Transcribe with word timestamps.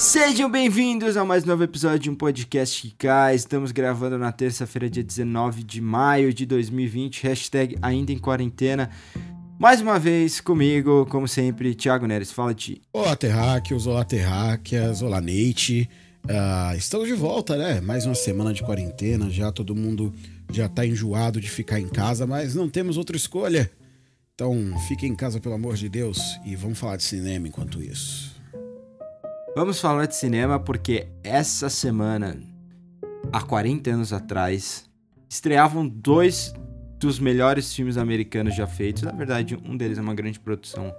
Sejam 0.00 0.50
bem-vindos 0.50 1.14
a 1.18 1.26
mais 1.26 1.44
um 1.44 1.48
novo 1.48 1.62
episódio 1.62 1.98
de 1.98 2.10
um 2.10 2.14
podcast 2.14 2.80
que 2.80 2.94
cai. 2.94 3.34
Estamos 3.34 3.70
gravando 3.70 4.16
na 4.16 4.32
terça-feira, 4.32 4.88
dia 4.88 5.04
19 5.04 5.62
de 5.62 5.78
maio 5.78 6.32
de 6.32 6.46
2020. 6.46 7.22
Hashtag 7.22 7.76
ainda 7.82 8.10
em 8.10 8.18
quarentena. 8.18 8.88
Mais 9.58 9.82
uma 9.82 9.98
vez 9.98 10.40
comigo, 10.40 11.04
como 11.10 11.28
sempre, 11.28 11.74
Thiago 11.74 12.06
Neres. 12.06 12.32
Fala, 12.32 12.54
Ti. 12.54 12.80
Olá, 12.94 13.14
terráqueos, 13.14 13.86
olá, 13.86 14.02
terráqueas, 14.02 15.02
olá, 15.02 15.20
Neite. 15.20 15.86
Ah, 16.26 16.72
estamos 16.74 17.06
de 17.06 17.12
volta, 17.12 17.58
né? 17.58 17.82
Mais 17.82 18.06
uma 18.06 18.14
semana 18.14 18.54
de 18.54 18.62
quarentena, 18.62 19.28
já 19.28 19.52
todo 19.52 19.76
mundo 19.76 20.14
já 20.50 20.66
tá 20.66 20.86
enjoado 20.86 21.38
de 21.38 21.50
ficar 21.50 21.78
em 21.78 21.88
casa, 21.88 22.26
mas 22.26 22.54
não 22.54 22.70
temos 22.70 22.96
outra 22.96 23.18
escolha. 23.18 23.70
Então, 24.34 24.56
fiquem 24.88 25.10
em 25.12 25.14
casa, 25.14 25.38
pelo 25.38 25.56
amor 25.56 25.76
de 25.76 25.90
Deus, 25.90 26.40
e 26.46 26.56
vamos 26.56 26.78
falar 26.78 26.96
de 26.96 27.02
cinema 27.02 27.46
enquanto 27.46 27.82
isso. 27.82 28.39
Vamos 29.56 29.80
falar 29.80 30.06
de 30.06 30.14
cinema 30.14 30.60
porque 30.60 31.08
essa 31.24 31.68
semana, 31.68 32.40
há 33.32 33.42
40 33.42 33.90
anos 33.90 34.12
atrás, 34.12 34.88
estreavam 35.28 35.88
dois 35.88 36.54
dos 37.00 37.18
melhores 37.18 37.74
filmes 37.74 37.96
americanos 37.96 38.54
já 38.54 38.64
feitos. 38.64 39.02
Na 39.02 39.10
verdade, 39.10 39.58
um 39.64 39.76
deles 39.76 39.98
é 39.98 40.00
uma 40.00 40.14
grande 40.14 40.38
produção, 40.38 40.94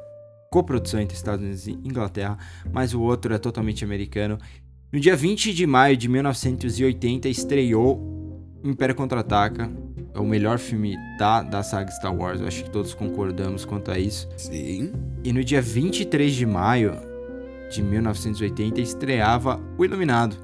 coprodução 0.51 0.99
entre 0.99 1.16
Estados 1.16 1.41
Unidos 1.45 1.66
e 1.66 1.71
Inglaterra, 1.71 2.38
mas 2.73 2.93
o 2.93 3.02
outro 3.02 3.33
é 3.33 3.38
totalmente 3.38 3.85
americano. 3.85 4.38
No 4.91 4.99
dia 4.99 5.15
20 5.15 5.53
de 5.53 5.65
maio 5.65 5.95
de 5.95 6.09
1980 6.09 7.30
estreou 7.30 8.38
Império 8.65 8.93
Contra-Ataca, 8.93 9.71
é 10.13 10.19
o 10.19 10.25
melhor 10.25 10.59
filme 10.59 10.97
da, 11.17 11.41
da 11.41 11.63
saga 11.63 11.89
Star 11.89 12.13
Wars, 12.13 12.41
eu 12.41 12.47
acho 12.47 12.65
que 12.65 12.69
todos 12.69 12.93
concordamos 12.93 13.63
quanto 13.63 13.91
a 13.91 13.97
isso. 13.97 14.27
Sim. 14.36 14.91
E 15.23 15.31
no 15.31 15.41
dia 15.41 15.61
23 15.61 16.33
de 16.33 16.45
maio 16.45 17.11
de 17.72 17.81
1980 17.81 18.81
estreava 18.81 19.59
O 19.77 19.86
Iluminado, 19.86 20.36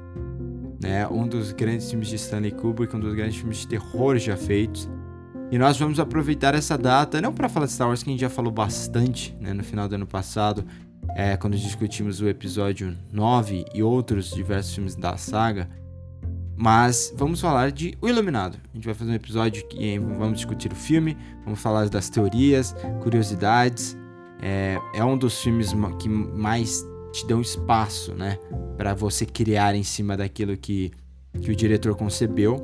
né? 0.81 1.05
um 1.07 1.27
dos 1.27 1.51
grandes 1.51 1.89
filmes 1.89 2.07
de 2.07 2.15
Stanley 2.15 2.51
Kubrick, 2.51 2.95
um 2.95 2.99
dos 2.99 3.13
grandes 3.13 3.37
filmes 3.37 3.57
de 3.57 3.67
terror 3.67 4.17
já 4.17 4.37
feitos. 4.37 4.89
E 5.51 5.57
nós 5.57 5.77
vamos 5.77 5.99
aproveitar 5.99 6.55
essa 6.55 6.77
data, 6.77 7.21
não 7.21 7.33
para 7.33 7.49
falar 7.49 7.65
de 7.65 7.73
Star 7.73 7.87
Wars, 7.87 8.01
que 8.01 8.09
a 8.09 8.13
gente 8.13 8.21
já 8.21 8.29
falou 8.29 8.51
bastante 8.51 9.35
né, 9.39 9.53
no 9.53 9.63
final 9.63 9.87
do 9.87 9.95
ano 9.95 10.07
passado, 10.07 10.65
é, 11.15 11.37
quando 11.37 11.57
discutimos 11.57 12.21
o 12.21 12.27
episódio 12.27 12.97
9 13.11 13.65
e 13.73 13.83
outros 13.83 14.31
diversos 14.31 14.73
filmes 14.73 14.95
da 14.95 15.15
saga, 15.17 15.69
mas 16.55 17.13
vamos 17.15 17.39
falar 17.39 17.71
de 17.71 17.97
O 18.01 18.07
Iluminado. 18.07 18.57
A 18.73 18.75
gente 18.75 18.85
vai 18.85 18.93
fazer 18.93 19.11
um 19.11 19.15
episódio 19.15 19.67
que 19.67 19.99
vamos 19.99 20.37
discutir 20.37 20.71
o 20.71 20.75
filme, 20.75 21.17
vamos 21.43 21.59
falar 21.59 21.87
das 21.89 22.09
teorias, 22.09 22.75
curiosidades. 23.01 23.97
É, 24.41 24.77
é 24.93 25.03
um 25.03 25.17
dos 25.17 25.41
filmes 25.41 25.73
que 25.99 26.09
mais 26.09 26.83
te 27.11 27.25
dão 27.25 27.41
espaço, 27.41 28.13
né, 28.13 28.37
para 28.77 28.93
você 28.93 29.25
criar 29.25 29.75
em 29.75 29.83
cima 29.83 30.15
daquilo 30.15 30.55
que, 30.57 30.91
que 31.41 31.51
o 31.51 31.55
diretor 31.55 31.95
concebeu. 31.95 32.63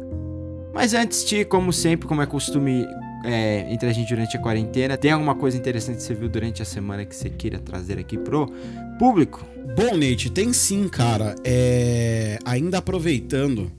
Mas 0.74 0.94
antes 0.94 1.24
de, 1.26 1.46
como 1.46 1.72
sempre, 1.72 2.08
como 2.08 2.22
é 2.22 2.26
costume 2.26 2.88
é, 3.24 3.72
entre 3.72 3.88
a 3.88 3.94
gente 3.94 4.10
durante 4.10 4.36
a 4.36 4.40
quarentena, 4.40 4.98
tem 4.98 5.12
alguma 5.12 5.36
coisa 5.36 5.56
interessante 5.56 5.98
que 5.98 6.04
você 6.04 6.14
viu 6.14 6.28
durante 6.28 6.62
a 6.62 6.66
semana 6.66 7.06
que 7.06 7.16
você 7.16 7.30
queira 7.30 7.60
trazer 7.60 7.98
aqui 7.98 8.18
pro 8.18 8.52
público? 9.00 9.46
Bom, 9.76 9.96
Nate, 9.96 10.30
tem 10.30 10.52
sim, 10.52 10.88
cara. 10.88 11.36
É... 11.44 12.38
Ainda 12.44 12.80
aproveitando, 12.80 13.72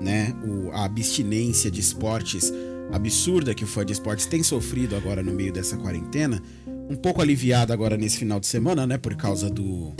né, 0.00 0.34
o... 0.44 0.70
a 0.72 0.84
abstinência 0.84 1.70
de 1.70 1.80
esportes 1.80 2.52
absurda 2.92 3.54
que 3.54 3.64
foi 3.64 3.84
de 3.84 3.92
esportes 3.92 4.26
tem 4.26 4.42
sofrido 4.42 4.96
agora 4.96 5.22
no 5.22 5.32
meio 5.32 5.52
dessa 5.52 5.76
quarentena, 5.76 6.42
um 6.88 6.96
pouco 6.96 7.22
aliviada 7.22 7.72
agora 7.72 7.96
nesse 7.96 8.18
final 8.18 8.40
de 8.40 8.48
semana, 8.48 8.86
né, 8.86 8.98
por 8.98 9.14
causa 9.14 9.48
do 9.48 9.94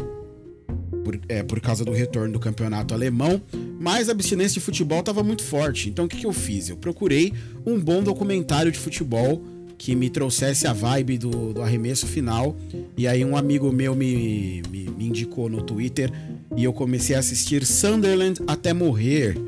por, 1.04 1.18
é, 1.28 1.42
por 1.42 1.60
causa 1.60 1.84
do 1.84 1.92
retorno 1.92 2.32
do 2.32 2.40
campeonato 2.40 2.94
alemão, 2.94 3.40
mas 3.78 4.08
a 4.08 4.12
abstinência 4.12 4.54
de 4.54 4.60
futebol 4.60 5.00
estava 5.00 5.22
muito 5.22 5.42
forte. 5.42 5.88
Então 5.88 6.04
o 6.04 6.08
que, 6.08 6.18
que 6.18 6.26
eu 6.26 6.32
fiz? 6.32 6.68
Eu 6.68 6.76
procurei 6.76 7.32
um 7.66 7.78
bom 7.78 8.02
documentário 8.02 8.70
de 8.70 8.78
futebol 8.78 9.42
que 9.80 9.96
me 9.96 10.10
trouxesse 10.10 10.66
a 10.66 10.74
vibe 10.74 11.16
do, 11.16 11.54
do 11.54 11.62
arremesso 11.62 12.06
final. 12.06 12.54
E 12.98 13.08
aí 13.08 13.24
um 13.24 13.34
amigo 13.34 13.72
meu 13.72 13.94
me, 13.94 14.62
me, 14.68 14.90
me, 14.90 15.06
indicou 15.06 15.48
no 15.48 15.62
Twitter 15.62 16.12
e 16.54 16.64
eu 16.64 16.72
comecei 16.72 17.16
a 17.16 17.18
assistir 17.20 17.64
Sunderland 17.64 18.42
até 18.46 18.74
morrer, 18.74 19.38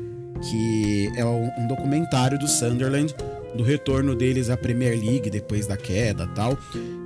que 0.49 1.11
é 1.15 1.23
um, 1.23 1.51
um 1.59 1.67
documentário 1.67 2.39
do 2.39 2.47
Sunderland 2.47 3.13
do 3.55 3.63
retorno 3.63 4.15
deles 4.15 4.49
à 4.49 4.57
Premier 4.57 4.99
League 4.99 5.29
depois 5.29 5.67
da 5.67 5.77
queda 5.77 6.25
tal. 6.27 6.57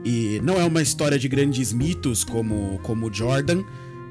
E 0.05 0.39
não 0.41 0.57
é 0.57 0.63
uma 0.63 0.81
história 0.81 1.19
de 1.19 1.27
grandes 1.27 1.73
mitos 1.73 2.23
como 2.23 2.79
como 2.83 3.13
Jordan, 3.13 3.61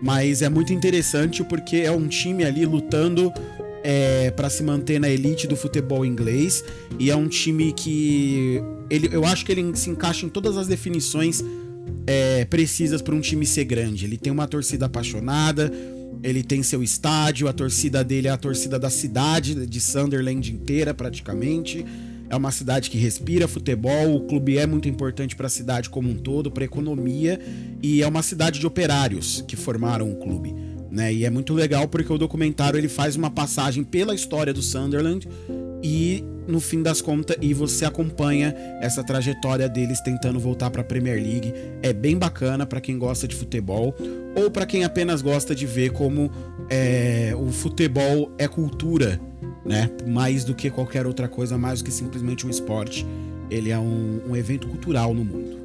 mas 0.02 0.42
é 0.42 0.48
muito 0.48 0.72
interessante 0.72 1.42
porque 1.44 1.76
é 1.76 1.90
um 1.90 2.06
time 2.06 2.44
ali 2.44 2.64
lutando 2.64 3.32
é, 3.82 4.30
para 4.32 4.50
se 4.50 4.62
manter 4.62 5.00
na 5.00 5.08
elite 5.08 5.46
do 5.46 5.56
futebol 5.56 6.04
inglês 6.04 6.64
e 6.98 7.10
é 7.10 7.16
um 7.16 7.28
time 7.28 7.72
que 7.72 8.60
ele, 8.90 9.08
eu 9.12 9.24
acho 9.24 9.44
que 9.44 9.52
ele 9.52 9.76
se 9.76 9.90
encaixa 9.90 10.26
em 10.26 10.28
todas 10.28 10.56
as 10.56 10.66
definições 10.66 11.42
é, 12.06 12.44
precisas 12.44 13.02
para 13.02 13.14
um 13.14 13.20
time 13.20 13.46
ser 13.46 13.64
grande. 13.64 14.04
Ele 14.04 14.16
tem 14.16 14.32
uma 14.32 14.46
torcida 14.46 14.86
apaixonada, 14.86 15.72
ele 16.22 16.42
tem 16.42 16.62
seu 16.62 16.82
estádio, 16.82 17.48
a 17.48 17.52
torcida 17.52 18.02
dele 18.02 18.28
é 18.28 18.30
a 18.30 18.36
torcida 18.36 18.78
da 18.78 18.90
cidade 18.90 19.66
de 19.66 19.80
Sunderland 19.80 20.52
inteira 20.52 20.94
praticamente. 20.94 21.84
É 22.28 22.34
uma 22.34 22.50
cidade 22.50 22.91
que 22.91 22.98
respira 22.98 23.47
futebol, 23.47 24.16
o 24.16 24.20
clube 24.26 24.59
é 24.59 24.66
muito 24.66 24.88
importante 24.88 25.37
para 25.37 25.47
a 25.47 25.50
cidade 25.50 25.88
como 25.88 26.10
um 26.10 26.16
todo, 26.16 26.50
para 26.50 26.64
a 26.64 26.66
economia, 26.66 27.41
e 27.82 28.03
é 28.03 28.06
uma 28.06 28.22
cidade 28.22 28.59
de 28.59 28.66
operários 28.66 29.44
que 29.47 29.54
formaram 29.54 30.10
o 30.10 30.16
clube. 30.16 30.66
Né? 30.91 31.12
E 31.12 31.24
é 31.24 31.30
muito 31.30 31.52
legal 31.52 31.88
porque 31.88 32.12
o 32.12 32.19
documentário 32.19 32.78
ele 32.78 32.88
faz 32.88 33.16
uma 33.16 33.30
passagem 33.30 33.82
pela 33.82 34.14
história 34.14 34.52
do 34.52 34.62
Sunderland 34.62 35.28
e 35.82 36.24
no 36.47 36.60
fim 36.60 36.80
das 36.80 37.00
contas 37.00 37.36
e 37.41 37.52
você 37.52 37.84
acompanha 37.84 38.54
essa 38.80 39.02
trajetória 39.02 39.69
deles 39.69 40.00
tentando 40.00 40.38
voltar 40.38 40.70
para 40.70 40.82
a 40.82 40.84
Premier 40.84 41.16
League. 41.16 41.52
É 41.82 41.92
bem 41.92 42.16
bacana 42.16 42.64
para 42.64 42.80
quem 42.80 42.98
gosta 42.98 43.26
de 43.26 43.34
futebol 43.34 43.94
ou 44.36 44.50
para 44.50 44.64
quem 44.64 44.84
apenas 44.84 45.22
gosta 45.22 45.54
de 45.54 45.66
ver 45.66 45.91
como 45.91 46.30
é, 46.70 47.34
o 47.36 47.50
futebol 47.50 48.30
é 48.38 48.46
cultura 48.46 49.20
né? 49.66 49.91
Mais 50.06 50.44
do 50.44 50.54
que 50.54 50.70
qualquer 50.70 51.06
outra 51.06 51.28
coisa, 51.28 51.58
mais 51.58 51.80
do 51.80 51.86
que 51.86 51.91
simplesmente 51.91 52.46
um 52.46 52.50
esporte. 52.50 53.04
Ele 53.50 53.70
é 53.70 53.78
um, 53.78 54.22
um 54.28 54.36
evento 54.36 54.69
cultural 54.69 55.12
no 55.12 55.25
mundo. 55.25 55.58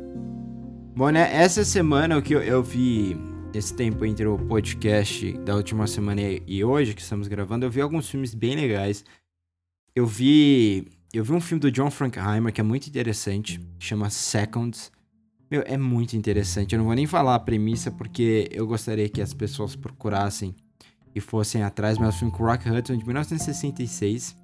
Bom, 0.95 1.09
né? 1.09 1.29
Essa 1.33 1.63
semana 1.63 2.17
o 2.17 2.21
que 2.21 2.33
eu, 2.33 2.41
eu 2.41 2.63
vi 2.63 3.15
esse 3.53 3.73
tempo 3.73 4.05
entre 4.05 4.25
o 4.25 4.37
podcast 4.37 5.33
da 5.39 5.55
última 5.55 5.85
semana 5.85 6.21
e 6.47 6.63
hoje 6.63 6.93
que 6.93 7.01
estamos 7.01 7.27
gravando, 7.27 7.65
eu 7.65 7.69
vi 7.69 7.81
alguns 7.81 8.09
filmes 8.09 8.33
bem 8.33 8.55
legais. 8.55 9.03
Eu 9.93 10.07
vi 10.07 10.87
eu 11.13 11.23
vi 11.23 11.33
um 11.33 11.41
filme 11.41 11.59
do 11.59 11.69
John 11.69 11.91
Frankenheimer 11.91 12.53
que 12.53 12.61
é 12.61 12.63
muito 12.63 12.87
interessante, 12.87 13.59
chama 13.77 14.09
Seconds. 14.09 14.91
Meu, 15.49 15.63
é 15.65 15.77
muito 15.77 16.15
interessante. 16.15 16.73
Eu 16.73 16.79
não 16.79 16.85
vou 16.85 16.95
nem 16.95 17.05
falar 17.05 17.35
a 17.35 17.39
premissa 17.39 17.91
porque 17.91 18.47
eu 18.51 18.65
gostaria 18.65 19.09
que 19.09 19.21
as 19.21 19.33
pessoas 19.33 19.75
procurassem 19.75 20.55
e 21.13 21.19
fossem 21.19 21.61
atrás, 21.61 21.97
mas 21.97 22.07
é 22.07 22.09
um 22.09 22.19
filme 22.19 22.33
com 22.33 22.45
Rock 22.45 22.69
Hudson 22.69 22.95
de 22.95 23.05
1966. 23.05 24.37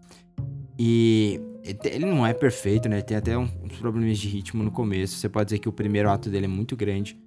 E 0.78 1.40
ele 1.86 2.06
não 2.06 2.28
é 2.28 2.34
perfeito, 2.34 2.90
né? 2.90 3.02
Tem 3.02 3.16
até 3.16 3.38
uns 3.38 3.78
problemas 3.80 4.18
de 4.18 4.28
ritmo 4.28 4.62
no 4.64 4.72
começo. 4.72 5.16
Você 5.16 5.30
pode 5.30 5.46
dizer 5.46 5.60
que 5.60 5.70
o 5.70 5.72
primeiro 5.74 6.10
ato 6.10 6.30
dele 6.30 6.46
é 6.46 6.50
muito 6.50 6.76
grande. 6.76 7.18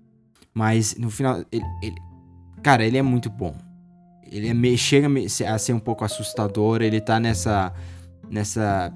Mas 0.54 0.96
no 0.96 1.10
final, 1.10 1.44
ele, 1.50 1.64
ele 1.82 1.96
cara, 2.62 2.84
ele 2.84 2.98
é 2.98 3.02
muito 3.02 3.30
bom. 3.30 3.54
Ele 4.30 4.48
é, 4.48 4.76
chega 4.76 5.08
a 5.48 5.58
ser 5.58 5.72
um 5.72 5.78
pouco 5.80 6.04
assustador. 6.04 6.82
Ele 6.82 7.00
tá 7.00 7.18
nessa. 7.18 7.72
nessa 8.28 8.92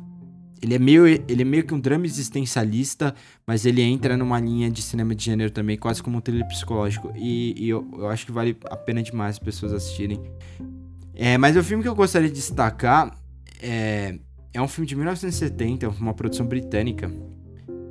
ele 0.62 0.74
é 0.74 0.78
meio, 0.78 1.06
ele 1.06 1.42
é 1.42 1.44
meio 1.44 1.64
que 1.64 1.74
um 1.74 1.80
drama 1.80 2.06
existencialista, 2.06 3.14
mas 3.46 3.66
ele 3.66 3.82
entra 3.82 4.16
numa 4.16 4.40
linha 4.40 4.70
de 4.70 4.80
cinema 4.80 5.14
de 5.14 5.22
gênero 5.22 5.50
também, 5.50 5.76
quase 5.76 6.02
como 6.02 6.16
um 6.16 6.20
thriller 6.22 6.46
psicológico. 6.46 7.12
E, 7.14 7.54
e 7.58 7.68
eu, 7.68 7.86
eu, 7.98 8.08
acho 8.08 8.24
que 8.24 8.32
vale 8.32 8.56
a 8.64 8.76
pena 8.76 9.02
demais 9.02 9.36
as 9.36 9.38
pessoas 9.38 9.74
assistirem. 9.74 10.18
É, 11.14 11.36
mas 11.36 11.54
o 11.56 11.62
filme 11.62 11.82
que 11.82 11.88
eu 11.88 11.94
gostaria 11.94 12.28
de 12.28 12.34
destacar 12.34 13.14
é, 13.60 14.18
é 14.54 14.62
um 14.62 14.68
filme 14.68 14.86
de 14.86 14.96
1970, 14.96 15.88
uma 15.88 16.14
produção 16.14 16.46
britânica, 16.46 17.12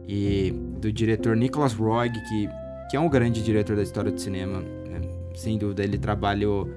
e 0.08 0.52
do 0.82 0.92
diretor 0.92 1.36
Nicholas 1.36 1.74
Roeg, 1.74 2.14
que, 2.28 2.50
que 2.94 2.98
é 2.98 3.00
um 3.00 3.10
grande 3.10 3.42
diretor 3.42 3.76
da 3.76 3.82
história 3.82 4.12
do 4.12 4.22
cinema. 4.22 4.60
Né? 4.60 5.02
Sem 5.34 5.58
dúvida, 5.58 5.84
ele 5.84 5.98
trabalhou 5.98 6.70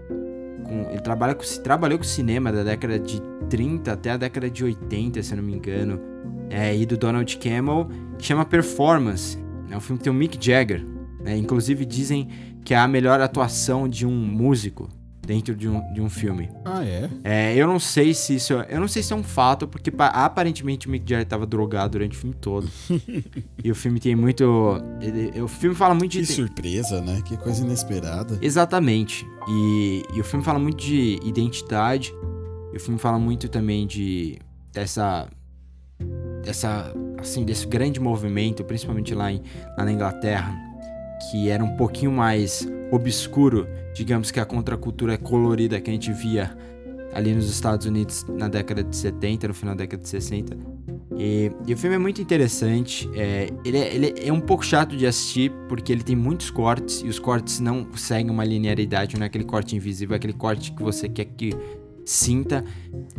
com, 0.65 0.89
ele 0.91 1.03
trabalha 1.03 1.35
com, 1.35 1.45
trabalhou 1.63 1.99
com 1.99 2.05
cinema 2.05 2.51
da 2.51 2.63
década 2.63 2.99
de 2.99 3.21
30 3.51 3.93
até 3.93 4.13
a 4.13 4.17
década 4.17 4.49
de 4.49 4.65
80, 4.65 5.23
se 5.23 5.35
eu 5.35 5.37
não 5.37 5.45
me 5.45 5.53
engano. 5.53 6.01
é, 6.49 6.75
e 6.75 6.87
do 6.87 6.97
Donald 6.97 7.37
Campbell, 7.37 7.89
que 8.19 8.25
chama 8.25 8.47
Performance. 8.47 9.37
É 9.71 9.77
um 9.77 9.81
filme 9.81 9.99
que 9.99 10.05
tem 10.05 10.11
o 10.11 10.17
Mick 10.17 10.39
Jagger. 10.43 10.83
Né? 11.21 11.37
Inclusive 11.37 11.85
dizem 11.85 12.29
que 12.65 12.73
é 12.73 12.79
a 12.79 12.89
melhor 12.89 13.21
atuação 13.21 13.87
de 13.87 14.07
um 14.07 14.17
músico 14.17 14.89
dentro 15.27 15.55
de 15.57 15.69
um, 15.69 15.93
de 15.93 16.01
um 16.01 16.09
filme. 16.09 16.49
Ah, 16.65 16.85
é? 16.85 17.11
É, 17.25 17.55
eu 17.57 17.67
não 17.67 17.79
sei 17.81 18.15
se 18.15 18.37
isso. 18.37 18.53
Eu 18.55 18.81
não 18.81 18.89
sei 18.89 19.03
se 19.03 19.13
é 19.13 19.17
um 19.17 19.23
fato, 19.23 19.67
porque 19.67 19.91
pa- 19.91 20.07
aparentemente 20.07 20.87
o 20.87 20.91
Mick 20.91 21.05
Jagger 21.09 21.25
estava 21.25 21.45
drogado 21.45 21.93
durante 21.93 22.17
o 22.17 22.21
filme 22.21 22.35
todo. 22.41 22.69
e 23.63 23.71
o 23.71 23.75
filme 23.75 23.99
tem 24.01 24.15
muito. 24.15 24.79
ele- 25.01 25.41
o 25.43 25.49
filme 25.49 25.75
fala 25.75 25.95
muito 25.95 26.13
Que 26.13 26.21
de. 26.21 26.27
surpresa, 26.27 27.01
né? 27.03 27.21
Que 27.25 27.37
coisa 27.37 27.63
inesperada. 27.65 28.39
Exatamente. 28.41 29.27
E, 29.49 30.03
e 30.15 30.21
o 30.21 30.25
filme 30.25 30.45
fala 30.45 30.59
muito 30.59 30.79
de 30.85 31.19
identidade. 31.25 32.15
E 32.73 32.77
o 32.77 32.81
filme 32.81 32.99
fala 32.99 33.19
muito 33.19 33.49
também 33.49 33.87
de. 33.87 34.39
dessa. 34.73 35.29
dessa. 36.45 36.93
assim, 37.19 37.45
desse 37.45 37.67
grande 37.67 37.99
movimento, 38.01 38.63
principalmente 38.65 39.15
lá, 39.15 39.33
em, 39.33 39.43
lá 39.77 39.85
na 39.85 39.93
Inglaterra, 39.93 40.55
que 41.31 41.49
era 41.49 41.63
um 41.65 41.77
pouquinho 41.77 42.13
mais 42.13 42.67
obscuro, 42.91 43.67
digamos 43.95 44.31
que 44.31 44.39
a 44.39 44.45
contracultura 44.45 45.19
colorida 45.19 45.81
que 45.81 45.91
a 45.91 45.93
gente 45.93 46.13
via 46.13 46.57
ali 47.13 47.35
nos 47.35 47.49
Estados 47.49 47.87
Unidos 47.87 48.27
na 48.29 48.49
década 48.49 48.85
de 48.85 48.95
70, 48.95 49.49
no 49.49 49.55
final 49.55 49.75
da 49.75 49.85
década 49.85 50.03
de 50.03 50.09
60. 50.09 50.57
E, 51.19 51.51
e 51.67 51.73
o 51.73 51.77
filme 51.77 51.97
é 51.97 51.99
muito 51.99 52.21
interessante. 52.21 53.09
É, 53.15 53.49
ele, 53.65 53.79
é, 53.79 53.95
ele 53.95 54.15
é 54.19 54.33
um 54.33 54.41
pouco 54.41 54.65
chato 54.65 54.95
de 54.97 55.07
assistir 55.07 55.51
porque 55.69 55.91
ele 55.91 56.03
tem 56.03 56.15
muitos 56.15 56.51
cortes 56.51 57.01
e 57.03 57.09
os 57.09 57.19
cortes 57.19 57.59
não 57.59 57.87
seguem 57.97 58.31
uma 58.31 58.45
linearidade, 58.45 59.17
não 59.17 59.25
é 59.25 59.27
aquele 59.27 59.45
corte 59.45 59.75
invisível, 59.75 60.15
é 60.15 60.17
aquele 60.17 60.35
corte 60.35 60.73
que 60.73 60.83
você 60.83 61.09
quer 61.09 61.25
que 61.25 61.55
sinta. 62.05 62.63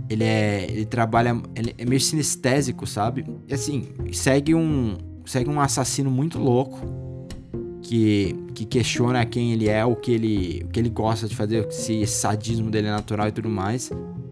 Ele 0.08 0.24
é, 0.24 0.68
ele 0.70 0.86
trabalha, 0.86 1.36
ele 1.56 1.74
é 1.76 1.86
meio 1.86 2.00
sinestésico, 2.00 2.86
sabe? 2.86 3.26
E 3.48 3.54
assim, 3.54 3.88
segue 4.14 4.54
um, 4.54 4.96
segue 5.26 5.50
um 5.50 5.60
assassino 5.60 6.12
muito 6.12 6.38
louco 6.38 7.07
que, 7.88 8.36
que 8.54 8.66
questiona 8.66 9.26
quem 9.26 9.54
ele 9.54 9.70
é, 9.70 9.86
o 9.86 9.96
que 9.96 10.12
ele, 10.12 10.62
o 10.66 10.68
que 10.68 10.78
ele 10.78 10.90
gosta 10.90 11.26
de 11.26 11.34
fazer, 11.34 11.72
se 11.72 12.02
esse 12.02 12.20
sadismo 12.20 12.70
dele 12.70 12.88
é 12.88 12.92
natural 12.92 13.30
e 13.30 13.32
tudo 13.32 13.48
mais. 13.48 13.90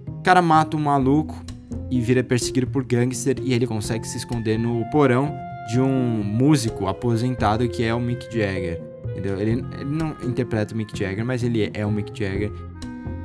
O 0.08 0.22
cara 0.22 0.42
mata 0.42 0.76
um 0.76 0.82
maluco 0.82 1.42
e 1.90 2.02
vira 2.02 2.22
perseguido 2.22 2.68
por 2.68 2.84
gangster 2.84 3.38
e 3.42 3.54
ele 3.54 3.66
consegue 3.66 4.06
se 4.06 4.18
esconder 4.18 4.60
no 4.60 4.84
porão 4.90 5.34
de 5.72 5.80
um 5.80 6.22
músico 6.22 6.86
aposentado 6.86 7.68
que 7.70 7.82
é 7.82 7.96
o 7.96 8.00
Mick 8.00 8.26
Jagger. 8.26 8.82
Entendeu? 9.12 9.40
Ele, 9.40 9.52
ele 9.52 9.86
não 9.86 10.18
interpreta 10.24 10.74
o 10.74 10.78
Mick 10.78 10.98
Jagger, 10.98 11.26
mas 11.26 11.42
ele 11.42 11.72
é 11.74 11.86
o 11.86 11.92
Mick 11.92 12.12
Jagger. 12.14 12.52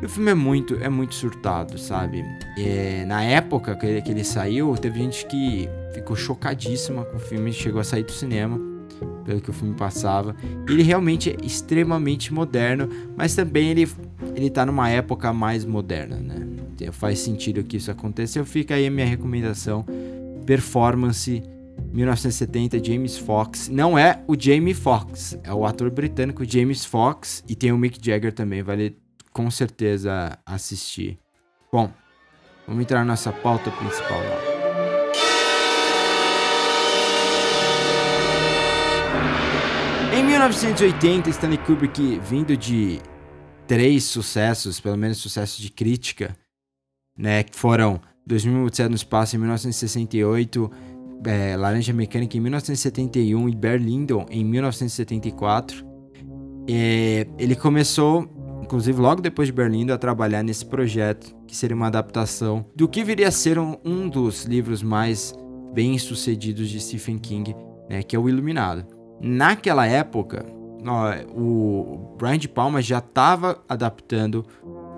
E 0.01 0.07
o 0.07 0.09
filme 0.09 0.31
é 0.31 0.35
muito, 0.35 0.77
é 0.77 0.89
muito 0.89 1.17
surtado, 1.17 1.77
sabe? 1.77 2.25
Na 3.09 3.25
época 3.25 3.75
que 3.75 3.85
ele, 3.85 4.01
que 4.01 4.13
ele 4.13 4.23
saiu, 4.23 4.77
teve 4.77 5.01
gente 5.01 5.27
que 5.27 5.69
ficou 5.93 6.15
chocadíssima 6.15 7.05
com 7.05 7.17
o 7.17 7.21
filme, 7.21 7.53
chegou 7.53 7.81
a 7.81 7.85
sair 7.85 8.05
do 8.05 8.13
cinema, 8.13 8.70
pelo 9.31 9.41
que 9.41 9.51
o 9.51 9.53
filme 9.53 9.77
passava. 9.77 10.35
Ele 10.69 10.83
realmente 10.83 11.31
é 11.31 11.37
extremamente 11.47 12.35
moderno, 12.35 12.89
mas 13.17 13.33
também 13.33 13.71
ele, 13.71 13.89
ele 14.35 14.51
tá 14.51 14.67
numa 14.67 14.89
época 14.91 15.33
mais 15.33 15.65
moderna, 15.65 16.17
né? 16.17 16.49
Então, 16.75 16.93
faz 16.93 17.21
sentido 17.21 17.63
que 17.63 17.77
isso 17.77 17.93
aconteceu. 17.93 18.45
Fica 18.45 18.75
aí 18.75 18.89
a 18.89 18.91
minha 18.91 19.07
recomendação. 19.07 19.87
Performance 20.45 21.41
1970, 21.93 22.83
James 22.85 23.17
Fox. 23.19 23.69
Não 23.69 23.97
é 23.97 24.21
o 24.27 24.35
Jamie 24.37 24.75
Foxx, 24.75 25.39
é 25.45 25.55
o 25.55 25.65
ator 25.65 25.91
britânico 25.91 26.45
James 26.45 26.85
Fox. 26.85 27.45
E 27.49 27.55
tem 27.55 27.71
o 27.71 27.79
Mick 27.79 28.05
Jagger 28.05 28.33
também, 28.33 28.63
vale 28.63 28.97
com 29.33 29.49
certeza 29.49 30.37
assistir. 30.45 31.21
Bom, 31.71 31.89
vamos 32.67 32.83
entrar 32.83 32.99
na 33.01 33.05
nossa 33.05 33.31
pauta 33.31 33.71
principal 33.71 34.19
lá. 34.19 34.50
Em 40.13 40.25
1980, 40.25 41.31
Stanley 41.31 41.59
Kubrick, 41.59 42.19
vindo 42.19 42.57
de 42.57 43.01
três 43.67 44.03
sucessos, 44.03 44.81
pelo 44.81 44.99
menos 44.99 45.19
sucessos 45.19 45.59
de 45.59 45.71
crítica, 45.71 46.37
né, 47.17 47.45
que 47.45 47.57
foram 47.57 48.01
2007 48.27 48.89
no 48.89 48.97
Espaço 48.97 49.37
em 49.37 49.39
1968, 49.39 50.71
é, 51.25 51.57
Laranja 51.57 51.93
Mecânica 51.93 52.37
em 52.37 52.41
1971 52.41 53.49
e 53.49 53.55
Berlindon 53.55 54.27
em 54.29 54.45
1974. 54.45 55.87
É, 56.69 57.29
ele 57.39 57.55
começou, 57.55 58.29
inclusive 58.61 59.01
logo 59.01 59.23
depois 59.23 59.47
de 59.47 59.53
Berlindon, 59.53 59.95
a 59.95 59.99
trabalhar 59.99 60.43
nesse 60.43 60.67
projeto, 60.67 61.33
que 61.47 61.57
seria 61.57 61.77
uma 61.77 61.87
adaptação 61.87 62.67
do 62.75 62.89
que 62.89 63.05
viria 63.05 63.29
a 63.29 63.33
ser 63.33 63.61
um, 63.61 63.77
um 63.85 64.09
dos 64.09 64.45
livros 64.45 64.83
mais 64.83 65.33
bem 65.73 65.97
sucedidos 65.99 66.69
de 66.69 66.81
Stephen 66.81 67.17
King, 67.17 67.55
né, 67.89 68.03
que 68.03 68.17
é 68.17 68.19
o 68.19 68.29
Iluminado. 68.29 69.00
Naquela 69.21 69.87
época, 69.87 70.47
o 71.35 72.17
Brian 72.17 72.39
de 72.39 72.49
Palma 72.49 72.81
já 72.81 72.99
estava 72.99 73.63
adaptando 73.69 74.45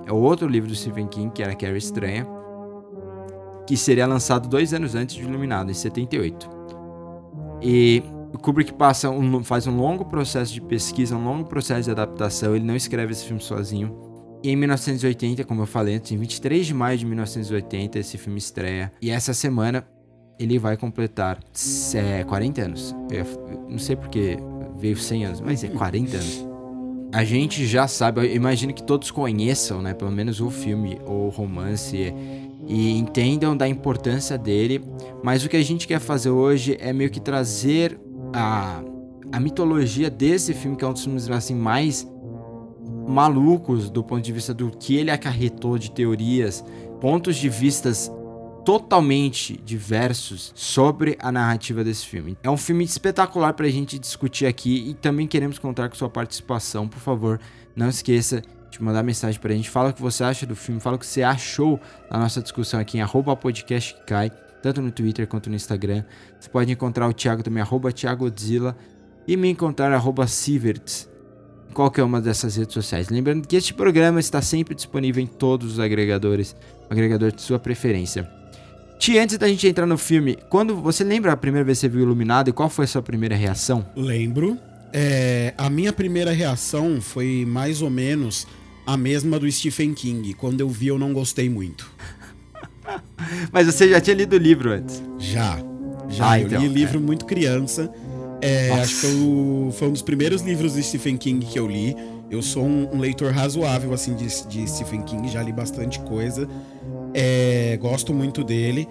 o 0.08 0.14
outro 0.14 0.46
livro 0.46 0.68
do 0.68 0.74
Stephen 0.74 1.08
King, 1.08 1.32
que 1.32 1.42
era 1.42 1.54
Carrie 1.54 1.78
Estranha, 1.78 2.26
que 3.66 3.76
seria 3.76 4.06
lançado 4.06 4.48
dois 4.48 4.72
anos 4.72 4.94
antes 4.94 5.16
de 5.16 5.22
Iluminado, 5.22 5.70
em 5.70 5.74
78. 5.74 6.48
E 7.60 8.02
o 8.32 8.38
Kubrick 8.38 8.72
passa 8.74 9.10
um, 9.10 9.42
faz 9.42 9.66
um 9.66 9.76
longo 9.76 10.04
processo 10.04 10.52
de 10.52 10.60
pesquisa, 10.60 11.16
um 11.16 11.24
longo 11.24 11.48
processo 11.48 11.84
de 11.84 11.90
adaptação, 11.90 12.54
ele 12.54 12.64
não 12.64 12.76
escreve 12.76 13.12
esse 13.12 13.24
filme 13.24 13.40
sozinho. 13.40 14.12
E 14.42 14.50
em 14.50 14.56
1980, 14.56 15.44
como 15.44 15.62
eu 15.62 15.66
falei 15.66 15.96
antes, 15.96 16.10
em 16.10 16.16
23 16.16 16.66
de 16.66 16.74
maio 16.74 16.98
de 16.98 17.06
1980, 17.06 17.98
esse 17.98 18.18
filme 18.18 18.38
estreia. 18.38 18.90
E 19.00 19.10
essa 19.10 19.32
semana 19.32 19.86
ele 20.38 20.58
vai 20.58 20.76
completar 20.76 21.38
é, 21.94 22.24
40 22.24 22.62
anos. 22.62 22.94
Eu, 23.10 23.24
não 23.68 23.78
sei 23.78 23.96
porque 23.96 24.38
veio 24.76 24.96
100 24.96 25.24
anos, 25.26 25.40
mas 25.40 25.62
é 25.62 25.68
40 25.68 26.16
anos. 26.16 26.46
A 27.12 27.24
gente 27.24 27.66
já 27.66 27.86
sabe, 27.86 28.20
eu 28.20 28.34
imagino 28.34 28.72
que 28.72 28.82
todos 28.82 29.10
conheçam, 29.10 29.82
né, 29.82 29.92
pelo 29.92 30.10
menos 30.10 30.40
o 30.40 30.50
filme 30.50 30.98
ou 31.04 31.26
o 31.26 31.28
romance 31.28 32.14
e 32.66 32.98
entendam 32.98 33.56
da 33.56 33.68
importância 33.68 34.38
dele, 34.38 34.82
mas 35.22 35.44
o 35.44 35.48
que 35.48 35.56
a 35.56 35.62
gente 35.62 35.86
quer 35.86 36.00
fazer 36.00 36.30
hoje 36.30 36.76
é 36.80 36.92
meio 36.92 37.10
que 37.10 37.20
trazer 37.20 38.00
a, 38.32 38.82
a 39.30 39.38
mitologia 39.38 40.08
desse 40.08 40.54
filme, 40.54 40.76
que 40.76 40.84
é 40.84 40.88
um 40.88 40.92
dos 40.92 41.04
filmes 41.04 41.28
assim 41.28 41.54
mais 41.54 42.08
malucos 43.06 43.90
do 43.90 44.02
ponto 44.02 44.22
de 44.22 44.32
vista 44.32 44.54
do 44.54 44.70
que 44.70 44.96
ele 44.96 45.10
acarretou 45.10 45.76
de 45.76 45.90
teorias, 45.90 46.64
pontos 47.00 47.36
de 47.36 47.48
vistas 47.48 48.10
totalmente 48.64 49.56
diversos 49.64 50.52
sobre 50.54 51.16
a 51.20 51.32
narrativa 51.32 51.82
desse 51.82 52.06
filme. 52.06 52.36
É 52.42 52.50
um 52.50 52.56
filme 52.56 52.84
espetacular 52.84 53.52
pra 53.54 53.68
gente 53.68 53.98
discutir 53.98 54.46
aqui 54.46 54.90
e 54.90 54.94
também 54.94 55.26
queremos 55.26 55.58
contar 55.58 55.88
com 55.88 55.94
sua 55.94 56.08
participação. 56.08 56.88
Por 56.88 57.00
favor, 57.00 57.40
não 57.74 57.88
esqueça 57.88 58.42
de 58.70 58.82
mandar 58.82 59.02
mensagem 59.02 59.40
pra 59.40 59.52
gente. 59.52 59.68
Fala 59.68 59.90
o 59.90 59.92
que 59.92 60.00
você 60.00 60.24
acha 60.24 60.46
do 60.46 60.56
filme, 60.56 60.80
fala 60.80 60.96
o 60.96 60.98
que 60.98 61.06
você 61.06 61.22
achou 61.22 61.80
da 62.10 62.18
nossa 62.18 62.40
discussão 62.40 62.80
aqui 62.80 62.98
em 62.98 63.02
arroba 63.02 63.36
podcast 63.36 63.94
que 63.94 64.04
cai, 64.04 64.30
tanto 64.62 64.80
no 64.80 64.90
Twitter 64.90 65.26
quanto 65.26 65.50
no 65.50 65.56
Instagram. 65.56 66.04
Você 66.40 66.48
pode 66.48 66.72
encontrar 66.72 67.08
o 67.08 67.12
Thiago 67.12 67.42
também, 67.42 67.62
arroba 67.62 67.92
ThiagoZilla, 67.92 68.76
e 69.26 69.36
me 69.36 69.48
encontrar 69.48 69.92
arroba 69.92 70.26
Sieverts 70.26 71.11
qualquer 71.72 72.02
uma 72.02 72.20
dessas 72.20 72.56
redes 72.56 72.74
sociais. 72.74 73.08
Lembrando 73.08 73.46
que 73.46 73.56
este 73.56 73.74
programa 73.74 74.20
está 74.20 74.40
sempre 74.40 74.74
disponível 74.74 75.22
em 75.22 75.26
todos 75.26 75.72
os 75.72 75.78
agregadores, 75.80 76.54
agregador 76.88 77.32
de 77.32 77.42
sua 77.42 77.58
preferência. 77.58 78.28
Ti, 78.98 79.18
antes 79.18 79.36
da 79.36 79.48
gente 79.48 79.66
entrar 79.66 79.86
no 79.86 79.98
filme, 79.98 80.38
quando 80.48 80.76
você 80.76 81.02
lembra 81.02 81.32
a 81.32 81.36
primeira 81.36 81.64
vez 81.64 81.78
que 81.78 81.80
você 81.80 81.88
viu 81.88 82.02
Iluminado 82.02 82.50
e 82.50 82.52
qual 82.52 82.68
foi 82.68 82.84
a 82.84 82.88
sua 82.88 83.02
primeira 83.02 83.34
reação? 83.34 83.84
Lembro. 83.96 84.56
É, 84.92 85.54
a 85.58 85.68
minha 85.70 85.92
primeira 85.92 86.30
reação 86.32 87.00
foi 87.00 87.44
mais 87.44 87.82
ou 87.82 87.90
menos 87.90 88.46
a 88.86 88.96
mesma 88.96 89.38
do 89.38 89.50
Stephen 89.50 89.94
King. 89.94 90.34
Quando 90.34 90.60
eu 90.60 90.68
vi, 90.68 90.88
eu 90.88 90.98
não 90.98 91.12
gostei 91.12 91.48
muito. 91.48 91.90
Mas 93.50 93.66
você 93.66 93.88
já 93.88 94.00
tinha 94.00 94.14
lido 94.14 94.34
o 94.34 94.38
livro 94.38 94.70
antes. 94.70 95.02
Já. 95.18 95.58
Já. 96.08 96.30
Ah, 96.30 96.40
eu 96.40 96.46
então, 96.46 96.62
li 96.62 96.68
livro 96.68 97.00
muito 97.00 97.24
criança. 97.24 97.90
É, 98.42 98.70
acho 98.72 98.94
que 98.96 99.00
foi, 99.02 99.14
o- 99.14 99.70
foi 99.72 99.88
um 99.88 99.92
dos 99.92 100.02
primeiros 100.02 100.42
livros 100.42 100.74
do 100.74 100.82
Stephen 100.82 101.16
King 101.16 101.46
que 101.46 101.58
eu 101.58 101.66
li. 101.68 101.96
Eu 102.30 102.42
sou 102.42 102.64
um, 102.64 102.88
um 102.94 102.98
leitor 102.98 103.30
razoável, 103.32 103.92
assim, 103.92 104.14
de, 104.14 104.26
de 104.48 104.68
Stephen 104.68 105.02
King. 105.02 105.28
Já 105.28 105.42
li 105.42 105.52
bastante 105.52 106.00
coisa. 106.00 106.48
É, 107.14 107.76
gosto 107.80 108.12
muito 108.12 108.42
dele. 108.42 108.88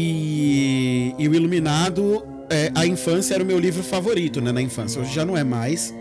E, 0.00 1.14
e 1.18 1.28
o 1.28 1.34
Iluminado, 1.34 2.22
é, 2.50 2.70
a 2.74 2.86
infância 2.86 3.34
era 3.34 3.42
o 3.42 3.46
meu 3.46 3.58
livro 3.58 3.82
favorito, 3.82 4.40
né? 4.40 4.50
Na 4.52 4.60
infância. 4.62 5.00
Hoje 5.00 5.14
já 5.14 5.24
não 5.24 5.36
é 5.36 5.44
mais. 5.44 5.94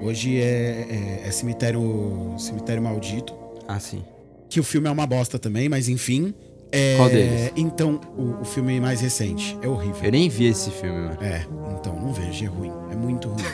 Hoje 0.00 0.36
é, 0.38 1.20
é- 1.24 1.28
é 1.28 1.30
Cemitério, 1.30 2.34
Cemitério 2.38 2.82
Maldito. 2.82 3.34
Ah, 3.68 3.78
sim. 3.80 4.02
Que 4.48 4.60
o 4.60 4.62
filme 4.64 4.86
é 4.88 4.90
uma 4.90 5.06
bosta 5.06 5.38
também, 5.38 5.68
mas 5.68 5.88
enfim. 5.88 6.34
É, 6.72 6.96
Qual 6.96 7.08
deles? 7.10 7.52
Então, 7.54 8.00
o, 8.16 8.40
o 8.40 8.44
filme 8.44 8.80
mais 8.80 9.00
recente. 9.00 9.56
É 9.60 9.68
horrível. 9.68 10.00
Eu 10.04 10.12
nem 10.12 10.28
vi 10.28 10.46
esse 10.46 10.70
filme, 10.70 11.00
mano. 11.00 11.18
É, 11.20 11.46
então, 11.78 11.94
não 12.00 12.12
vejo, 12.12 12.44
é 12.44 12.48
ruim. 12.48 12.72
É 12.90 12.96
muito 12.96 13.28
ruim. 13.28 13.44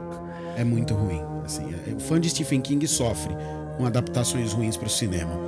é 0.56 0.64
muito 0.64 0.94
ruim. 0.94 1.20
Assim, 1.44 1.64
é- 1.86 1.92
o 1.94 2.00
fã 2.00 2.18
de 2.18 2.30
Stephen 2.30 2.60
King 2.62 2.86
sofre 2.88 3.34
com 3.76 3.84
adaptações 3.86 4.52
ruins 4.52 4.76
pro 4.76 4.88
cinema. 4.88 5.38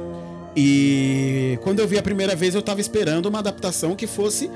E 0.56 1.58
quando 1.62 1.80
eu 1.80 1.88
vi 1.88 1.98
a 1.98 2.02
primeira 2.02 2.36
vez, 2.36 2.54
eu 2.54 2.62
tava 2.62 2.80
esperando 2.80 3.26
uma 3.26 3.38
adaptação 3.40 3.96
que 3.96 4.06
fosse 4.06 4.50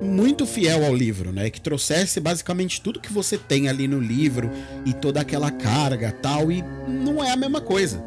muito 0.00 0.46
fiel 0.46 0.84
ao 0.86 0.94
livro, 0.94 1.32
né? 1.32 1.50
Que 1.50 1.60
trouxesse 1.60 2.20
basicamente 2.20 2.80
tudo 2.80 3.00
que 3.00 3.12
você 3.12 3.36
tem 3.36 3.68
ali 3.68 3.88
no 3.88 3.98
livro 3.98 4.50
e 4.86 4.92
toda 4.92 5.20
aquela 5.20 5.50
carga 5.50 6.12
tal, 6.12 6.50
e 6.52 6.62
não 6.86 7.22
é 7.22 7.32
a 7.32 7.36
mesma 7.36 7.60
coisa. 7.60 8.02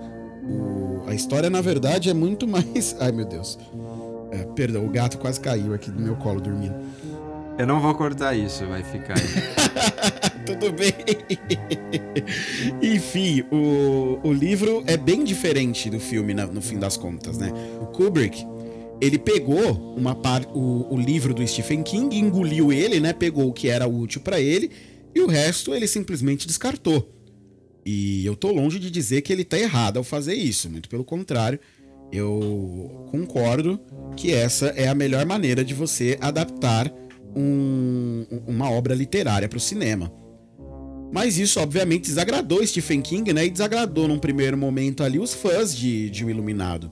A 1.11 1.13
história, 1.13 1.49
na 1.49 1.59
verdade, 1.59 2.09
é 2.09 2.13
muito 2.13 2.47
mais. 2.47 2.95
Ai, 2.97 3.11
meu 3.11 3.25
Deus. 3.25 3.59
É, 4.31 4.45
perdão, 4.55 4.85
o 4.85 4.89
gato 4.89 5.17
quase 5.17 5.41
caiu 5.41 5.73
aqui 5.73 5.91
do 5.91 6.01
meu 6.01 6.15
colo 6.15 6.39
dormindo. 6.39 6.73
Eu 7.59 7.67
não 7.67 7.81
vou 7.81 7.93
cortar 7.93 8.33
isso, 8.33 8.65
vai 8.65 8.81
ficar 8.81 9.15
aí. 9.17 9.25
Tudo 10.47 10.71
bem. 10.71 10.93
Enfim, 12.81 13.43
o, 13.51 14.21
o 14.23 14.31
livro 14.31 14.85
é 14.87 14.95
bem 14.95 15.25
diferente 15.25 15.89
do 15.89 15.99
filme, 15.99 16.33
no 16.33 16.61
fim 16.61 16.79
das 16.79 16.95
contas, 16.95 17.37
né? 17.37 17.51
O 17.81 17.87
Kubrick, 17.87 18.47
ele 19.01 19.19
pegou 19.19 19.93
uma 19.97 20.15
par, 20.15 20.45
o, 20.55 20.95
o 20.95 20.97
livro 20.97 21.33
do 21.33 21.45
Stephen 21.45 21.83
King, 21.83 22.17
engoliu 22.17 22.71
ele, 22.71 23.01
né? 23.01 23.11
Pegou 23.11 23.49
o 23.49 23.53
que 23.53 23.67
era 23.67 23.85
útil 23.85 24.21
para 24.21 24.39
ele 24.39 24.71
e 25.13 25.19
o 25.19 25.27
resto 25.27 25.73
ele 25.73 25.89
simplesmente 25.89 26.47
descartou. 26.47 27.20
E 27.85 28.25
eu 28.25 28.35
tô 28.35 28.51
longe 28.51 28.79
de 28.79 28.91
dizer 28.91 29.21
que 29.21 29.33
ele 29.33 29.43
tá 29.43 29.57
errado 29.57 29.97
ao 29.97 30.03
fazer 30.03 30.35
isso, 30.35 30.69
muito 30.69 30.89
pelo 30.89 31.03
contrário. 31.03 31.59
Eu 32.11 33.07
concordo 33.09 33.79
que 34.15 34.31
essa 34.31 34.67
é 34.67 34.87
a 34.87 34.95
melhor 34.95 35.25
maneira 35.25 35.63
de 35.63 35.73
você 35.73 36.17
adaptar 36.19 36.91
um, 37.35 38.25
uma 38.45 38.69
obra 38.69 38.93
literária 38.93 39.47
para 39.47 39.57
o 39.57 39.61
cinema. 39.61 40.11
Mas 41.11 41.37
isso, 41.37 41.59
obviamente, 41.59 42.03
desagradou 42.03 42.65
Stephen 42.65 43.01
King, 43.01 43.33
né? 43.33 43.45
E 43.45 43.49
desagradou 43.49 44.07
num 44.07 44.19
primeiro 44.19 44.57
momento 44.57 45.03
ali 45.03 45.19
os 45.19 45.33
fãs 45.33 45.75
de, 45.75 46.09
de 46.09 46.23
O 46.23 46.29
Iluminado. 46.29 46.91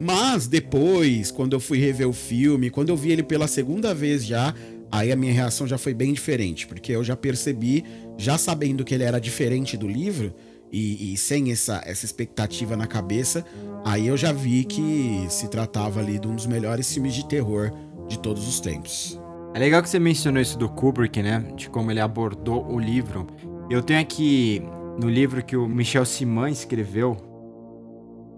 Mas 0.00 0.46
depois, 0.46 1.30
quando 1.30 1.54
eu 1.54 1.60
fui 1.60 1.78
rever 1.78 2.08
o 2.08 2.12
filme, 2.12 2.70
quando 2.70 2.90
eu 2.90 2.96
vi 2.96 3.12
ele 3.12 3.22
pela 3.22 3.46
segunda 3.46 3.94
vez 3.94 4.24
já, 4.24 4.54
aí 4.90 5.12
a 5.12 5.16
minha 5.16 5.32
reação 5.32 5.66
já 5.66 5.78
foi 5.78 5.94
bem 5.94 6.12
diferente, 6.12 6.66
porque 6.66 6.92
eu 6.92 7.04
já 7.04 7.16
percebi, 7.16 7.84
já 8.16 8.38
sabendo 8.38 8.84
que 8.84 8.94
ele 8.94 9.04
era 9.04 9.20
diferente 9.20 9.76
do 9.76 9.86
livro, 9.86 10.34
e, 10.72 11.12
e, 11.12 11.16
sem 11.16 11.52
essa, 11.52 11.80
essa 11.86 12.04
expectativa 12.04 12.76
na 12.76 12.86
cabeça, 12.86 13.44
aí 13.84 14.08
eu 14.08 14.16
já 14.16 14.32
vi 14.32 14.64
que 14.64 15.24
se 15.28 15.48
tratava 15.48 16.00
ali 16.00 16.18
de 16.18 16.26
um 16.26 16.34
dos 16.34 16.46
melhores 16.46 16.92
filmes 16.92 17.14
de 17.14 17.24
terror 17.26 17.72
de 18.08 18.18
todos 18.18 18.46
os 18.48 18.60
tempos. 18.60 19.18
É 19.54 19.58
legal 19.58 19.82
que 19.82 19.88
você 19.88 19.98
mencionou 19.98 20.42
isso 20.42 20.58
do 20.58 20.68
Kubrick, 20.68 21.22
né? 21.22 21.38
De 21.56 21.70
como 21.70 21.90
ele 21.90 22.00
abordou 22.00 22.66
o 22.70 22.78
livro. 22.78 23.26
Eu 23.70 23.82
tenho 23.82 24.00
aqui 24.00 24.62
no 25.00 25.08
livro 25.08 25.42
que 25.42 25.56
o 25.56 25.66
Michel 25.66 26.04
Simon 26.04 26.48
escreveu 26.48 27.16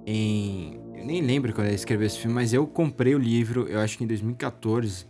em. 0.07 0.78
Eu 0.97 1.05
nem 1.05 1.21
lembro 1.21 1.52
quando 1.52 1.67
ele 1.67 1.76
escreveu 1.76 2.07
esse 2.07 2.19
filme, 2.19 2.35
mas 2.35 2.52
eu 2.52 2.67
comprei 2.67 3.14
o 3.14 3.19
livro, 3.19 3.67
eu 3.69 3.81
acho 3.81 3.99
que 3.99 4.05
em 4.05 4.07
2014. 4.07 5.07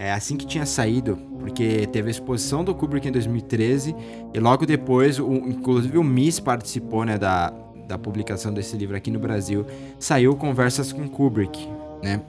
É 0.00 0.12
assim 0.12 0.36
que 0.36 0.46
tinha 0.46 0.64
saído, 0.64 1.18
porque 1.40 1.88
teve 1.88 2.06
a 2.06 2.10
exposição 2.12 2.62
do 2.62 2.72
Kubrick 2.72 3.08
em 3.08 3.10
2013 3.10 3.96
e 4.32 4.38
logo 4.38 4.64
depois, 4.64 5.18
o, 5.18 5.26
inclusive 5.28 5.98
o 5.98 6.04
Miss 6.04 6.38
participou 6.38 7.04
né, 7.04 7.18
da, 7.18 7.50
da 7.88 7.98
publicação 7.98 8.54
desse 8.54 8.76
livro 8.76 8.96
aqui 8.96 9.10
no 9.10 9.18
Brasil. 9.18 9.66
Saiu 9.98 10.36
Conversas 10.36 10.92
com 10.92 11.08
Kubrick, 11.08 11.68
né? 12.00 12.22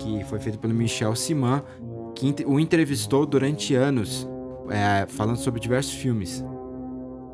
Que 0.00 0.24
foi 0.24 0.40
feito 0.40 0.58
pelo 0.58 0.74
Michel 0.74 1.14
Simon 1.14 1.60
que 2.16 2.44
o 2.44 2.58
entrevistou 2.58 3.24
durante 3.24 3.72
anos, 3.72 4.28
é, 4.68 5.06
falando 5.06 5.36
sobre 5.36 5.60
diversos 5.60 5.94
filmes. 5.94 6.44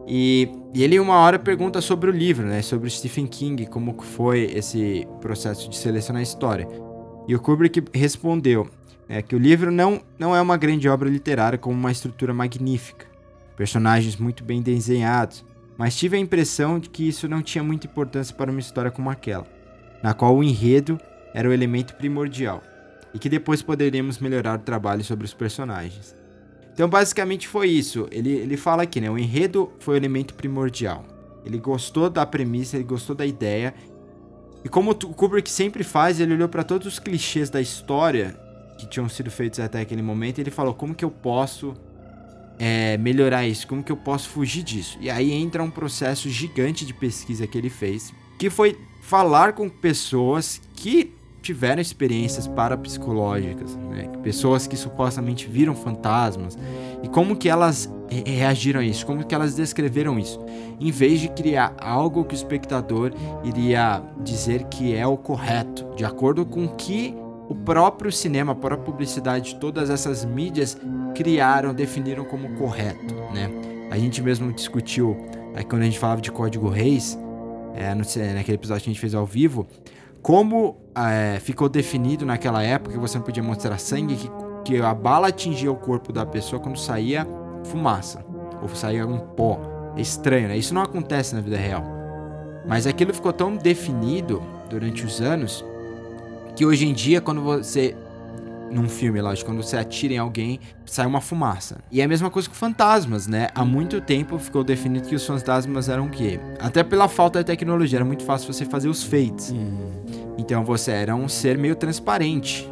E, 0.06 0.50
e, 0.74 0.82
ele 0.82 1.00
uma 1.00 1.16
hora 1.16 1.38
pergunta 1.38 1.80
sobre 1.80 2.10
o 2.10 2.12
livro, 2.12 2.46
né, 2.46 2.60
sobre 2.62 2.88
Stephen 2.90 3.26
King, 3.26 3.66
como 3.66 3.94
foi 4.02 4.50
esse 4.54 5.06
processo 5.20 5.68
de 5.68 5.76
selecionar 5.76 6.20
a 6.20 6.22
história. 6.22 6.68
E 7.26 7.34
o 7.34 7.40
Kubrick 7.40 7.84
respondeu 7.92 8.68
é, 9.08 9.22
que 9.22 9.34
o 9.34 9.38
livro 9.38 9.70
não, 9.70 10.02
não 10.18 10.36
é 10.36 10.40
uma 10.40 10.56
grande 10.56 10.88
obra 10.88 11.08
literária 11.08 11.58
com 11.58 11.70
uma 11.70 11.90
estrutura 11.90 12.34
magnífica, 12.34 13.06
personagens 13.56 14.16
muito 14.16 14.44
bem 14.44 14.60
desenhados, 14.60 15.44
mas 15.76 15.96
tive 15.96 16.16
a 16.16 16.20
impressão 16.20 16.78
de 16.78 16.90
que 16.90 17.08
isso 17.08 17.28
não 17.28 17.40
tinha 17.40 17.64
muita 17.64 17.86
importância 17.86 18.34
para 18.34 18.50
uma 18.50 18.60
história 18.60 18.90
como 18.90 19.08
aquela, 19.08 19.46
na 20.02 20.12
qual 20.12 20.36
o 20.36 20.44
enredo 20.44 21.00
era 21.32 21.48
o 21.48 21.52
elemento 21.52 21.94
primordial 21.94 22.62
e 23.14 23.18
que 23.18 23.28
depois 23.28 23.62
poderíamos 23.62 24.18
melhorar 24.18 24.58
o 24.58 24.62
trabalho 24.62 25.02
sobre 25.02 25.24
os 25.24 25.32
personagens. 25.32 26.14
Então, 26.74 26.88
basicamente 26.88 27.48
foi 27.48 27.68
isso. 27.68 28.06
Ele, 28.12 28.30
ele 28.30 28.56
fala 28.56 28.84
aqui, 28.84 29.00
né? 29.00 29.10
O 29.10 29.18
enredo 29.18 29.72
foi 29.80 29.94
o 29.94 29.96
elemento 29.96 30.34
primordial. 30.34 31.04
Ele 31.44 31.58
gostou 31.58 32.08
da 32.08 32.24
premissa, 32.24 32.76
ele 32.76 32.84
gostou 32.84 33.16
da 33.16 33.26
ideia. 33.26 33.74
E 34.64 34.68
como 34.68 34.92
o 34.92 34.94
Kubrick 34.94 35.50
sempre 35.50 35.82
faz, 35.82 36.20
ele 36.20 36.34
olhou 36.34 36.48
para 36.48 36.62
todos 36.62 36.86
os 36.86 36.98
clichês 36.98 37.50
da 37.50 37.60
história 37.60 38.38
que 38.78 38.86
tinham 38.86 39.08
sido 39.08 39.30
feitos 39.30 39.58
até 39.60 39.80
aquele 39.80 40.02
momento 40.02 40.38
ele 40.38 40.50
falou: 40.50 40.72
como 40.72 40.94
que 40.94 41.04
eu 41.04 41.10
posso 41.10 41.74
é, 42.58 42.96
melhorar 42.96 43.46
isso? 43.46 43.66
Como 43.66 43.82
que 43.82 43.92
eu 43.92 43.96
posso 43.96 44.28
fugir 44.28 44.62
disso? 44.62 44.96
E 45.00 45.10
aí 45.10 45.32
entra 45.32 45.62
um 45.62 45.70
processo 45.70 46.30
gigante 46.30 46.86
de 46.86 46.94
pesquisa 46.94 47.46
que 47.46 47.58
ele 47.58 47.68
fez, 47.68 48.14
que 48.38 48.48
foi 48.48 48.78
falar 49.02 49.52
com 49.52 49.68
pessoas 49.68 50.60
que 50.74 51.12
tiveram 51.40 51.80
experiências 51.80 52.46
parapsicológicas, 52.46 53.74
né? 53.76 54.08
pessoas 54.22 54.66
que 54.66 54.76
supostamente 54.76 55.46
viram 55.46 55.74
fantasmas 55.74 56.58
e 57.02 57.08
como 57.08 57.36
que 57.36 57.48
elas 57.48 57.90
reagiram 58.26 58.80
a 58.80 58.84
isso, 58.84 59.06
como 59.06 59.24
que 59.24 59.34
elas 59.34 59.54
descreveram 59.54 60.18
isso, 60.18 60.38
em 60.80 60.90
vez 60.90 61.20
de 61.20 61.28
criar 61.28 61.74
algo 61.80 62.24
que 62.24 62.34
o 62.34 62.36
espectador 62.36 63.12
iria 63.44 64.02
dizer 64.22 64.64
que 64.64 64.94
é 64.94 65.06
o 65.06 65.16
correto, 65.16 65.86
de 65.96 66.04
acordo 66.04 66.44
com 66.44 66.64
o 66.64 66.74
que 66.74 67.14
o 67.48 67.54
próprio 67.54 68.12
cinema, 68.12 68.52
a 68.52 68.54
própria 68.54 68.84
publicidade, 68.84 69.56
todas 69.56 69.88
essas 69.88 70.24
mídias 70.24 70.76
criaram, 71.14 71.72
definiram 71.72 72.24
como 72.24 72.54
correto, 72.56 73.14
né? 73.32 73.50
A 73.90 73.96
gente 73.96 74.20
mesmo 74.20 74.52
discutiu, 74.52 75.16
é, 75.54 75.62
quando 75.62 75.82
a 75.82 75.84
gente 75.86 75.98
falava 75.98 76.20
de 76.20 76.30
Código 76.30 76.68
Reis, 76.68 77.18
é, 77.74 77.94
no, 77.94 78.02
naquele 78.34 78.56
episódio 78.56 78.84
que 78.84 78.90
a 78.90 78.92
gente 78.92 79.00
fez 79.00 79.14
ao 79.14 79.24
vivo, 79.24 79.66
como 80.20 80.76
é, 80.94 81.38
ficou 81.40 81.70
definido 81.70 82.26
naquela 82.26 82.62
época 82.62 82.94
que 82.94 83.00
você 83.00 83.16
não 83.16 83.24
podia 83.24 83.42
mostrar 83.42 83.78
sangue, 83.78 84.16
que, 84.16 84.30
que 84.64 84.82
a 84.82 84.92
bala 84.92 85.28
atingia 85.28 85.72
o 85.72 85.76
corpo 85.76 86.12
da 86.12 86.26
pessoa 86.26 86.60
quando 86.60 86.78
saía 86.78 87.26
fumaça 87.64 88.22
ou 88.60 88.68
saía 88.68 89.06
um 89.06 89.18
pó. 89.18 89.58
É 89.96 90.00
estranho, 90.02 90.48
né? 90.48 90.56
Isso 90.58 90.74
não 90.74 90.82
acontece 90.82 91.34
na 91.34 91.40
vida 91.40 91.56
real. 91.56 91.82
Mas 92.66 92.86
aquilo 92.86 93.14
ficou 93.14 93.32
tão 93.32 93.56
definido 93.56 94.42
durante 94.68 95.04
os 95.04 95.22
anos 95.22 95.64
que 96.58 96.66
hoje 96.66 96.88
em 96.88 96.92
dia, 96.92 97.20
quando 97.20 97.40
você 97.40 97.94
num 98.68 98.88
filme, 98.88 99.20
lógico, 99.22 99.48
quando 99.48 99.62
você 99.62 99.76
atira 99.76 100.14
em 100.14 100.18
alguém, 100.18 100.58
sai 100.84 101.06
uma 101.06 101.20
fumaça. 101.20 101.78
E 101.88 102.00
é 102.00 102.04
a 102.04 102.08
mesma 102.08 102.30
coisa 102.30 102.48
com 102.48 102.54
fantasmas, 102.54 103.28
né? 103.28 103.46
Há 103.54 103.64
muito 103.64 104.00
tempo 104.00 104.36
ficou 104.40 104.64
definido 104.64 105.08
que 105.08 105.14
os 105.14 105.24
fantasmas 105.24 105.88
eram 105.88 106.06
o 106.06 106.10
quê? 106.10 106.40
Até 106.58 106.82
pela 106.82 107.06
falta 107.06 107.38
de 107.38 107.44
tecnologia, 107.44 107.98
era 107.98 108.04
muito 108.04 108.24
fácil 108.24 108.52
você 108.52 108.64
fazer 108.64 108.88
os 108.88 109.04
fades. 109.04 109.52
Hum. 109.52 110.34
Então 110.36 110.64
você 110.64 110.90
era 110.90 111.14
um 111.14 111.28
ser 111.28 111.56
meio 111.56 111.76
transparente, 111.76 112.68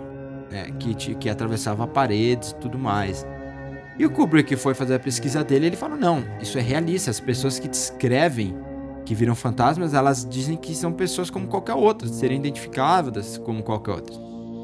né? 0.51 0.73
Que, 0.81 0.93
te, 0.93 1.15
que 1.15 1.31
atravessava 1.31 1.87
paredes 1.87 2.51
e 2.51 2.55
tudo 2.57 2.77
mais. 2.77 3.25
E 3.97 4.05
o 4.05 4.11
Kubrick 4.11 4.57
foi 4.57 4.75
fazer 4.75 4.97
a 4.97 4.99
pesquisa 4.99 5.45
dele, 5.45 5.67
ele 5.67 5.77
falou: 5.77 5.97
não, 5.97 6.25
isso 6.43 6.59
é 6.59 6.61
realista. 6.61 7.09
As 7.09 7.21
pessoas 7.21 7.61
que 7.61 7.69
descrevem 7.69 8.53
que 9.07 9.15
viram 9.15 9.35
fantasmas, 9.35 9.95
elas 9.95 10.29
dizem 10.29 10.57
que 10.57 10.75
são 10.75 10.93
pessoas 10.93 11.31
como 11.31 11.47
qualquer 11.47 11.75
outra, 11.75 12.09
serem 12.09 12.39
identificáveis 12.39 13.39
como 13.39 13.63
qualquer 13.63 13.93
outra. 13.93 14.15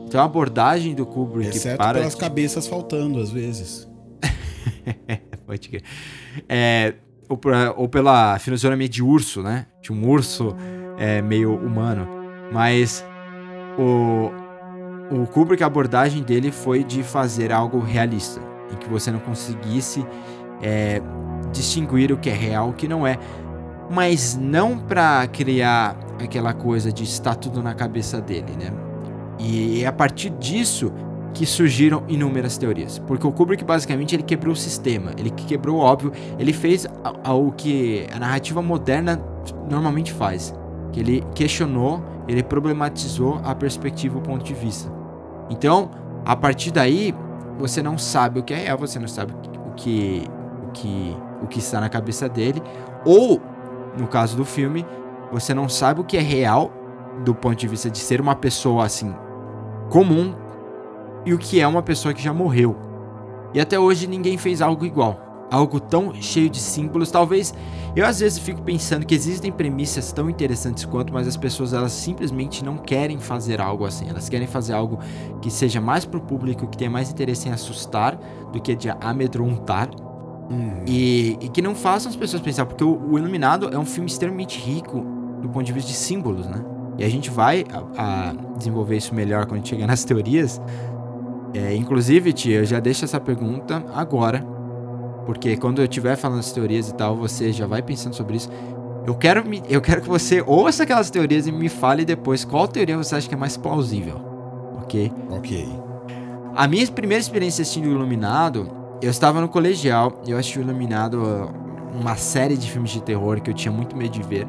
Então 0.06 0.20
a 0.20 0.24
abordagem 0.24 0.94
do 0.94 1.06
Kubrick 1.06 1.56
Exceto 1.56 1.78
para. 1.78 2.00
pelas 2.00 2.14
cabeças 2.14 2.66
faltando, 2.66 3.18
às 3.20 3.30
vezes. 3.30 3.88
Pode 5.46 5.68
crer. 5.68 5.82
É, 6.48 6.94
ou, 7.28 7.40
ou, 7.76 7.88
pela 7.88 8.38
fisionomia 8.38 8.88
de 8.88 9.02
urso, 9.02 9.42
né? 9.42 9.66
De 9.80 9.92
um 9.92 10.06
urso 10.06 10.54
é, 10.98 11.22
meio 11.22 11.54
humano. 11.54 12.06
Mas 12.52 13.04
o, 13.78 14.30
o 15.14 15.26
Kubrick, 15.28 15.62
a 15.62 15.66
abordagem 15.66 16.22
dele 16.22 16.50
foi 16.50 16.84
de 16.84 17.02
fazer 17.02 17.52
algo 17.52 17.78
realista. 17.78 18.40
Em 18.70 18.76
que 18.76 18.88
você 18.88 19.10
não 19.10 19.20
conseguisse 19.20 20.04
é, 20.60 21.00
distinguir 21.52 22.12
o 22.12 22.18
que 22.18 22.28
é 22.28 22.34
real 22.34 22.68
e 22.68 22.70
o 22.70 22.74
que 22.74 22.88
não 22.88 23.06
é. 23.06 23.18
Mas 23.92 24.34
não 24.40 24.78
para 24.78 25.26
criar 25.26 25.96
aquela 26.18 26.54
coisa 26.54 26.90
de 26.90 27.04
estar 27.04 27.34
tudo 27.34 27.62
na 27.62 27.74
cabeça 27.74 28.20
dele, 28.20 28.52
né? 28.58 28.72
E 29.38 29.84
é 29.84 29.86
a 29.86 29.92
partir 29.92 30.30
disso 30.30 30.90
que 31.34 31.44
surgiram 31.44 32.02
inúmeras 32.08 32.56
teorias. 32.56 32.98
Porque 32.98 33.26
o 33.26 33.32
Kubrick 33.32 33.64
basicamente 33.64 34.14
ele 34.14 34.22
quebrou 34.22 34.52
o 34.54 34.56
sistema, 34.56 35.12
ele 35.18 35.30
quebrou 35.30 35.76
o 35.76 35.80
óbvio, 35.80 36.12
ele 36.38 36.52
fez 36.52 36.86
o 37.26 37.52
que 37.52 38.06
a 38.14 38.18
narrativa 38.18 38.62
moderna 38.62 39.20
normalmente 39.68 40.12
faz, 40.12 40.54
que 40.92 41.00
ele 41.00 41.24
questionou, 41.34 42.02
ele 42.28 42.42
problematizou 42.42 43.40
a 43.44 43.54
perspectiva, 43.54 44.18
o 44.18 44.22
ponto 44.22 44.44
de 44.44 44.54
vista. 44.54 44.90
Então, 45.50 45.90
a 46.24 46.36
partir 46.36 46.70
daí, 46.70 47.14
você 47.58 47.82
não 47.82 47.98
sabe 47.98 48.40
o 48.40 48.42
que 48.42 48.54
é 48.54 48.58
real, 48.58 48.78
você 48.78 48.98
não 48.98 49.08
sabe 49.08 49.32
o 49.32 49.72
que 49.74 50.22
o 50.68 50.72
que 50.72 51.16
o 51.42 51.46
que 51.46 51.58
está 51.58 51.80
na 51.80 51.88
cabeça 51.88 52.28
dele, 52.28 52.62
ou 53.04 53.40
no 53.98 54.06
caso 54.06 54.36
do 54.36 54.44
filme, 54.44 54.86
você 55.30 55.54
não 55.54 55.68
sabe 55.68 56.00
o 56.00 56.04
que 56.04 56.16
é 56.16 56.20
real 56.20 56.72
do 57.24 57.34
ponto 57.34 57.56
de 57.56 57.68
vista 57.68 57.90
de 57.90 57.98
ser 57.98 58.20
uma 58.20 58.34
pessoa 58.34 58.84
assim 58.84 59.14
comum 59.90 60.34
e 61.26 61.34
o 61.34 61.38
que 61.38 61.60
é 61.60 61.66
uma 61.66 61.82
pessoa 61.82 62.14
que 62.14 62.22
já 62.22 62.32
morreu. 62.32 62.76
E 63.54 63.60
até 63.60 63.78
hoje 63.78 64.06
ninguém 64.06 64.38
fez 64.38 64.62
algo 64.62 64.84
igual. 64.86 65.20
Algo 65.50 65.78
tão 65.78 66.14
cheio 66.14 66.48
de 66.48 66.58
símbolos, 66.58 67.10
talvez 67.10 67.52
eu 67.94 68.06
às 68.06 68.20
vezes 68.20 68.38
fico 68.38 68.62
pensando 68.62 69.04
que 69.04 69.14
existem 69.14 69.52
premissas 69.52 70.12
tão 70.12 70.30
interessantes 70.30 70.86
quanto, 70.86 71.12
mas 71.12 71.28
as 71.28 71.36
pessoas 71.36 71.74
elas 71.74 71.92
simplesmente 71.92 72.64
não 72.64 72.78
querem 72.78 73.18
fazer 73.18 73.60
algo 73.60 73.84
assim. 73.84 74.08
Elas 74.08 74.30
querem 74.30 74.46
fazer 74.46 74.72
algo 74.72 74.98
que 75.42 75.50
seja 75.50 75.78
mais 75.78 76.06
pro 76.06 76.18
público, 76.18 76.66
que 76.66 76.78
tenha 76.78 76.90
mais 76.90 77.10
interesse 77.10 77.50
em 77.50 77.52
assustar 77.52 78.18
do 78.50 78.62
que 78.62 78.74
de 78.74 78.88
amedrontar. 78.88 79.90
Uhum. 80.50 80.82
E, 80.86 81.38
e, 81.40 81.48
que 81.48 81.62
não 81.62 81.74
façam 81.74 82.10
as 82.10 82.16
pessoas 82.16 82.42
pensar, 82.42 82.66
porque 82.66 82.84
o, 82.84 83.00
o, 83.10 83.18
Iluminado 83.18 83.70
é 83.72 83.78
um 83.78 83.86
filme 83.86 84.08
extremamente 84.08 84.58
rico 84.58 85.04
do 85.40 85.48
ponto 85.48 85.64
de 85.64 85.72
vista 85.72 85.90
de 85.90 85.96
símbolos, 85.96 86.46
né? 86.46 86.62
E 86.98 87.04
a 87.04 87.08
gente 87.08 87.30
vai 87.30 87.64
a, 87.96 88.28
a 88.28 88.34
desenvolver 88.56 88.96
isso 88.96 89.14
melhor 89.14 89.46
quando 89.46 89.54
a 89.54 89.56
gente 89.58 89.70
chegar 89.70 89.86
nas 89.86 90.04
teorias. 90.04 90.60
É, 91.54 91.74
inclusive, 91.74 92.32
tia, 92.32 92.58
eu 92.58 92.64
já 92.64 92.80
deixo 92.80 93.04
essa 93.04 93.18
pergunta 93.18 93.84
agora 93.94 94.44
porque 95.24 95.56
quando 95.56 95.80
eu 95.80 95.84
estiver 95.84 96.16
falando 96.16 96.40
as 96.40 96.52
teorias 96.52 96.88
e 96.88 96.94
tal, 96.94 97.16
você 97.16 97.52
já 97.52 97.66
vai 97.66 97.82
pensando 97.82 98.14
sobre 98.14 98.36
isso. 98.36 98.50
Eu 99.06 99.14
quero, 99.14 99.46
me, 99.48 99.62
eu 99.68 99.80
quero 99.80 100.02
que 100.02 100.08
você 100.08 100.42
ouça 100.46 100.82
aquelas 100.84 101.10
teorias 101.10 101.46
e 101.46 101.52
me 101.52 101.68
fale 101.68 102.04
depois 102.04 102.44
qual 102.44 102.68
teoria 102.68 102.96
você 102.96 103.14
acha 103.14 103.28
que 103.28 103.34
é 103.34 103.38
mais 103.38 103.56
plausível. 103.56 104.20
Ok? 104.82 105.12
Ok. 105.30 105.68
A 106.54 106.68
minha 106.68 106.86
primeira 106.88 107.20
experiência 107.20 107.62
assistindo 107.62 107.86
o 107.86 107.92
Iluminado, 107.92 108.70
eu 109.02 109.10
estava 109.10 109.40
no 109.40 109.48
colegial, 109.48 110.22
eu 110.24 110.38
assisti 110.38 110.60
o 110.60 110.62
Iluminado, 110.62 111.50
uma 111.92 112.14
série 112.14 112.56
de 112.56 112.70
filmes 112.70 112.92
de 112.92 113.02
terror 113.02 113.40
que 113.40 113.50
eu 113.50 113.54
tinha 113.54 113.72
muito 113.72 113.96
medo 113.96 114.12
de 114.12 114.22
ver. 114.22 114.46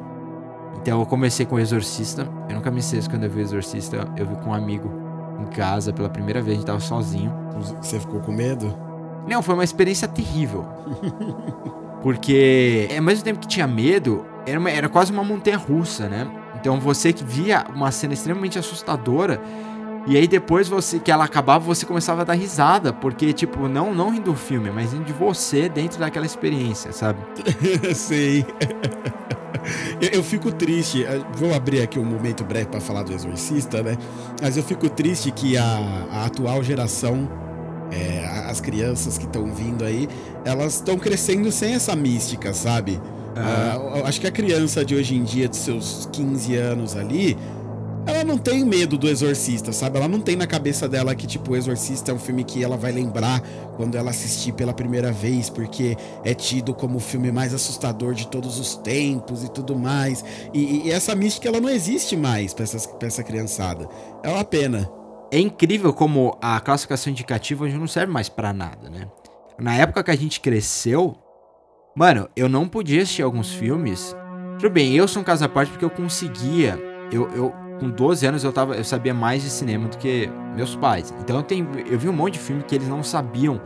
Então 0.80 1.00
eu 1.00 1.06
comecei 1.08 1.44
com 1.44 1.56
o 1.56 1.60
Exorcista. 1.60 2.30
Eu 2.48 2.56
nunca 2.56 2.70
me 2.70 2.80
esqueço 2.80 3.10
quando 3.10 3.24
eu 3.24 3.30
vi 3.32 3.40
o 3.40 3.42
Exorcista, 3.42 4.08
eu 4.16 4.28
vi 4.28 4.36
com 4.36 4.52
um 4.52 4.54
amigo 4.54 4.92
em 5.42 5.46
casa 5.48 5.92
pela 5.92 6.08
primeira 6.08 6.40
vez, 6.40 6.58
a 6.58 6.60
gente 6.60 6.68
tava 6.68 6.80
sozinho. 6.80 7.34
Você 7.82 8.00
ficou 8.00 8.20
com 8.20 8.32
medo? 8.32 8.78
Não, 9.28 9.42
foi 9.42 9.56
uma 9.56 9.64
experiência 9.64 10.08
terrível. 10.08 10.66
Porque, 12.04 12.90
ao 12.96 13.02
mesmo 13.02 13.24
tempo 13.24 13.40
que 13.40 13.48
tinha 13.48 13.66
medo, 13.66 14.24
era, 14.46 14.60
uma, 14.60 14.70
era 14.70 14.88
quase 14.88 15.12
uma 15.12 15.24
montanha 15.24 15.58
russa, 15.58 16.08
né? 16.08 16.30
Então 16.60 16.80
você 16.80 17.12
que 17.12 17.24
via 17.24 17.66
uma 17.74 17.92
cena 17.92 18.14
extremamente 18.14 18.60
assustadora. 18.60 19.42
E 20.06 20.18
aí 20.18 20.28
depois 20.28 20.68
você 20.68 21.00
que 21.00 21.12
ela 21.12 21.24
acabava, 21.24 21.64
você 21.64 21.86
começava 21.86 22.22
a 22.22 22.24
dar 22.26 22.34
risada, 22.34 22.92
porque 22.92 23.32
tipo, 23.32 23.68
não 23.68 23.94
não 23.94 24.10
rindo 24.10 24.32
do 24.32 24.36
filme, 24.36 24.70
mas 24.70 24.92
rindo 24.92 25.06
de 25.06 25.14
você 25.14 25.70
dentro 25.70 26.00
daquela 26.00 26.26
experiência, 26.26 26.92
sabe? 26.92 27.20
Sei. 27.96 28.46
eu, 30.02 30.10
eu, 30.10 30.24
fico 30.24 30.52
triste, 30.52 31.06
vou 31.36 31.54
abrir 31.54 31.82
aqui 31.82 31.98
um 31.98 32.06
momento 32.06 32.44
breve 32.44 32.68
para 32.68 32.82
falar 32.82 33.04
do 33.04 33.14
Exorcista, 33.14 33.82
né? 33.82 33.98
Mas 34.42 34.58
eu 34.58 34.64
fico 34.64 34.90
triste 34.90 35.32
que 35.32 35.58
a, 35.58 36.08
a 36.12 36.26
atual 36.26 36.62
geração 36.62 37.30
é, 37.94 38.26
as 38.50 38.60
crianças 38.60 39.18
que 39.18 39.26
estão 39.26 39.46
vindo 39.54 39.84
aí, 39.84 40.10
elas 40.44 40.76
estão 40.76 40.98
crescendo 40.98 41.52
sem 41.52 41.76
essa 41.76 41.96
mística, 41.96 42.54
sabe? 42.54 43.00
Uh, 43.34 44.06
acho 44.06 44.22
que 44.22 44.28
a 44.28 44.32
criança 44.32 44.86
de 44.86 44.96
hoje 44.96 45.16
em 45.16 45.24
dia, 45.24 45.48
de 45.48 45.56
seus 45.56 46.08
15 46.12 46.56
anos 46.56 46.96
ali, 46.96 47.38
ela 48.06 48.24
não 48.24 48.38
tem 48.38 48.66
medo 48.66 48.98
do 48.98 49.08
Exorcista, 49.08 49.72
sabe? 49.72 49.98
Ela 49.98 50.08
não 50.08 50.20
tem 50.20 50.36
na 50.36 50.46
cabeça 50.46 50.88
dela 50.88 51.16
que, 51.16 51.26
tipo, 51.26 51.52
o 51.52 51.56
Exorcista 51.56 52.12
é 52.12 52.14
um 52.14 52.20
filme 52.20 52.44
que 52.44 52.64
ela 52.64 52.76
vai 52.76 52.92
lembrar 52.92 53.42
quando 53.78 53.96
ela 53.96 54.12
assistir 54.12 54.52
pela 54.54 54.74
primeira 54.74 55.12
vez, 55.12 55.50
porque 55.50 55.96
é 56.24 56.34
tido 56.34 56.74
como 56.74 56.98
o 56.98 57.02
filme 57.02 57.32
mais 57.32 57.54
assustador 57.54 58.14
de 58.14 58.28
todos 58.28 58.60
os 58.60 58.76
tempos 58.76 59.44
e 59.44 59.50
tudo 59.50 59.76
mais. 59.78 60.24
E, 60.54 60.88
e 60.88 60.92
essa 60.92 61.16
mística, 61.16 61.48
ela 61.48 61.62
não 61.62 61.70
existe 61.70 62.18
mais 62.18 62.54
pra, 62.54 62.64
essas, 62.64 62.86
pra 62.86 63.08
essa 63.08 63.24
criançada. 63.24 63.88
É 64.22 64.30
uma 64.30 64.44
pena 64.44 64.90
é 65.34 65.40
incrível 65.40 65.92
como 65.92 66.38
a 66.40 66.60
classificação 66.60 67.10
indicativa 67.10 67.64
hoje 67.64 67.76
não 67.76 67.88
serve 67.88 68.14
mais 68.14 68.30
para 68.30 68.54
nada, 68.54 68.88
né? 68.88 69.08
Na 69.60 69.74
época 69.74 70.04
que 70.04 70.12
a 70.12 70.16
gente 70.16 70.40
cresceu, 70.40 71.16
mano, 71.96 72.30
eu 72.36 72.48
não 72.48 72.68
podia 72.68 73.02
assistir 73.02 73.24
alguns 73.24 73.52
filmes. 73.52 74.16
Tudo 74.60 74.70
bem, 74.70 74.94
eu 74.94 75.08
sou 75.08 75.24
um 75.24 75.26
caso 75.26 75.44
à 75.44 75.50
parte 75.50 75.72
porque 75.72 75.86
eu 75.86 75.90
conseguia. 75.90 76.80
Eu, 77.12 77.28
eu 77.32 77.63
com 77.84 77.90
12 77.90 78.26
anos 78.26 78.44
eu 78.44 78.54
tava, 78.54 78.76
eu 78.76 78.84
sabia 78.84 79.14
mais 79.14 79.44
de 79.44 79.50
cinema 79.50 79.90
do 79.90 79.98
que 79.98 80.30
meus 80.56 80.76
pais. 80.76 81.14
Então 81.22 81.36
eu 81.36 81.44
tenho, 81.44 81.68
eu 81.86 82.00
vi 82.00 82.08
um 82.08 82.14
monte 82.14 82.34
de 82.34 82.40
filme 82.40 82.64
que 82.64 82.74
eles 82.74 82.88
não 82.88 83.04
sabiam 83.04 83.60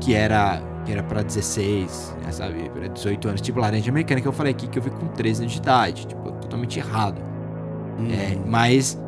que 0.00 0.14
era 0.14 0.60
que 0.84 0.92
era 0.92 1.02
para 1.02 1.22
16, 1.22 2.16
né, 2.24 2.32
sabe, 2.32 2.70
para 2.70 2.88
18 2.88 3.28
anos, 3.28 3.40
tipo 3.42 3.60
Laranja 3.60 3.92
Mecânica 3.92 4.22
que 4.22 4.28
eu 4.28 4.32
falei 4.32 4.52
aqui 4.52 4.66
que 4.66 4.78
eu 4.78 4.82
vi 4.82 4.88
com 4.88 5.06
13 5.08 5.42
anos 5.42 5.52
de 5.52 5.58
idade, 5.58 6.06
tipo, 6.06 6.32
totalmente 6.32 6.78
errado. 6.78 7.20
Hum. 7.98 8.08
É, 8.10 8.38
mas 8.46 8.98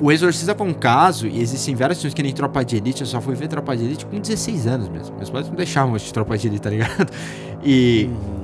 o 0.00 0.12
Exorcista 0.12 0.54
foi 0.54 0.68
um 0.68 0.72
caso, 0.72 1.26
e 1.26 1.40
existem 1.40 1.74
várias 1.74 1.98
filmes 1.98 2.14
que 2.14 2.22
nem 2.22 2.32
Tropa 2.32 2.64
de 2.64 2.76
Elite, 2.76 3.00
eu 3.00 3.08
só 3.08 3.20
fui 3.20 3.34
ver 3.34 3.48
Tropa 3.48 3.76
de 3.76 3.84
Elite 3.84 4.06
com 4.06 4.20
16 4.20 4.68
anos 4.68 4.88
mesmo. 4.88 5.16
Meus 5.16 5.30
pais 5.30 5.48
não 5.48 5.56
deixavam 5.56 5.96
de 5.96 6.12
Tropa 6.12 6.38
de 6.38 6.46
Elite, 6.46 6.62
tá 6.62 6.70
ligado? 6.70 7.10
E. 7.62 8.08
Uhum. 8.08 8.40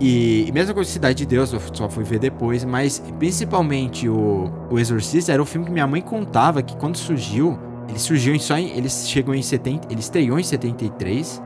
E, 0.00 0.46
e 0.46 0.52
mesma 0.52 0.72
coisa 0.72 0.88
Cidade 0.88 1.18
de 1.18 1.26
Deus, 1.26 1.52
eu 1.52 1.60
só 1.72 1.88
fui 1.88 2.04
ver 2.04 2.20
depois, 2.20 2.64
mas 2.64 3.02
principalmente 3.18 4.08
o, 4.08 4.50
o 4.70 4.78
Exorcista 4.78 5.32
era 5.32 5.42
um 5.42 5.46
filme 5.46 5.66
que 5.66 5.72
minha 5.72 5.86
mãe 5.86 6.00
contava 6.00 6.62
que 6.62 6.76
quando 6.76 6.96
surgiu, 6.96 7.58
ele 7.88 7.98
surgiu 7.98 8.34
em 8.34 8.38
só 8.38 8.56
em, 8.56 8.68
ele 8.76 8.88
chegou 8.88 9.34
em 9.34 9.42
70, 9.42 9.88
ele 9.90 10.00
estreou 10.00 10.38
em 10.38 10.42
73, 10.42 11.42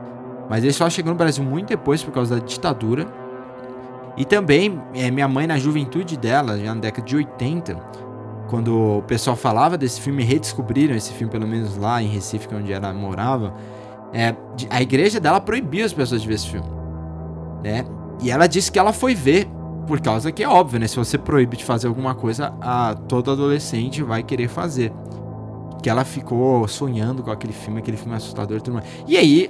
mas 0.49 0.63
ele 0.63 0.73
só 0.73 0.87
chegou 0.89 1.11
no 1.11 1.17
Brasil 1.17 1.43
muito 1.43 1.69
depois 1.69 2.03
por 2.03 2.11
causa 2.11 2.39
da 2.39 2.45
ditadura. 2.45 3.07
E 4.15 4.23
também, 4.23 4.79
é, 4.93 5.09
minha 5.09 5.27
mãe 5.27 5.47
na 5.47 5.57
juventude 5.57 6.15
dela, 6.15 6.59
já 6.59 6.75
na 6.75 6.81
década 6.81 7.07
de 7.07 7.15
80, 7.15 7.75
quando 8.47 8.99
o 8.99 9.01
pessoal 9.01 9.35
falava 9.35 9.75
desse 9.79 9.99
filme, 9.99 10.23
redescobriram 10.23 10.95
esse 10.95 11.11
filme, 11.13 11.31
pelo 11.31 11.47
menos 11.47 11.75
lá 11.75 12.03
em 12.03 12.07
Recife, 12.07 12.47
que 12.47 12.53
é 12.53 12.57
onde 12.57 12.71
ela 12.71 12.93
morava, 12.93 13.55
é, 14.13 14.35
a 14.69 14.79
igreja 14.79 15.19
dela 15.19 15.41
proibia 15.41 15.85
as 15.85 15.93
pessoas 15.93 16.21
de 16.21 16.27
ver 16.27 16.35
esse 16.35 16.49
filme. 16.49 16.67
Né? 17.63 17.83
E 18.21 18.31
ela 18.31 18.47
disse 18.47 18.71
que 18.71 18.79
ela 18.79 18.93
foi 18.93 19.15
ver, 19.15 19.47
por 19.87 19.99
causa 19.99 20.31
que 20.31 20.43
é 20.43 20.47
óbvio, 20.47 20.79
né? 20.79 20.87
Se 20.87 20.95
você 20.95 21.17
proíbe 21.17 21.57
de 21.57 21.65
fazer 21.65 21.87
alguma 21.87 22.15
coisa, 22.15 22.53
a, 22.61 22.95
todo 23.07 23.31
adolescente 23.31 24.01
vai 24.01 24.23
querer 24.23 24.47
fazer. 24.47 24.91
Que 25.81 25.89
ela 25.89 26.05
ficou 26.05 26.67
sonhando 26.67 27.21
com 27.21 27.31
aquele 27.31 27.53
filme, 27.53 27.79
aquele 27.79 27.97
filme 27.97 28.15
assustador 28.15 28.57
e 28.57 28.61
tudo 28.61 28.75
mais. 28.75 28.85
E 29.07 29.17
aí, 29.17 29.49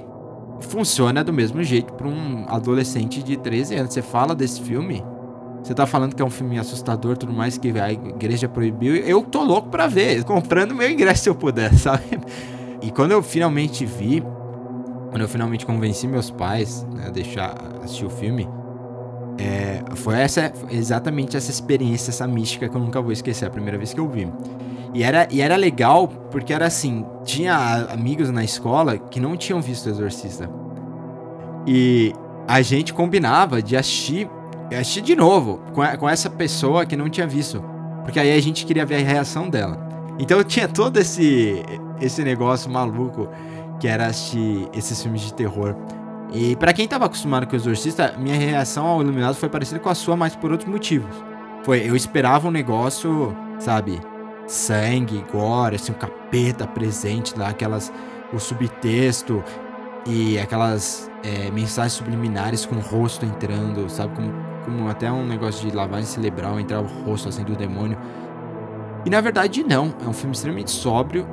funciona 0.60 1.22
do 1.22 1.32
mesmo 1.32 1.62
jeito 1.62 1.92
para 1.92 2.08
um 2.08 2.44
adolescente 2.48 3.22
de 3.22 3.36
13 3.36 3.76
anos. 3.76 3.92
Você 3.92 4.02
fala 4.02 4.34
desse 4.34 4.60
filme, 4.60 5.04
você 5.62 5.74
tá 5.74 5.86
falando 5.86 6.14
que 6.14 6.22
é 6.22 6.24
um 6.24 6.30
filme 6.30 6.58
assustador 6.58 7.16
tudo 7.16 7.32
mais, 7.32 7.56
que 7.56 7.72
a 7.78 7.92
igreja 7.92 8.48
proibiu. 8.48 8.96
Eu 8.96 9.22
tô 9.22 9.42
louco 9.42 9.68
pra 9.68 9.86
ver, 9.86 10.22
comprando 10.24 10.74
meu 10.74 10.90
ingresso 10.90 11.24
se 11.24 11.28
eu 11.28 11.34
puder, 11.34 11.72
sabe? 11.78 12.20
E 12.82 12.90
quando 12.90 13.12
eu 13.12 13.22
finalmente 13.22 13.86
vi, 13.86 14.22
quando 15.14 15.22
eu 15.22 15.28
finalmente 15.28 15.64
convenci 15.64 16.08
meus 16.08 16.28
pais 16.28 16.84
né, 16.92 17.04
a 17.06 17.08
deixar 17.08 17.54
assistir 17.84 18.04
o 18.04 18.10
filme, 18.10 18.48
é, 19.38 19.80
foi 19.94 20.16
essa, 20.16 20.52
exatamente 20.68 21.36
essa 21.36 21.52
experiência, 21.52 22.10
essa 22.10 22.26
mística 22.26 22.68
que 22.68 22.76
eu 22.76 22.80
nunca 22.80 23.00
vou 23.00 23.12
esquecer, 23.12 23.46
a 23.46 23.50
primeira 23.50 23.78
vez 23.78 23.94
que 23.94 24.00
eu 24.00 24.08
vi. 24.08 24.28
E 24.92 25.04
era, 25.04 25.28
e 25.30 25.40
era 25.40 25.54
legal 25.54 26.08
porque 26.08 26.52
era 26.52 26.66
assim: 26.66 27.06
tinha 27.22 27.86
amigos 27.92 28.28
na 28.30 28.42
escola 28.42 28.98
que 28.98 29.20
não 29.20 29.36
tinham 29.36 29.62
visto 29.62 29.86
o 29.86 29.90
Exorcista. 29.90 30.50
E 31.64 32.12
a 32.48 32.60
gente 32.60 32.92
combinava 32.92 33.62
de 33.62 33.76
assistir 33.76 34.28
eu 34.68 34.80
assisti 34.80 35.00
de 35.00 35.14
novo 35.14 35.60
com, 35.72 35.82
com 35.96 36.08
essa 36.08 36.28
pessoa 36.28 36.84
que 36.84 36.96
não 36.96 37.08
tinha 37.08 37.26
visto. 37.26 37.62
Porque 38.02 38.18
aí 38.18 38.36
a 38.36 38.42
gente 38.42 38.66
queria 38.66 38.84
ver 38.84 38.96
a 38.96 39.06
reação 39.06 39.48
dela. 39.48 39.78
Então 40.18 40.42
tinha 40.42 40.66
todo 40.66 40.96
esse, 40.98 41.62
esse 42.00 42.24
negócio 42.24 42.68
maluco 42.68 43.28
que 43.78 43.88
era 43.88 44.06
assistir 44.06 44.68
esses 44.72 45.02
filmes 45.02 45.22
de 45.22 45.34
terror. 45.34 45.74
E 46.32 46.56
para 46.56 46.72
quem 46.72 46.88
tava 46.88 47.06
acostumado 47.06 47.46
com 47.46 47.52
o 47.52 47.56
Exorcista, 47.56 48.14
minha 48.18 48.36
reação 48.36 48.86
ao 48.86 49.02
Iluminado 49.02 49.34
foi 49.34 49.48
parecida 49.48 49.78
com 49.78 49.88
a 49.88 49.94
sua, 49.94 50.16
mas 50.16 50.34
por 50.34 50.50
outros 50.50 50.68
motivos. 50.68 51.14
Foi, 51.62 51.88
eu 51.88 51.94
esperava 51.94 52.48
um 52.48 52.50
negócio, 52.50 53.36
sabe, 53.58 54.00
sangue, 54.46 55.24
gore, 55.30 55.76
assim, 55.76 55.92
um 55.92 55.94
capeta 55.94 56.66
presente 56.66 57.38
lá, 57.38 57.48
aquelas, 57.48 57.92
o 58.32 58.38
subtexto 58.38 59.42
e 60.06 60.38
aquelas 60.38 61.10
é, 61.22 61.50
mensagens 61.50 61.92
subliminares 61.92 62.66
com 62.66 62.76
o 62.76 62.80
rosto 62.80 63.24
entrando, 63.24 63.88
sabe, 63.88 64.14
como 64.14 64.54
como 64.64 64.88
até 64.88 65.12
um 65.12 65.26
negócio 65.26 65.68
de 65.68 65.76
lavagem 65.76 66.06
cerebral, 66.06 66.58
entrar 66.58 66.80
o 66.80 66.86
rosto 67.04 67.28
assim 67.28 67.44
do 67.44 67.54
demônio. 67.54 67.98
E 69.04 69.10
na 69.10 69.20
verdade 69.20 69.62
não, 69.62 69.94
é 70.04 70.08
um 70.08 70.12
filme 70.12 70.34
extremamente 70.34 70.70
sóbrio, 70.70 71.26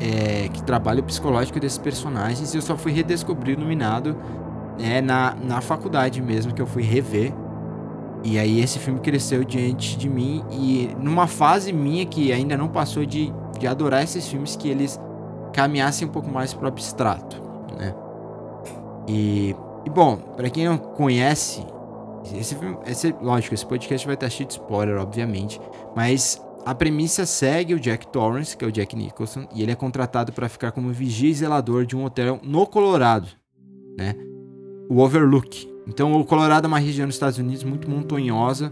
é, 0.00 0.48
que 0.48 0.62
trabalha 0.62 1.00
o 1.00 1.04
psicológico 1.04 1.58
desses 1.58 1.78
personagens, 1.78 2.54
e 2.54 2.56
eu 2.56 2.62
só 2.62 2.76
fui 2.76 2.92
redescobrir 2.92 3.56
o 3.56 3.60
Iluminado 3.60 4.16
é, 4.78 5.00
na, 5.00 5.34
na 5.42 5.60
faculdade 5.60 6.22
mesmo, 6.22 6.54
que 6.54 6.62
eu 6.62 6.66
fui 6.66 6.82
rever. 6.82 7.32
E 8.24 8.38
aí 8.38 8.60
esse 8.60 8.78
filme 8.78 8.98
cresceu 8.98 9.44
diante 9.44 9.96
de 9.96 10.08
mim, 10.08 10.44
e 10.50 10.90
numa 11.00 11.26
fase 11.26 11.72
minha 11.72 12.04
que 12.04 12.32
ainda 12.32 12.56
não 12.56 12.68
passou 12.68 13.06
de, 13.06 13.32
de 13.58 13.66
adorar 13.66 14.02
esses 14.02 14.26
filmes 14.26 14.56
que 14.56 14.68
eles 14.68 15.00
caminhassem 15.52 16.06
um 16.06 16.10
pouco 16.10 16.28
mais 16.28 16.52
pro 16.52 16.66
abstrato, 16.66 17.40
né? 17.78 17.94
E, 19.06 19.54
e 19.84 19.90
bom, 19.90 20.16
para 20.16 20.50
quem 20.50 20.66
não 20.66 20.76
conhece 20.76 21.64
esse 22.34 22.54
filme, 22.54 22.76
esse, 22.86 23.14
lógico, 23.22 23.54
esse 23.54 23.64
podcast 23.64 24.06
vai 24.06 24.14
estar 24.14 24.28
cheio 24.28 24.46
de 24.46 24.54
spoiler, 24.54 24.98
obviamente. 24.98 25.60
Mas 25.94 26.42
a 26.68 26.74
premissa 26.74 27.24
segue 27.24 27.72
o 27.72 27.80
Jack 27.80 28.08
Torrance, 28.08 28.54
que 28.54 28.62
é 28.62 28.68
o 28.68 28.70
Jack 28.70 28.94
Nicholson, 28.94 29.48
e 29.54 29.62
ele 29.62 29.72
é 29.72 29.74
contratado 29.74 30.34
para 30.34 30.50
ficar 30.50 30.70
como 30.70 30.92
vigia 30.92 31.30
e 31.30 31.32
zelador 31.32 31.86
de 31.86 31.96
um 31.96 32.04
hotel 32.04 32.38
no 32.42 32.66
Colorado, 32.66 33.26
né? 33.96 34.14
O 34.86 34.98
Overlook. 34.98 35.66
Então, 35.86 36.12
o 36.12 36.26
Colorado 36.26 36.66
é 36.66 36.68
uma 36.68 36.78
região 36.78 37.06
nos 37.06 37.14
Estados 37.14 37.38
Unidos 37.38 37.64
muito 37.64 37.90
montanhosa, 37.90 38.70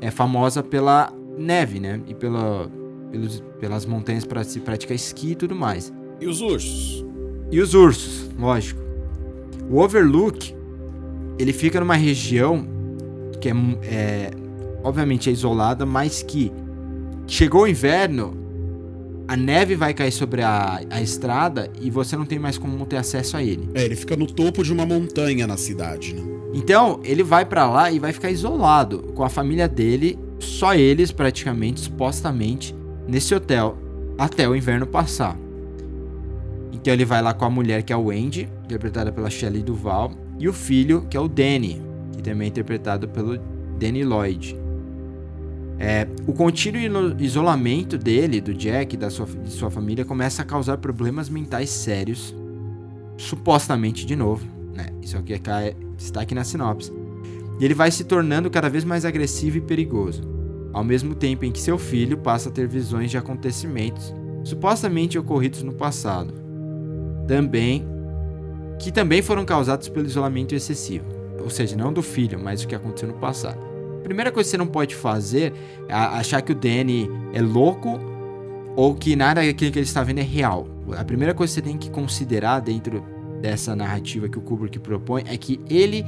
é 0.00 0.10
famosa 0.10 0.62
pela 0.62 1.12
neve, 1.36 1.78
né? 1.78 2.00
E 2.06 2.14
pela, 2.14 2.70
pelos, 3.10 3.44
pelas 3.60 3.84
montanhas 3.84 4.24
para 4.24 4.42
se 4.42 4.58
praticar 4.60 4.94
esqui 4.94 5.32
e 5.32 5.34
tudo 5.34 5.54
mais. 5.54 5.92
E 6.22 6.26
os 6.26 6.40
ursos? 6.40 7.04
E 7.52 7.60
os 7.60 7.74
ursos, 7.74 8.30
lógico. 8.38 8.80
O 9.68 9.78
Overlook, 9.78 10.56
ele 11.38 11.52
fica 11.52 11.78
numa 11.80 11.96
região 11.96 12.66
que 13.42 13.50
é, 13.50 13.52
é 13.82 14.30
obviamente 14.82 15.28
é 15.28 15.32
isolada, 15.34 15.84
mas 15.84 16.22
que 16.22 16.50
chegou 17.26 17.62
o 17.62 17.68
inverno, 17.68 18.36
a 19.26 19.36
neve 19.36 19.74
vai 19.74 19.94
cair 19.94 20.12
sobre 20.12 20.42
a, 20.42 20.80
a 20.90 21.00
estrada 21.00 21.70
e 21.80 21.90
você 21.90 22.16
não 22.16 22.26
tem 22.26 22.38
mais 22.38 22.58
como 22.58 22.84
ter 22.86 22.96
acesso 22.96 23.36
a 23.36 23.42
ele. 23.42 23.68
É, 23.74 23.84
ele 23.84 23.96
fica 23.96 24.16
no 24.16 24.26
topo 24.26 24.62
de 24.62 24.72
uma 24.72 24.84
montanha 24.84 25.46
na 25.46 25.56
cidade, 25.56 26.14
né? 26.14 26.22
Então, 26.52 27.00
ele 27.02 27.22
vai 27.22 27.44
para 27.44 27.68
lá 27.68 27.90
e 27.90 27.98
vai 27.98 28.12
ficar 28.12 28.30
isolado 28.30 29.12
com 29.14 29.24
a 29.24 29.28
família 29.28 29.66
dele, 29.66 30.16
só 30.38 30.74
eles 30.74 31.10
praticamente, 31.10 31.80
supostamente, 31.80 32.74
nesse 33.08 33.34
hotel 33.34 33.76
até 34.16 34.48
o 34.48 34.54
inverno 34.54 34.86
passar. 34.86 35.36
Então 36.72 36.92
ele 36.92 37.04
vai 37.04 37.22
lá 37.22 37.32
com 37.32 37.44
a 37.44 37.50
mulher 37.50 37.82
que 37.82 37.92
é 37.92 37.96
o 37.96 38.04
Wendy, 38.04 38.48
interpretada 38.64 39.10
pela 39.10 39.30
Shelley 39.30 39.62
Duval, 39.62 40.12
e 40.38 40.48
o 40.48 40.52
filho 40.52 41.06
que 41.08 41.16
é 41.16 41.20
o 41.20 41.26
Danny, 41.26 41.80
que 42.12 42.22
também 42.22 42.46
é 42.46 42.48
interpretado 42.48 43.08
pelo 43.08 43.38
Danny 43.78 44.04
Lloyd. 44.04 44.56
É, 45.86 46.08
o 46.26 46.32
contínuo 46.32 46.80
isolamento 47.20 47.98
dele, 47.98 48.40
do 48.40 48.54
Jack 48.54 48.94
e 48.94 48.98
da 48.98 49.10
sua, 49.10 49.26
de 49.26 49.50
sua 49.50 49.70
família, 49.70 50.02
começa 50.02 50.40
a 50.40 50.44
causar 50.44 50.78
problemas 50.78 51.28
mentais 51.28 51.68
sérios, 51.68 52.34
supostamente 53.18 54.06
de 54.06 54.16
novo, 54.16 54.46
né? 54.72 54.86
Isso 55.02 55.14
é 55.14 55.20
o 55.20 55.22
que 55.22 55.34
está 55.34 56.22
aqui 56.22 56.34
na 56.34 56.42
sinopse. 56.42 56.90
E 57.60 57.64
ele 57.66 57.74
vai 57.74 57.90
se 57.90 58.02
tornando 58.02 58.50
cada 58.50 58.70
vez 58.70 58.82
mais 58.82 59.04
agressivo 59.04 59.58
e 59.58 59.60
perigoso, 59.60 60.22
ao 60.72 60.82
mesmo 60.82 61.14
tempo 61.14 61.44
em 61.44 61.52
que 61.52 61.60
seu 61.60 61.76
filho 61.76 62.16
passa 62.16 62.48
a 62.48 62.52
ter 62.52 62.66
visões 62.66 63.10
de 63.10 63.18
acontecimentos 63.18 64.10
supostamente 64.42 65.18
ocorridos 65.18 65.62
no 65.62 65.74
passado, 65.74 66.32
também 67.28 67.86
que 68.78 68.90
também 68.90 69.20
foram 69.20 69.44
causados 69.44 69.90
pelo 69.90 70.06
isolamento 70.06 70.54
excessivo, 70.54 71.04
ou 71.42 71.50
seja, 71.50 71.76
não 71.76 71.92
do 71.92 72.02
filho, 72.02 72.40
mas 72.42 72.62
o 72.62 72.68
que 72.68 72.74
aconteceu 72.74 73.08
no 73.08 73.18
passado 73.18 73.63
primeira 74.04 74.30
coisa 74.30 74.46
que 74.46 74.50
você 74.52 74.58
não 74.58 74.66
pode 74.66 74.94
fazer 74.94 75.52
é 75.88 75.94
achar 75.94 76.40
que 76.42 76.52
o 76.52 76.54
Danny 76.54 77.10
é 77.32 77.40
louco 77.40 77.98
ou 78.76 78.94
que 78.94 79.16
nada 79.16 79.44
daquilo 79.44 79.72
que 79.72 79.78
ele 79.78 79.86
está 79.86 80.02
vendo 80.02 80.18
é 80.18 80.22
real. 80.22 80.68
A 80.96 81.04
primeira 81.04 81.34
coisa 81.34 81.52
que 81.52 81.60
você 81.60 81.62
tem 81.62 81.78
que 81.78 81.90
considerar 81.90 82.60
dentro 82.60 83.02
dessa 83.40 83.74
narrativa 83.74 84.28
que 84.28 84.38
o 84.38 84.40
Kubrick 84.40 84.78
propõe 84.78 85.24
é 85.26 85.36
que 85.36 85.60
ele 85.68 86.04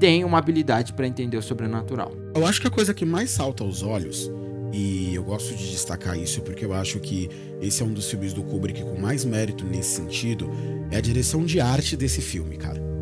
tem 0.00 0.24
uma 0.24 0.38
habilidade 0.38 0.92
para 0.92 1.06
entender 1.06 1.36
o 1.36 1.42
sobrenatural. 1.42 2.12
Eu 2.34 2.46
acho 2.46 2.60
que 2.60 2.66
a 2.66 2.70
coisa 2.70 2.92
que 2.92 3.04
mais 3.04 3.30
salta 3.30 3.62
aos 3.62 3.82
olhos, 3.82 4.30
e 4.72 5.14
eu 5.14 5.22
gosto 5.22 5.54
de 5.54 5.70
destacar 5.70 6.18
isso 6.18 6.42
porque 6.42 6.64
eu 6.64 6.72
acho 6.72 6.98
que 6.98 7.28
esse 7.60 7.82
é 7.82 7.86
um 7.86 7.92
dos 7.92 8.10
filmes 8.10 8.32
do 8.32 8.42
Kubrick 8.42 8.82
com 8.82 8.98
mais 8.98 9.24
mérito 9.24 9.64
nesse 9.64 9.96
sentido, 9.96 10.50
é 10.90 10.96
a 10.96 11.00
direção 11.00 11.44
de 11.44 11.60
arte 11.60 11.96
desse 11.96 12.20
filme, 12.20 12.56
cara. 12.56 12.93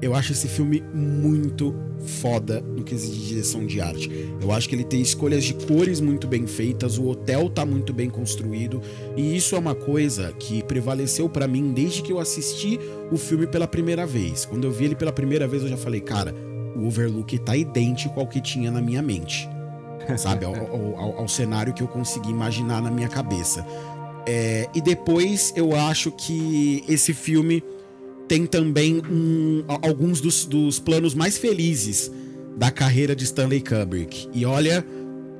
Eu 0.00 0.14
acho 0.14 0.32
esse 0.32 0.46
filme 0.46 0.82
muito 0.94 1.74
foda 2.20 2.60
no 2.60 2.84
quesito 2.84 3.16
de 3.16 3.26
direção 3.26 3.66
de 3.66 3.80
arte. 3.80 4.08
Eu 4.40 4.52
acho 4.52 4.68
que 4.68 4.74
ele 4.74 4.84
tem 4.84 5.00
escolhas 5.00 5.44
de 5.44 5.54
cores 5.54 6.00
muito 6.00 6.26
bem 6.28 6.46
feitas, 6.46 6.98
o 6.98 7.08
hotel 7.08 7.50
tá 7.50 7.66
muito 7.66 7.92
bem 7.92 8.08
construído, 8.08 8.80
e 9.16 9.36
isso 9.36 9.56
é 9.56 9.58
uma 9.58 9.74
coisa 9.74 10.32
que 10.32 10.62
prevaleceu 10.62 11.28
para 11.28 11.48
mim 11.48 11.72
desde 11.72 12.02
que 12.02 12.12
eu 12.12 12.20
assisti 12.20 12.78
o 13.10 13.16
filme 13.16 13.46
pela 13.46 13.66
primeira 13.66 14.06
vez. 14.06 14.44
Quando 14.44 14.64
eu 14.64 14.70
vi 14.70 14.84
ele 14.84 14.94
pela 14.94 15.12
primeira 15.12 15.48
vez, 15.48 15.62
eu 15.62 15.68
já 15.68 15.76
falei, 15.76 16.00
cara, 16.00 16.34
o 16.76 16.86
Overlook 16.86 17.36
tá 17.40 17.56
idêntico 17.56 18.20
ao 18.20 18.26
que 18.26 18.40
tinha 18.40 18.70
na 18.70 18.80
minha 18.80 19.02
mente. 19.02 19.48
Sabe? 20.16 20.44
Ao, 20.44 20.54
ao, 20.54 21.18
ao 21.18 21.28
cenário 21.28 21.74
que 21.74 21.82
eu 21.82 21.88
consegui 21.88 22.30
imaginar 22.30 22.80
na 22.80 22.90
minha 22.90 23.08
cabeça. 23.08 23.66
É, 24.26 24.68
e 24.74 24.80
depois 24.80 25.52
eu 25.56 25.74
acho 25.74 26.12
que 26.12 26.84
esse 26.86 27.12
filme 27.14 27.64
tem 28.28 28.46
também 28.46 29.00
um, 29.10 29.64
alguns 29.66 30.20
dos, 30.20 30.44
dos 30.44 30.78
planos 30.78 31.14
mais 31.14 31.38
felizes 31.38 32.12
da 32.56 32.70
carreira 32.70 33.16
de 33.16 33.24
Stanley 33.24 33.62
Kubrick. 33.62 34.28
E 34.34 34.44
olha 34.44 34.84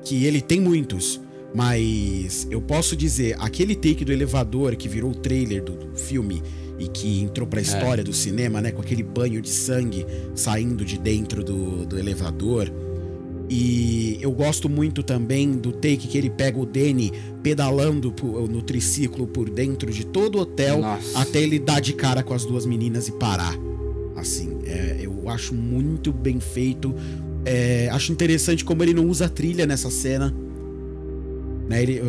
que 0.03 0.25
ele 0.25 0.41
tem 0.41 0.59
muitos. 0.59 1.21
Mas 1.53 2.47
eu 2.51 2.61
posso 2.61 2.95
dizer, 2.95 3.35
aquele 3.39 3.75
take 3.75 4.05
do 4.05 4.11
elevador 4.11 4.75
que 4.75 4.87
virou 4.87 5.11
o 5.11 5.15
trailer 5.15 5.63
do, 5.63 5.73
do 5.73 5.95
filme 5.95 6.43
e 6.77 6.87
que 6.87 7.21
entrou 7.21 7.47
pra 7.47 7.59
história 7.59 8.01
é. 8.01 8.03
do 8.03 8.13
cinema, 8.13 8.61
né? 8.61 8.71
Com 8.71 8.81
aquele 8.81 9.03
banho 9.03 9.41
de 9.41 9.49
sangue 9.49 10.05
saindo 10.35 10.85
de 10.85 10.97
dentro 10.97 11.43
do, 11.43 11.85
do 11.85 11.97
elevador. 11.97 12.71
E 13.49 14.19
eu 14.21 14.31
gosto 14.31 14.69
muito 14.69 15.01
também 15.01 15.53
do 15.53 15.71
take 15.71 16.07
que 16.07 16.17
ele 16.17 16.29
pega 16.29 16.59
o 16.59 16.65
Danny 16.65 17.11
pedalando 17.41 18.13
no 18.47 18.61
triciclo 18.61 19.25
por 19.25 19.49
dentro 19.49 19.91
de 19.91 20.05
todo 20.05 20.35
o 20.35 20.41
hotel 20.41 20.81
Nossa. 20.81 21.19
até 21.19 21.41
ele 21.41 21.57
dar 21.57 21.79
de 21.79 21.93
cara 21.93 22.21
com 22.21 22.33
as 22.33 22.45
duas 22.45 22.65
meninas 22.65 23.07
e 23.07 23.11
parar. 23.13 23.57
Assim, 24.15 24.59
é, 24.65 24.97
eu 25.01 25.27
acho 25.29 25.55
muito 25.55 26.13
bem 26.13 26.39
feito. 26.39 26.93
É, 27.43 27.89
acho 27.91 28.11
interessante 28.11 28.63
como 28.63 28.83
ele 28.83 28.93
não 28.93 29.07
usa 29.07 29.27
trilha 29.27 29.65
nessa 29.65 29.89
cena. 29.89 30.31
Né, 31.67 31.81
ele, 31.81 32.01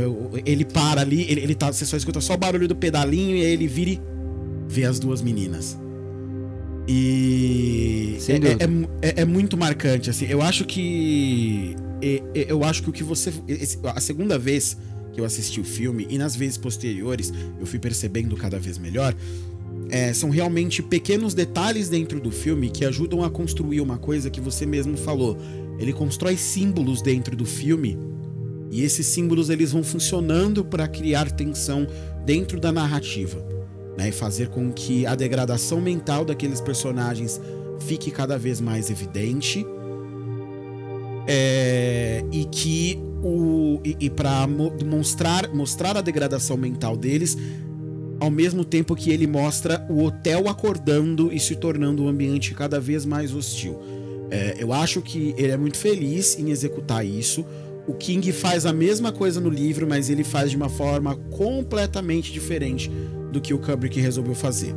ele 0.45 0.65
para 0.65 1.01
ali, 1.01 1.23
ele, 1.31 1.41
ele 1.41 1.55
tá, 1.55 1.73
você 1.73 1.87
só 1.87 1.97
escuta 1.97 2.21
só 2.21 2.35
o 2.35 2.37
barulho 2.37 2.67
do 2.67 2.75
pedalinho 2.75 3.37
e 3.37 3.45
aí 3.45 3.53
ele 3.53 3.67
vira 3.67 3.91
e 3.91 4.01
vê 4.69 4.85
as 4.85 4.99
duas 4.99 5.23
meninas. 5.23 5.79
E 6.93 8.19
é, 8.29 8.33
é, 8.33 9.11
é, 9.11 9.21
é, 9.21 9.25
muito 9.25 9.57
marcante, 9.57 10.11
assim. 10.11 10.27
Eu 10.27 10.43
acho 10.43 10.65
que. 10.65 11.77
Eu 12.35 12.65
acho 12.65 12.83
que 12.83 12.91
o 12.91 12.93
que 12.93 13.05
você. 13.05 13.33
A 13.95 14.01
segunda 14.01 14.37
vez 14.37 14.77
que 15.13 15.21
eu 15.21 15.25
assisti 15.25 15.61
o 15.61 15.65
filme, 15.65 16.09
e 16.11 16.19
nas 16.19 16.35
vezes 16.35 16.59
posteriores, 16.59 17.33
eu 17.61 17.67
fui 17.67 17.79
percebendo 17.79 18.37
cada 18.37 18.59
vez 18.59 18.77
melhor. 18.77 19.15
É, 19.89 20.13
são 20.13 20.31
realmente 20.31 20.83
pequenos 20.83 21.33
detalhes 21.33 21.89
dentro 21.89 22.21
do 22.21 22.33
filme 22.33 22.69
que 22.69 22.85
ajudam 22.85 23.23
a 23.23 23.31
construir 23.31 23.81
uma 23.81 23.97
coisa 23.97 24.29
que 24.29 24.41
você 24.41 24.67
mesmo 24.67 24.97
falou. 24.97 25.39
Ele 25.79 25.93
constrói 25.93 26.37
símbolos 26.37 27.03
dentro 27.03 27.37
do 27.37 27.45
filme 27.45 27.97
e 28.71 28.83
esses 28.83 29.07
símbolos 29.07 29.49
eles 29.49 29.71
vão 29.71 29.85
funcionando 29.85 30.65
para 30.65 30.89
criar 30.89 31.31
tensão 31.31 31.87
dentro 32.25 32.61
da 32.61 32.73
narrativa 32.73 33.60
né, 34.01 34.09
e 34.09 34.13
fazer 34.13 34.49
com 34.49 34.73
que 34.73 35.05
a 35.05 35.15
degradação 35.15 35.79
mental 35.79 36.25
daqueles 36.25 36.59
personagens 36.59 37.39
fique 37.81 38.11
cada 38.11 38.39
vez 38.39 38.59
mais 38.59 38.91
evidente 38.91 39.67
é, 41.29 42.25
e 42.33 42.47
que 42.47 42.99
o 43.23 43.79
e, 43.85 43.97
e 44.01 44.11
para 44.11 44.47
mostrar 44.47 45.53
mostrar 45.53 45.99
a 45.99 46.01
degradação 46.01 46.57
mental 46.57 46.97
deles 46.97 47.37
ao 48.19 48.31
mesmo 48.31 48.65
tempo 48.65 48.97
que 48.97 49.11
ele 49.11 49.27
mostra 49.27 49.87
o 49.91 50.03
hotel 50.03 50.49
acordando 50.49 51.31
e 51.31 51.39
se 51.39 51.55
tornando 51.55 52.05
um 52.05 52.09
ambiente 52.09 52.55
cada 52.55 52.81
vez 52.81 53.05
mais 53.05 53.35
hostil. 53.35 53.79
É, 54.31 54.57
eu 54.59 54.73
acho 54.73 55.03
que 55.03 55.35
ele 55.37 55.53
é 55.53 55.57
muito 55.57 55.77
feliz 55.77 56.39
em 56.39 56.51
executar 56.51 57.05
isso. 57.05 57.45
O 57.87 57.95
King 57.95 58.31
faz 58.31 58.67
a 58.67 58.73
mesma 58.73 59.11
coisa 59.11 59.41
no 59.41 59.49
livro, 59.49 59.87
mas 59.87 60.11
ele 60.11 60.23
faz 60.23 60.51
de 60.51 60.57
uma 60.57 60.69
forma 60.69 61.17
completamente 61.31 62.31
diferente 62.31 62.91
do 63.31 63.41
que 63.41 63.55
o 63.55 63.59
Kubrick 63.59 64.01
resolveu 64.01 64.35
fazer. 64.35 64.75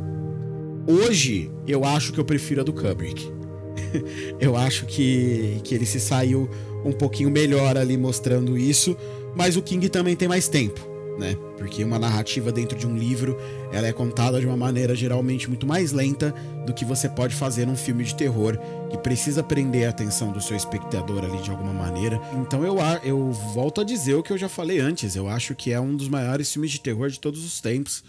Hoje, 0.86 1.50
eu 1.66 1.84
acho 1.84 2.12
que 2.12 2.20
eu 2.20 2.24
prefiro 2.24 2.60
a 2.60 2.64
do 2.64 2.72
Kubrick. 2.72 3.32
eu 4.38 4.56
acho 4.56 4.86
que, 4.86 5.60
que 5.64 5.74
ele 5.74 5.86
se 5.86 5.98
saiu 5.98 6.48
um 6.84 6.92
pouquinho 6.92 7.30
melhor 7.30 7.76
ali 7.76 7.96
mostrando 7.96 8.56
isso, 8.56 8.96
mas 9.34 9.56
o 9.56 9.62
King 9.62 9.88
também 9.88 10.14
tem 10.14 10.28
mais 10.28 10.48
tempo, 10.48 10.80
né? 11.18 11.36
Porque 11.56 11.82
uma 11.82 11.98
narrativa 11.98 12.52
dentro 12.52 12.78
de 12.78 12.86
um 12.86 12.96
livro, 12.96 13.38
ela 13.72 13.86
é 13.86 13.92
contada 13.92 14.38
de 14.38 14.46
uma 14.46 14.56
maneira 14.56 14.94
geralmente 14.94 15.48
muito 15.48 15.66
mais 15.66 15.92
lenta 15.92 16.34
do 16.66 16.74
que 16.74 16.84
você 16.84 17.08
pode 17.08 17.34
fazer 17.34 17.66
num 17.66 17.76
filme 17.76 18.04
de 18.04 18.14
terror 18.14 18.58
que 18.90 18.98
precisa 18.98 19.42
prender 19.42 19.86
a 19.86 19.90
atenção 19.90 20.30
do 20.30 20.40
seu 20.40 20.56
espectador 20.56 21.24
ali 21.24 21.38
de 21.42 21.50
alguma 21.50 21.72
maneira. 21.72 22.20
Então 22.34 22.62
eu, 22.64 22.76
eu 23.02 23.32
volto 23.54 23.80
a 23.80 23.84
dizer 23.84 24.14
o 24.14 24.22
que 24.22 24.32
eu 24.32 24.38
já 24.38 24.48
falei 24.48 24.78
antes, 24.78 25.16
eu 25.16 25.28
acho 25.28 25.54
que 25.54 25.72
é 25.72 25.80
um 25.80 25.96
dos 25.96 26.08
maiores 26.08 26.52
filmes 26.52 26.70
de 26.70 26.80
terror 26.80 27.08
de 27.08 27.18
todos 27.18 27.44
os 27.44 27.60
tempos. 27.60 28.04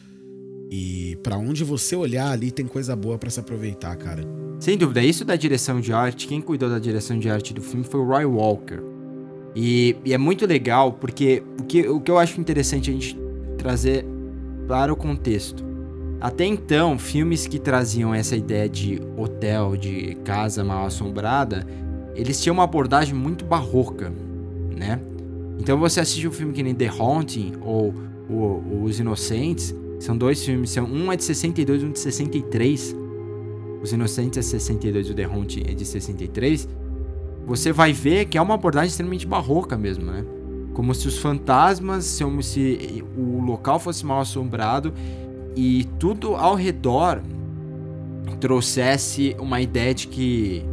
E 0.69 1.17
para 1.21 1.38
onde 1.38 1.63
você 1.63 1.95
olhar 1.95 2.32
ali 2.32 2.51
tem 2.51 2.65
coisa 2.65 2.95
boa 2.95 3.17
para 3.17 3.30
se 3.30 3.39
aproveitar, 3.39 3.95
cara. 3.95 4.23
Sem 4.60 4.78
dúvida, 4.78 5.04
isso 5.04 5.23
da 5.25 5.36
direção 5.36 5.80
de 5.80 5.93
arte, 5.93 6.28
quem 6.28 6.41
cuidou 6.41 6.69
da 6.69 6.80
direção 6.80 7.19
de 7.19 7.30
arte 7.30 7.54
do 7.54 7.62
filme 7.62 7.84
foi 7.84 7.99
o 7.99 8.06
Roy 8.06 8.25
Walker. 8.25 8.80
E, 9.56 9.95
e 10.04 10.13
é 10.13 10.17
muito 10.17 10.45
legal 10.45 10.93
porque 10.93 11.43
o 11.60 11.63
que, 11.63 11.88
o 11.88 11.99
que 11.99 12.12
eu 12.12 12.17
acho 12.17 12.39
interessante 12.41 12.89
a 12.89 12.93
gente 12.93 13.17
trazer 13.58 14.06
para 14.67 14.91
o 14.91 14.95
contexto. 14.95 15.63
Até 16.19 16.45
então, 16.45 16.97
filmes 16.97 17.45
que 17.45 17.60
traziam 17.60 18.13
essa 18.13 18.36
ideia 18.36 18.67
de 18.67 19.01
hotel, 19.15 19.78
de 19.78 20.15
casa 20.23 20.63
mal 20.63 20.86
assombrada, 20.86 21.65
eles 22.15 22.41
tinham 22.41 22.54
uma 22.54 22.63
abordagem 22.63 23.13
muito 23.13 23.45
barroca, 23.45 24.12
né? 24.75 24.99
Então 25.60 25.78
você 25.78 25.99
assiste 25.99 26.28
um 26.28 26.32
filme 26.32 26.54
que 26.54 26.63
nem 26.63 26.73
The 26.73 26.88
Haunting 26.88 27.54
ou 27.62 27.93
o, 28.30 28.84
Os 28.84 28.99
Inocentes, 28.99 29.73
são 30.06 30.15
dois 30.15 30.44
filmes, 30.44 30.70
são, 30.70 30.86
um 30.86 31.12
é 31.12 31.15
de 31.15 31.24
62 31.24 31.82
e 31.82 31.86
um 31.86 31.91
de 31.91 31.98
63. 31.98 32.96
Os 33.82 33.91
Inocentes 33.91 34.38
é 34.38 34.41
62 34.44 35.08
e 35.08 35.12
o 35.12 35.15
The 35.15 35.24
Haunting 35.24 35.63
é 35.68 35.74
de 35.74 35.84
63. 35.84 36.70
Você 37.48 37.72
vai 37.72 37.91
ver 37.91 38.26
que 38.26 38.38
é 38.38 38.41
uma 38.41 38.54
abordagem 38.54 38.89
extremamente 38.89 39.26
barroca 39.26 39.76
mesmo, 39.76 40.06
né? 40.06 40.24
Como 40.76 40.94
se 40.94 41.08
os 41.08 41.18
fantasmas, 41.18 42.20
como 42.22 42.44
se 42.44 43.04
o 43.18 43.41
local 43.41 43.80
fosse 43.80 44.06
mal 44.06 44.20
assombrado 44.20 44.94
e 45.56 45.86
tudo 45.98 46.36
ao 46.36 46.54
redor 46.54 47.22
trouxesse 48.39 49.36
uma 49.39 49.60
ideia 49.60 49.94
de 49.94 50.08
que 50.08 50.63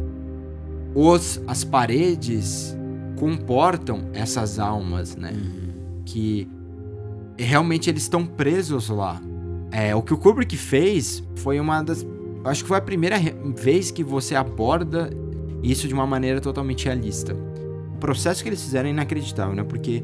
os, 0.93 1.41
as 1.47 1.63
paredes 1.63 2.77
comportam 3.15 4.09
essas 4.13 4.59
almas, 4.59 5.15
né? 5.15 5.31
Uhum. 5.33 5.73
Que 6.05 6.47
realmente 7.43 7.89
eles 7.89 8.03
estão 8.03 8.25
presos 8.25 8.89
lá. 8.89 9.21
É, 9.71 9.95
o 9.95 10.01
que 10.01 10.13
o 10.13 10.17
Kubrick 10.17 10.55
fez 10.55 11.23
foi 11.35 11.59
uma 11.59 11.81
das. 11.81 12.05
Acho 12.45 12.63
que 12.63 12.67
foi 12.67 12.77
a 12.77 12.81
primeira 12.81 13.17
vez 13.55 13.89
que 13.89 14.03
você 14.03 14.35
aborda 14.35 15.09
isso 15.61 15.87
de 15.87 15.93
uma 15.93 16.05
maneira 16.05 16.41
totalmente 16.41 16.85
realista. 16.85 17.33
O 17.95 17.97
processo 17.99 18.43
que 18.43 18.49
eles 18.49 18.61
fizeram 18.61 18.89
é 18.89 18.91
inacreditável, 18.91 19.55
né? 19.55 19.63
Porque 19.63 20.03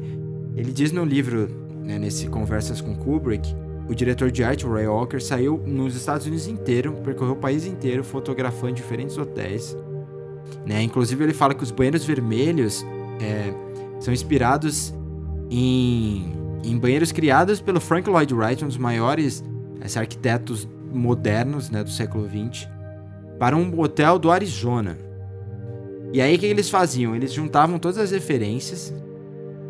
ele 0.56 0.72
diz 0.72 0.90
no 0.90 1.04
livro, 1.04 1.48
né, 1.84 1.98
nesse 1.98 2.26
Conversas 2.28 2.80
com 2.80 2.94
Kubrick, 2.94 3.54
o 3.88 3.94
diretor 3.94 4.30
de 4.30 4.42
arte, 4.42 4.66
Ray 4.66 4.86
Walker, 4.86 5.20
saiu 5.20 5.62
nos 5.66 5.96
Estados 5.96 6.26
Unidos 6.26 6.46
inteiro, 6.46 6.92
percorreu 7.04 7.32
o 7.34 7.36
país 7.36 7.66
inteiro 7.66 8.02
fotografando 8.02 8.74
diferentes 8.74 9.18
hotéis. 9.18 9.76
Né? 10.66 10.82
Inclusive 10.82 11.24
ele 11.24 11.34
fala 11.34 11.54
que 11.54 11.62
os 11.62 11.70
banheiros 11.70 12.04
vermelhos 12.04 12.84
é, 13.20 13.52
são 13.98 14.14
inspirados 14.14 14.94
em, 15.50 16.32
em 16.64 16.78
banheiros 16.78 17.12
criados 17.12 17.60
pelo 17.60 17.80
Frank 17.80 18.08
Lloyd 18.08 18.34
Wright, 18.34 18.64
um 18.64 18.68
dos 18.68 18.76
maiores 18.76 19.42
arquitetos 19.96 20.68
modernos 20.92 21.70
né, 21.70 21.82
do 21.82 21.90
século 21.90 22.28
XX, 22.28 22.68
para 23.38 23.56
um 23.56 23.80
hotel 23.80 24.18
do 24.18 24.30
Arizona. 24.30 24.98
E 26.12 26.20
aí 26.20 26.36
o 26.36 26.38
que 26.38 26.46
eles 26.46 26.68
faziam? 26.68 27.14
Eles 27.14 27.32
juntavam 27.32 27.78
todas 27.78 27.98
as 27.98 28.10
referências 28.10 28.92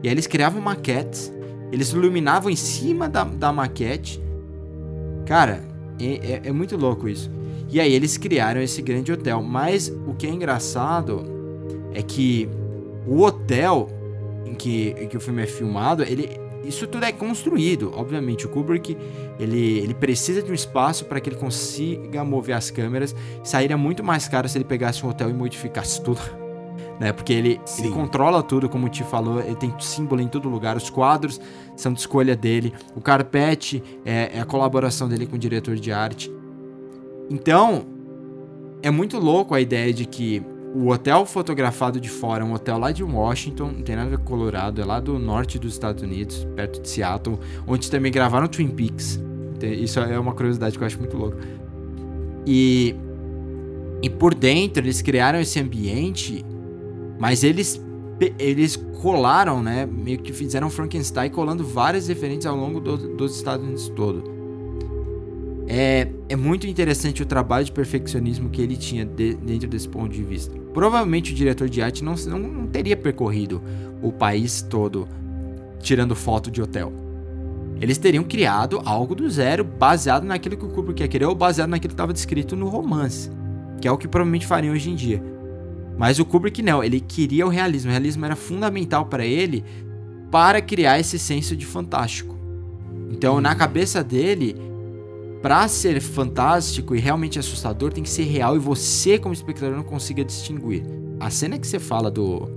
e 0.02 0.08
aí 0.08 0.14
eles 0.14 0.26
criavam 0.26 0.60
maquetes, 0.60 1.32
eles 1.70 1.90
iluminavam 1.90 2.50
em 2.50 2.56
cima 2.56 3.08
da, 3.08 3.24
da 3.24 3.52
maquete. 3.52 4.20
Cara, 5.26 5.62
é, 6.00 6.32
é, 6.32 6.40
é 6.44 6.52
muito 6.52 6.76
louco 6.76 7.08
isso. 7.08 7.30
E 7.68 7.78
aí 7.78 7.92
eles 7.92 8.16
criaram 8.16 8.60
esse 8.60 8.82
grande 8.82 9.12
hotel. 9.12 9.42
Mas 9.42 9.92
o 10.06 10.14
que 10.14 10.26
é 10.26 10.30
engraçado 10.30 11.24
é 11.94 12.02
que 12.02 12.48
o 13.06 13.20
hotel 13.22 13.88
em 14.44 14.54
que, 14.54 14.94
em 14.98 15.06
que 15.06 15.16
o 15.16 15.20
filme 15.20 15.42
é 15.42 15.46
filmado, 15.46 16.02
ele, 16.02 16.28
isso 16.70 16.86
tudo 16.86 17.04
é 17.04 17.10
construído. 17.10 17.92
Obviamente, 17.94 18.46
o 18.46 18.48
Kubrick 18.48 18.96
ele, 19.38 19.78
ele 19.78 19.92
precisa 19.92 20.40
de 20.40 20.50
um 20.50 20.54
espaço 20.54 21.04
para 21.04 21.20
que 21.20 21.28
ele 21.28 21.36
consiga 21.36 22.24
mover 22.24 22.54
as 22.54 22.70
câmeras. 22.70 23.14
Sairia 23.42 23.76
muito 23.76 24.04
mais 24.04 24.28
caro 24.28 24.48
se 24.48 24.56
ele 24.56 24.64
pegasse 24.64 25.04
um 25.04 25.08
hotel 25.08 25.28
e 25.28 25.34
modificasse 25.34 26.02
tudo. 26.02 26.20
Né? 27.00 27.14
Porque 27.14 27.32
ele, 27.32 27.58
ele 27.78 27.88
controla 27.88 28.42
tudo, 28.42 28.68
como 28.68 28.86
o 28.86 28.88
Ti 28.90 29.04
falou, 29.04 29.40
ele 29.40 29.56
tem 29.56 29.74
símbolo 29.78 30.20
em 30.20 30.28
todo 30.28 30.50
lugar. 30.50 30.76
Os 30.76 30.90
quadros 30.90 31.40
são 31.74 31.94
de 31.94 32.00
escolha 32.00 32.36
dele. 32.36 32.74
O 32.94 33.00
carpete 33.00 33.82
é, 34.04 34.32
é 34.34 34.40
a 34.40 34.44
colaboração 34.44 35.08
dele 35.08 35.26
com 35.26 35.36
o 35.36 35.38
diretor 35.38 35.76
de 35.76 35.90
arte. 35.90 36.30
Então, 37.30 37.86
é 38.82 38.90
muito 38.90 39.18
louco 39.18 39.54
a 39.54 39.62
ideia 39.62 39.94
de 39.94 40.04
que 40.04 40.42
o 40.74 40.88
hotel 40.88 41.26
fotografado 41.26 42.00
de 42.00 42.08
fora 42.08 42.44
é 42.44 42.46
um 42.46 42.52
hotel 42.52 42.78
lá 42.78 42.92
de 42.92 43.02
Washington, 43.02 43.72
não 43.72 43.82
tem 43.82 43.96
nada 43.96 44.08
a 44.08 44.10
ver 44.10 44.18
com 44.18 44.24
Colorado, 44.24 44.80
é 44.80 44.84
lá 44.84 45.00
do 45.00 45.18
norte 45.18 45.58
dos 45.58 45.72
Estados 45.72 46.02
Unidos, 46.02 46.46
perto 46.54 46.80
de 46.80 46.88
Seattle, 46.88 47.38
onde 47.66 47.90
também 47.90 48.12
gravaram 48.12 48.46
Twin 48.46 48.68
Peaks. 48.68 49.20
Isso 49.60 49.98
é 49.98 50.18
uma 50.18 50.32
curiosidade 50.32 50.78
que 50.78 50.82
eu 50.82 50.86
acho 50.86 50.98
muito 50.98 51.16
louco. 51.16 51.36
E, 52.46 52.94
e 54.02 54.08
por 54.08 54.34
dentro 54.34 54.82
eles 54.82 55.02
criaram 55.02 55.40
esse 55.40 55.58
ambiente, 55.60 56.44
mas 57.18 57.42
eles 57.42 57.80
eles 58.38 58.76
colaram, 59.00 59.62
né? 59.62 59.86
Meio 59.86 60.18
que 60.18 60.32
fizeram 60.32 60.68
Frankenstein 60.68 61.30
colando 61.30 61.64
várias 61.64 62.06
referências 62.08 62.46
ao 62.46 62.56
longo 62.56 62.78
do, 62.78 63.16
dos 63.16 63.34
Estados 63.34 63.64
Unidos 63.64 63.88
todo. 63.88 64.39
É, 65.72 66.08
é 66.28 66.34
muito 66.34 66.66
interessante 66.66 67.22
o 67.22 67.26
trabalho 67.26 67.64
de 67.64 67.70
perfeccionismo 67.70 68.50
que 68.50 68.60
ele 68.60 68.76
tinha 68.76 69.04
de, 69.04 69.34
dentro 69.34 69.68
desse 69.68 69.88
ponto 69.88 70.08
de 70.08 70.20
vista. 70.20 70.52
Provavelmente 70.74 71.30
o 71.30 71.34
diretor 71.34 71.68
de 71.68 71.80
arte 71.80 72.02
não, 72.02 72.16
não, 72.26 72.38
não 72.40 72.66
teria 72.66 72.96
percorrido 72.96 73.62
o 74.02 74.10
país 74.10 74.62
todo 74.62 75.06
tirando 75.78 76.16
foto 76.16 76.50
de 76.50 76.60
hotel. 76.60 76.92
Eles 77.80 77.98
teriam 77.98 78.24
criado 78.24 78.82
algo 78.84 79.14
do 79.14 79.30
zero, 79.30 79.62
baseado 79.62 80.24
naquilo 80.24 80.56
que 80.56 80.64
o 80.64 80.70
Kubrick 80.70 80.98
quer 81.02 81.08
querer, 81.08 81.26
ou 81.26 81.36
baseado 81.36 81.70
naquilo 81.70 81.90
que 81.90 81.94
estava 81.94 82.12
descrito 82.12 82.56
no 82.56 82.68
romance, 82.68 83.30
que 83.80 83.86
é 83.86 83.92
o 83.92 83.96
que 83.96 84.08
provavelmente 84.08 84.48
fariam 84.48 84.74
hoje 84.74 84.90
em 84.90 84.96
dia. 84.96 85.22
Mas 85.96 86.18
o 86.18 86.24
Kubrick 86.24 86.62
não, 86.64 86.82
ele 86.82 86.98
queria 86.98 87.46
o 87.46 87.48
realismo. 87.48 87.90
O 87.90 87.92
realismo 87.92 88.24
era 88.24 88.34
fundamental 88.34 89.06
para 89.06 89.24
ele 89.24 89.64
para 90.32 90.60
criar 90.60 90.98
esse 90.98 91.16
senso 91.16 91.56
de 91.56 91.64
fantástico. 91.64 92.36
Então, 93.08 93.40
na 93.40 93.54
cabeça 93.54 94.02
dele, 94.02 94.69
Pra 95.42 95.66
ser 95.68 96.00
fantástico 96.00 96.94
e 96.94 96.98
realmente 96.98 97.38
assustador, 97.38 97.92
tem 97.92 98.02
que 98.02 98.10
ser 98.10 98.24
real 98.24 98.56
e 98.56 98.58
você, 98.58 99.18
como 99.18 99.32
espectador, 99.32 99.74
não 99.74 99.82
consiga 99.82 100.22
distinguir. 100.22 100.84
A 101.18 101.30
cena 101.30 101.58
que 101.58 101.66
você 101.66 101.78
fala 101.78 102.10
do. 102.10 102.48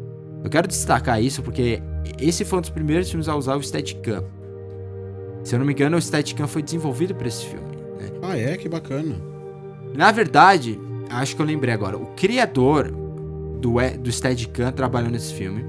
Eu 0.43 0.49
quero 0.49 0.67
destacar 0.67 1.21
isso 1.21 1.41
porque 1.41 1.81
esse 2.19 2.43
foi 2.43 2.59
um 2.59 2.61
dos 2.61 2.69
primeiros 2.69 3.09
filmes 3.09 3.29
a 3.29 3.35
usar 3.35 3.55
o 3.55 3.63
Steadicam. 3.63 4.25
Se 5.43 5.55
eu 5.55 5.59
não 5.59 5.65
me 5.65 5.71
engano, 5.71 5.95
o 5.95 6.01
Steadicam 6.01 6.47
foi 6.47 6.61
desenvolvido 6.61 7.15
para 7.15 7.27
esse 7.27 7.45
filme. 7.45 7.67
Né? 7.99 8.09
Ah, 8.21 8.37
é? 8.37 8.57
Que 8.57 8.67
bacana. 8.67 9.15
Na 9.95 10.11
verdade, 10.11 10.77
acho 11.09 11.35
que 11.35 11.41
eu 11.41 11.45
lembrei 11.45 11.73
agora. 11.73 11.97
O 11.97 12.07
criador 12.15 12.91
do, 13.59 13.75
do 14.01 14.11
Steadicam 14.11 14.71
trabalhou 14.73 15.09
nesse 15.09 15.33
filme. 15.33 15.63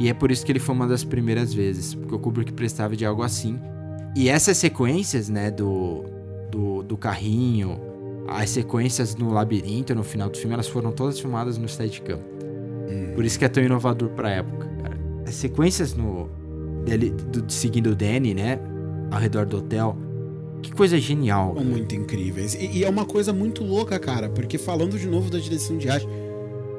E 0.00 0.08
é 0.08 0.14
por 0.14 0.32
isso 0.32 0.44
que 0.44 0.50
ele 0.50 0.58
foi 0.58 0.74
uma 0.74 0.88
das 0.88 1.04
primeiras 1.04 1.54
vezes. 1.54 1.94
Porque 1.94 2.14
o 2.14 2.18
Kubrick 2.18 2.52
prestava 2.52 2.96
de 2.96 3.06
algo 3.06 3.22
assim. 3.22 3.60
E 4.16 4.28
essas 4.28 4.56
sequências, 4.56 5.28
né, 5.28 5.50
do, 5.50 6.04
do, 6.54 6.84
do 6.84 6.96
carrinho, 6.96 7.80
as 8.28 8.50
sequências 8.50 9.16
no 9.16 9.32
labirinto 9.32 9.92
no 9.94 10.04
final 10.04 10.30
do 10.30 10.38
filme, 10.38 10.54
elas 10.54 10.68
foram 10.68 10.92
todas 10.92 11.18
filmadas 11.18 11.58
no 11.58 11.68
Steadicam. 11.68 12.18
Hum. 12.88 13.12
Por 13.14 13.24
isso 13.24 13.38
que 13.38 13.44
é 13.44 13.48
tão 13.48 13.62
inovador 13.62 14.10
pra 14.10 14.30
época, 14.30 14.68
cara. 14.80 14.96
As 15.26 15.34
sequências 15.34 15.94
no 15.94 16.30
dele, 16.84 17.10
do, 17.10 17.50
seguindo 17.50 17.88
o 17.88 17.96
Danny, 17.96 18.34
né, 18.34 18.60
ao 19.10 19.18
redor 19.18 19.46
do 19.46 19.58
hotel, 19.58 19.96
que 20.62 20.72
coisa 20.72 20.98
genial. 20.98 21.54
Muito 21.54 21.94
incríveis. 21.94 22.54
E, 22.54 22.78
e, 22.78 22.84
é 22.84 22.88
uma 22.88 23.04
coisa 23.04 23.32
muito 23.32 23.64
louca, 23.64 23.98
cara, 23.98 24.28
porque 24.28 24.56
falando 24.56 24.96
de 24.96 25.08
novo 25.08 25.30
da 25.30 25.38
direção 25.38 25.76
de 25.76 25.88
arte, 25.88 26.06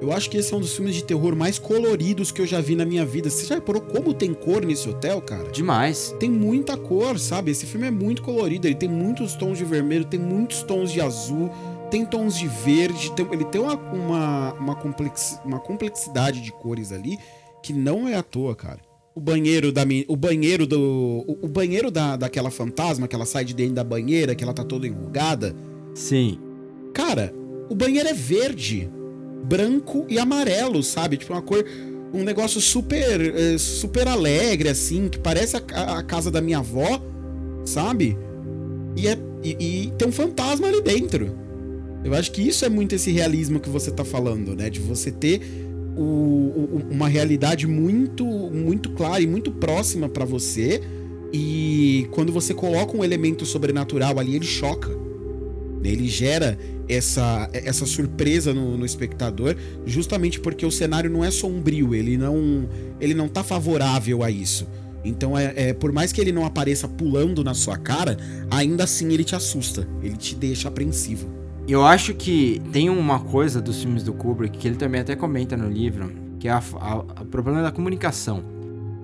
eu 0.02 0.12
acho 0.12 0.30
que 0.30 0.38
esse 0.38 0.54
é 0.54 0.58
um 0.58 0.60
dos 0.60 0.76
filmes 0.76 0.96
de 0.96 1.04
terror 1.04 1.36
mais 1.36 1.58
coloridos 1.58 2.32
que 2.32 2.42
eu 2.42 2.46
já 2.46 2.60
vi 2.60 2.76
na 2.76 2.86
minha 2.86 3.06
vida. 3.06 3.30
Você 3.30 3.46
já 3.46 3.56
reparou 3.56 3.82
como 3.82 4.14
tem 4.14 4.34
cor 4.34 4.66
nesse 4.66 4.90
hotel, 4.90 5.22
cara? 5.22 5.50
Demais. 5.52 6.14
Tem 6.20 6.30
muita 6.30 6.78
cor, 6.78 7.18
sabe? 7.18 7.52
Esse 7.52 7.66
filme 7.66 7.88
é 7.88 7.92
muito 7.92 8.22
colorido. 8.22 8.68
Ele 8.68 8.76
tem 8.76 8.90
muitos 8.90 9.36
tons 9.36 9.58
de 9.58 9.64
vermelho, 9.64 10.06
tem 10.06 10.20
muitos 10.20 10.64
tons 10.64 10.92
de 10.92 11.00
azul, 11.00 11.50
tem 11.90 12.06
tons 12.06 12.38
de 12.38 12.48
verde. 12.48 13.12
Tem, 13.14 13.26
ele 13.32 13.46
tem 13.46 13.62
uma, 13.62 13.76
uma, 13.76 14.54
uma, 14.54 14.76
complex, 14.76 15.40
uma 15.46 15.60
complexidade 15.60 16.42
de 16.42 16.52
cores 16.52 16.92
ali 16.92 17.18
que 17.64 17.72
não 17.74 18.08
é 18.08 18.16
à 18.16 18.22
toa, 18.22 18.56
cara. 18.56 18.80
O 19.16 19.22
banheiro 19.22 19.72
da 19.72 19.84
o 20.10 20.16
banheiro 20.18 20.68
do 20.68 20.78
o, 21.26 21.40
o 21.44 21.48
banheiro 21.48 21.90
da, 21.90 22.18
daquela 22.18 22.52
fantasma 22.52 23.08
que 23.08 23.16
ela 23.16 23.26
sai 23.26 23.46
de 23.46 23.54
dentro 23.54 23.76
da 23.76 23.84
banheira, 23.84 24.36
que 24.36 24.44
ela 24.44 24.54
tá 24.54 24.64
toda 24.64 24.86
enrugada. 24.86 25.56
Sim. 25.94 26.38
Cara, 26.94 27.34
o 27.70 27.76
banheiro 27.76 28.10
é 28.10 28.14
verde 28.14 28.90
branco 29.44 30.06
e 30.10 30.18
amarelo, 30.18 30.82
sabe? 30.82 31.18
Tipo 31.18 31.34
uma 31.34 31.42
cor 31.42 31.64
um 32.14 32.24
negócio 32.24 32.62
super 32.62 33.20
eh, 33.20 33.58
super 33.58 34.08
alegre 34.08 34.70
assim, 34.70 35.10
que 35.10 35.20
parece 35.20 35.58
a, 35.58 35.98
a 35.98 36.04
casa 36.04 36.32
da 36.32 36.42
minha 36.42 36.60
avó, 36.60 37.02
sabe? 37.66 38.18
E, 38.96 39.08
é, 39.08 39.18
e, 39.44 39.58
e, 39.60 39.92
tem 39.98 40.08
um 40.08 40.12
fantasma 40.12 40.68
ali 40.68 40.82
dentro. 40.82 41.36
Eu 42.04 42.14
acho 42.14 42.32
que 42.32 42.42
isso 42.42 42.64
é 42.64 42.70
muito 42.70 42.96
esse 42.96 43.12
realismo 43.12 43.60
que 43.60 43.70
você 43.70 43.92
tá 43.92 44.06
falando, 44.06 44.56
né? 44.56 44.70
De 44.70 44.80
você 44.80 45.12
ter 45.12 45.42
o, 45.98 46.02
o, 46.02 46.82
uma 46.90 47.08
realidade 47.08 47.68
muito 47.68 48.26
muito 48.26 48.92
clara 48.92 49.22
e 49.22 49.28
muito 49.28 49.52
próxima 49.52 50.08
para 50.08 50.24
você. 50.24 50.82
E 51.34 52.08
quando 52.12 52.32
você 52.32 52.54
coloca 52.54 52.96
um 52.96 53.04
elemento 53.04 53.46
sobrenatural 53.46 54.18
ali, 54.20 54.36
ele 54.36 54.46
choca. 54.46 54.90
Ele 55.90 56.08
gera 56.08 56.58
essa, 56.88 57.50
essa 57.54 57.86
surpresa 57.86 58.54
no, 58.54 58.78
no, 58.78 58.86
espectador, 58.86 59.56
justamente 59.86 60.40
porque 60.40 60.66
o 60.66 60.72
cenário 60.72 61.10
não 61.10 61.24
é 61.24 61.32
sombrio, 61.32 61.96
ele 61.96 62.18
não, 62.18 62.68
ele 63.00 63.14
não 63.14 63.28
tá 63.28 63.44
favorável 63.44 64.24
a 64.24 64.30
isso. 64.30 64.68
Então, 65.04 65.38
é, 65.38 65.54
é, 65.56 65.74
por 65.74 65.92
mais 65.92 66.12
que 66.12 66.20
ele 66.20 66.32
não 66.32 66.46
apareça 66.46 66.88
pulando 66.88 67.44
na 67.44 67.54
sua 67.54 67.78
cara, 67.78 68.18
ainda 68.50 68.86
assim 68.86 69.14
ele 69.14 69.24
te 69.24 69.36
assusta, 69.36 69.88
ele 70.02 70.18
te 70.18 70.36
deixa 70.36 70.68
apreensivo. 70.68 71.30
Eu 71.68 71.84
acho 71.84 72.14
que 72.14 72.62
tem 72.72 72.90
uma 72.90 73.20
coisa 73.20 73.62
dos 73.62 73.82
filmes 73.82 74.04
do 74.04 74.14
Kubrick 74.14 74.58
que 74.58 74.68
ele 74.68 74.76
também 74.76 75.02
até 75.02 75.16
comenta 75.16 75.56
no 75.58 75.70
livro, 75.70 76.12
que 76.40 76.48
é 76.48 76.56
o 76.56 77.26
problema 77.26 77.62
da 77.62 77.72
comunicação. 77.72 78.44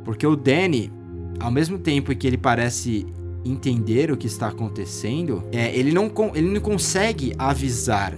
Porque 0.04 0.26
o 0.26 0.36
Danny, 0.36 0.92
ao 1.40 1.52
mesmo 1.52 1.80
tempo 1.80 2.16
que 2.16 2.28
ele 2.28 2.38
parece 2.38 3.06
entender 3.44 4.12
o 4.12 4.18
que 4.18 4.28
está 4.28 4.48
acontecendo, 4.48 5.44
é, 5.52 5.76
ele, 5.76 5.92
não, 5.92 6.12
ele 6.34 6.50
não 6.50 6.62
consegue 6.62 7.34
avisar 7.38 8.14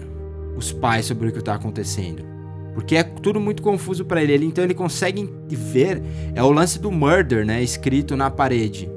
os 0.55 0.71
pais 0.71 1.05
sobre 1.05 1.29
o 1.29 1.31
que 1.31 1.39
está 1.39 1.55
acontecendo. 1.55 2.33
Porque 2.73 2.95
é 2.95 3.03
tudo 3.03 3.39
muito 3.39 3.61
confuso 3.61 4.03
para 4.03 4.21
ele. 4.21 4.33
ele. 4.33 4.45
Então 4.45 4.63
ele 4.63 4.73
consegue 4.73 5.29
ver. 5.47 6.01
É 6.33 6.41
o 6.41 6.51
lance 6.51 6.79
do 6.79 6.91
murder, 6.91 7.45
né? 7.45 7.61
Escrito 7.61 8.15
na 8.15 8.31
parede. 8.31 8.89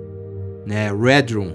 Né? 0.64 0.90
Red 0.90 1.34
Room. 1.34 1.52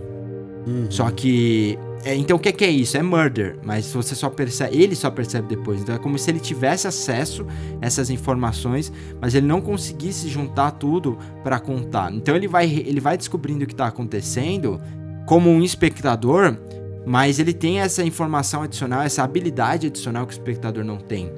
Uhum. 0.68 0.88
Só 0.90 1.10
que. 1.10 1.78
É, 2.04 2.16
então 2.16 2.38
o 2.38 2.40
que 2.40 2.50
é, 2.50 2.52
que 2.52 2.66
é 2.66 2.70
isso? 2.70 2.98
É 2.98 3.04
murder. 3.04 3.58
Mas 3.64 3.92
você 3.94 4.16
só 4.16 4.30
percebe. 4.30 4.76
Ele 4.76 4.96
só 4.96 5.10
percebe 5.12 5.48
depois. 5.48 5.82
Então 5.82 5.96
é 5.96 5.98
como 6.00 6.18
se 6.18 6.30
ele 6.32 6.40
tivesse 6.40 6.88
acesso 6.88 7.46
a 7.82 7.86
essas 7.86 8.10
informações, 8.10 8.92
mas 9.20 9.36
ele 9.36 9.46
não 9.46 9.62
conseguisse 9.62 10.28
juntar 10.28 10.72
tudo 10.72 11.18
para 11.44 11.60
contar. 11.60 12.12
Então 12.12 12.36
ele 12.36 12.48
vai, 12.48 12.66
ele 12.66 13.00
vai 13.00 13.18
descobrindo 13.18 13.64
o 13.64 13.68
que 13.68 13.76
tá 13.76 13.88
acontecendo 13.88 14.82
como 15.26 15.50
um 15.50 15.62
espectador. 15.62 16.58
Mas 17.06 17.40
ele 17.40 17.54
tem 17.54 17.80
essa 17.80 18.04
informação 18.04 18.62
adicional, 18.62 19.02
essa 19.02 19.24
habilidade 19.24 19.88
adicional 19.88 20.28
que 20.28 20.34
o 20.34 20.38
espectador 20.38 20.84
não 20.84 20.98
tem. 20.98 21.32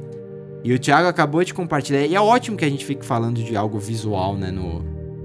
E 0.64 0.74
o 0.74 0.80
Thiago 0.80 1.08
acabou 1.08 1.44
de 1.44 1.54
compartilhar. 1.54 2.06
E 2.06 2.16
é 2.16 2.22
ótimo 2.22 2.58
que 2.58 2.66
a 2.66 2.70
gente 2.70 2.86
fique 2.86 3.06
falando 3.06 3.42
de 3.42 3.56
algo 3.56 3.80
visual, 3.80 4.36
né? 4.36 4.52
No, 4.52 4.82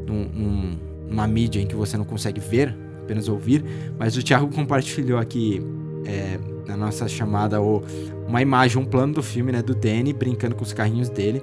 num, 0.06 0.78
numa 1.08 1.26
mídia 1.26 1.60
em 1.60 1.66
que 1.66 1.74
você 1.74 1.96
não 1.96 2.04
consegue 2.04 2.40
ver, 2.40 2.76
apenas 3.08 3.28
ouvir. 3.28 3.64
Mas 3.98 4.16
o 4.16 4.22
Thiago 4.22 4.52
compartilhou 4.54 5.18
aqui 5.18 5.62
é, 6.04 6.38
na 6.66 6.76
nossa 6.76 7.08
chamada 7.08 7.60
o, 7.60 7.82
uma 8.26 8.42
imagem, 8.42 8.78
um 8.78 8.84
plano 8.84 9.14
do 9.14 9.22
filme, 9.22 9.50
né? 9.50 9.62
Do 9.62 9.74
Danny 9.74 10.12
brincando 10.12 10.54
com 10.54 10.62
os 10.62 10.72
carrinhos 10.72 11.08
dele 11.08 11.42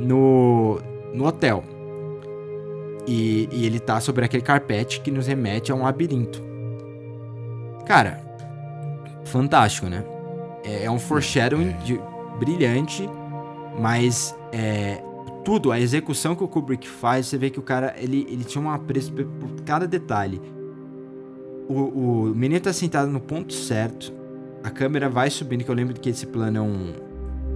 no, 0.00 0.80
no 1.14 1.26
hotel. 1.26 1.62
E, 3.06 3.48
e 3.52 3.66
ele 3.66 3.78
tá 3.78 4.00
sobre 4.00 4.24
aquele 4.24 4.42
carpete 4.42 5.00
que 5.00 5.10
nos 5.10 5.26
remete 5.26 5.70
a 5.70 5.74
um 5.74 5.82
labirinto. 5.82 6.42
Cara, 7.86 8.20
fantástico, 9.24 9.88
né? 9.88 10.04
É, 10.64 10.84
é 10.84 10.90
um 10.90 10.98
foreshadowing 10.98 11.72
de, 11.84 12.00
brilhante 12.38 13.08
mas 13.78 14.34
é, 14.52 15.02
tudo, 15.44 15.72
a 15.72 15.80
execução 15.80 16.34
que 16.34 16.44
o 16.44 16.48
Kubrick 16.48 16.88
faz, 16.88 17.26
você 17.26 17.36
vê 17.36 17.50
que 17.50 17.58
o 17.58 17.62
cara, 17.62 17.94
ele, 17.98 18.26
ele 18.30 18.44
tinha 18.44 18.62
um 18.62 18.70
apreço 18.70 19.12
por 19.12 19.26
cada 19.64 19.86
detalhe. 19.86 20.40
O, 21.68 22.28
o 22.28 22.34
menino 22.34 22.60
tá 22.60 22.72
sentado 22.72 23.10
no 23.10 23.20
ponto 23.20 23.52
certo, 23.52 24.12
a 24.62 24.70
câmera 24.70 25.08
vai 25.08 25.30
subindo, 25.30 25.64
que 25.64 25.70
eu 25.70 25.74
lembro 25.74 25.94
que 25.98 26.08
esse 26.08 26.26
plano 26.26 26.58
é 26.58 26.60
um... 26.60 26.92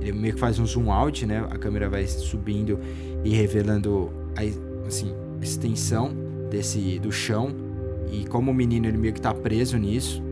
Ele 0.00 0.12
meio 0.12 0.34
que 0.34 0.40
faz 0.40 0.58
um 0.58 0.66
zoom 0.66 0.92
out, 0.92 1.26
né? 1.26 1.44
A 1.50 1.58
câmera 1.58 1.88
vai 1.88 2.06
subindo 2.06 2.78
e 3.24 3.30
revelando 3.30 4.10
a 4.36 4.86
assim, 4.86 5.12
extensão 5.42 6.14
desse, 6.50 6.98
do 6.98 7.10
chão. 7.10 7.54
E 8.12 8.24
como 8.26 8.50
o 8.50 8.54
menino, 8.54 8.86
ele 8.86 8.96
meio 8.96 9.12
que 9.12 9.20
tá 9.20 9.34
preso 9.34 9.76
nisso. 9.76 10.22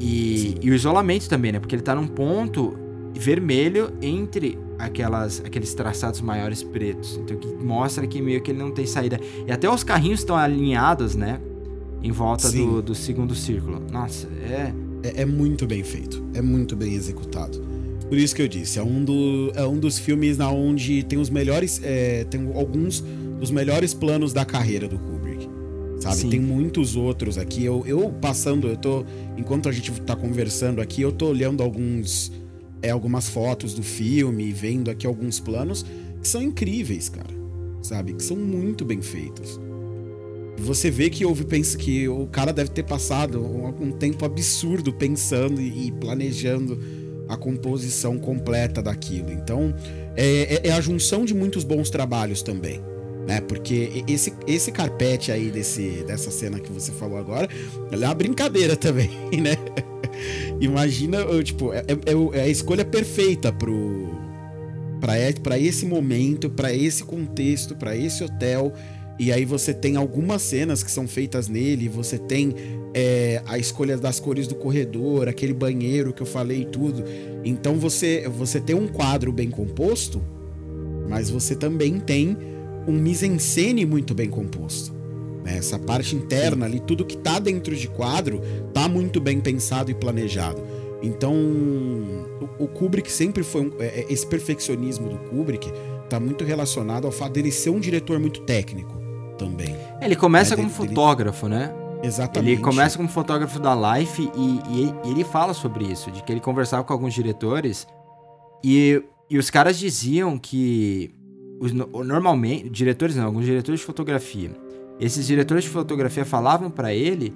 E, 0.00 0.56
e 0.62 0.70
o 0.70 0.74
isolamento 0.74 1.28
também, 1.28 1.52
né? 1.52 1.60
Porque 1.60 1.74
ele 1.74 1.82
tá 1.82 1.94
num 1.94 2.06
ponto 2.06 2.76
vermelho 3.14 3.92
entre 4.00 4.58
aquelas, 4.78 5.40
aqueles 5.44 5.74
traçados 5.74 6.20
maiores 6.20 6.62
pretos. 6.62 7.20
Então 7.22 7.36
que 7.36 7.48
mostra 7.48 8.06
que 8.06 8.20
meio 8.20 8.40
que 8.40 8.50
ele 8.50 8.58
não 8.58 8.70
tem 8.70 8.86
saída. 8.86 9.20
E 9.46 9.52
até 9.52 9.68
os 9.68 9.84
carrinhos 9.84 10.20
estão 10.20 10.36
alinhados, 10.36 11.14
né? 11.14 11.40
Em 12.02 12.10
volta 12.10 12.50
do, 12.50 12.82
do, 12.82 12.94
segundo 12.94 13.34
círculo. 13.34 13.80
Nossa, 13.90 14.26
é... 14.42 14.72
é... 15.02 15.22
é. 15.22 15.24
muito 15.24 15.66
bem 15.66 15.82
feito. 15.82 16.22
É 16.34 16.42
muito 16.42 16.74
bem 16.74 16.94
executado. 16.94 17.60
Por 18.08 18.18
isso 18.18 18.34
que 18.34 18.42
eu 18.42 18.48
disse, 18.48 18.78
é 18.78 18.82
um, 18.82 19.04
do, 19.04 19.52
é 19.54 19.66
um 19.66 19.78
dos 19.78 19.98
filmes 19.98 20.36
na 20.36 20.50
onde 20.50 21.02
tem 21.02 21.18
os 21.18 21.30
melhores. 21.30 21.80
É, 21.82 22.24
tem 22.24 22.52
alguns 22.54 23.00
dos 23.40 23.50
melhores 23.50 23.94
planos 23.94 24.32
da 24.32 24.44
carreira 24.44 24.86
do 24.86 24.98
Kubrick. 24.98 25.48
Sabe? 26.00 26.16
Sim. 26.16 26.30
Tem 26.30 26.40
muitos 26.40 26.96
outros 26.96 27.38
aqui. 27.38 27.64
Eu, 27.64 27.84
eu 27.86 28.10
passando, 28.20 28.68
eu 28.68 28.76
tô. 28.76 29.04
Enquanto 29.36 29.68
a 29.68 29.72
gente 29.72 29.92
tá 30.02 30.16
conversando 30.16 30.80
aqui, 30.80 31.00
eu 31.00 31.12
tô 31.12 31.28
olhando 31.28 31.62
alguns 31.62 32.32
é, 32.82 32.90
algumas 32.90 33.28
fotos 33.28 33.72
do 33.72 33.82
filme, 33.82 34.52
vendo 34.52 34.90
aqui 34.90 35.06
alguns 35.06 35.38
planos 35.38 35.86
que 36.20 36.28
são 36.28 36.42
incríveis, 36.42 37.08
cara. 37.08 37.30
Sabe? 37.80 38.12
Que 38.12 38.22
são 38.22 38.36
muito 38.36 38.84
bem 38.84 39.00
feitos. 39.00 39.58
Você 40.58 40.90
vê 40.90 41.08
que 41.10 41.24
houve 41.24 41.44
pensa 41.44 41.76
que 41.76 42.08
o 42.08 42.26
cara 42.26 42.52
deve 42.52 42.70
ter 42.70 42.84
passado 42.84 43.40
um, 43.40 43.90
tempo 43.90 44.24
absurdo 44.24 44.92
pensando 44.92 45.60
e, 45.60 45.90
planejando 45.92 46.78
a 47.28 47.36
composição 47.36 48.18
completa 48.18 48.82
daquilo. 48.82 49.32
Então, 49.32 49.74
é, 50.16 50.60
é, 50.66 50.68
é, 50.68 50.72
a 50.72 50.80
junção 50.80 51.24
de 51.24 51.34
muitos 51.34 51.64
bons 51.64 51.88
trabalhos 51.90 52.42
também. 52.42 52.80
Né? 53.26 53.40
Porque 53.40 54.04
esse, 54.06 54.32
esse 54.46 54.70
carpete 54.72 55.32
aí 55.32 55.50
desse, 55.50 56.04
dessa 56.06 56.30
cena 56.30 56.60
que 56.60 56.70
você 56.70 56.92
falou 56.92 57.18
agora, 57.18 57.48
é 57.90 57.96
uma 57.96 58.14
brincadeira 58.14 58.76
também, 58.76 59.10
né? 59.40 59.56
Imagina, 60.60 61.24
tipo, 61.42 61.72
é, 61.72 61.78
é, 61.80 62.38
é, 62.38 62.42
a 62.42 62.48
escolha 62.48 62.84
perfeita 62.84 63.52
pro 63.52 64.20
para 65.42 65.58
esse 65.58 65.84
momento, 65.84 66.48
para 66.48 66.72
esse 66.72 67.02
contexto, 67.02 67.74
para 67.74 67.96
esse 67.96 68.22
hotel. 68.22 68.72
E 69.18 69.30
aí 69.30 69.44
você 69.44 69.74
tem 69.74 69.96
algumas 69.96 70.42
cenas 70.42 70.82
que 70.82 70.90
são 70.90 71.06
feitas 71.06 71.48
nele, 71.48 71.88
você 71.88 72.18
tem 72.18 72.54
é, 72.94 73.42
a 73.46 73.58
escolha 73.58 73.96
das 73.96 74.18
cores 74.18 74.46
do 74.46 74.54
corredor, 74.54 75.28
aquele 75.28 75.52
banheiro 75.52 76.12
que 76.12 76.22
eu 76.22 76.26
falei 76.26 76.62
e 76.62 76.64
tudo. 76.64 77.04
Então 77.44 77.76
você, 77.76 78.28
você 78.28 78.60
tem 78.60 78.74
um 78.74 78.88
quadro 78.88 79.32
bem 79.32 79.50
composto, 79.50 80.22
mas 81.08 81.30
você 81.30 81.54
também 81.54 82.00
tem 82.00 82.36
um 82.86 82.92
mise-en-scène 82.92 83.84
muito 83.84 84.14
bem 84.14 84.28
composto. 84.28 84.92
Né? 85.44 85.58
Essa 85.58 85.78
parte 85.78 86.16
interna 86.16 86.66
ali, 86.66 86.80
tudo 86.80 87.04
que 87.04 87.16
tá 87.16 87.38
dentro 87.38 87.76
de 87.76 87.88
quadro, 87.88 88.40
tá 88.72 88.88
muito 88.88 89.20
bem 89.20 89.40
pensado 89.40 89.90
e 89.90 89.94
planejado. 89.94 90.62
Então, 91.02 91.34
o, 92.58 92.68
Kubrick 92.68 93.10
sempre 93.10 93.42
foi 93.42 93.62
um, 93.62 93.72
é, 93.80 93.86
é, 93.86 94.06
esse 94.08 94.24
perfeccionismo 94.24 95.08
do 95.08 95.18
Kubrick 95.30 95.68
tá 96.08 96.20
muito 96.20 96.44
relacionado 96.44 97.06
ao 97.06 97.12
fato 97.12 97.32
dele 97.32 97.50
ser 97.50 97.70
um 97.70 97.80
diretor 97.80 98.20
muito 98.20 98.42
técnico 98.42 99.01
também. 99.44 99.76
É, 100.00 100.04
ele 100.06 100.16
começa 100.16 100.56
né? 100.56 100.62
como 100.62 100.68
dele, 100.68 100.88
fotógrafo, 100.88 101.48
né? 101.48 101.72
Exatamente. 102.02 102.52
Ele 102.52 102.62
começa 102.62 102.96
como 102.96 103.08
fotógrafo 103.08 103.58
da 103.58 103.74
Life 103.74 104.30
e, 104.34 104.60
e, 104.68 104.94
e, 105.04 105.10
ele 105.10 105.24
fala 105.24 105.54
sobre 105.54 105.84
isso, 105.84 106.10
de 106.10 106.22
que 106.22 106.32
ele 106.32 106.40
conversava 106.40 106.82
com 106.82 106.92
alguns 106.92 107.14
diretores 107.14 107.86
e, 108.64 109.02
e 109.30 109.38
os 109.38 109.50
caras 109.50 109.78
diziam 109.78 110.38
que 110.38 111.14
os, 111.60 111.72
normalmente, 111.72 112.68
diretores 112.68 113.14
não, 113.14 113.26
alguns 113.26 113.44
diretores 113.44 113.80
de 113.80 113.86
fotografia, 113.86 114.50
esses 114.98 115.26
diretores 115.26 115.64
de 115.64 115.70
fotografia 115.70 116.24
falavam 116.24 116.70
para 116.70 116.92
ele 116.92 117.32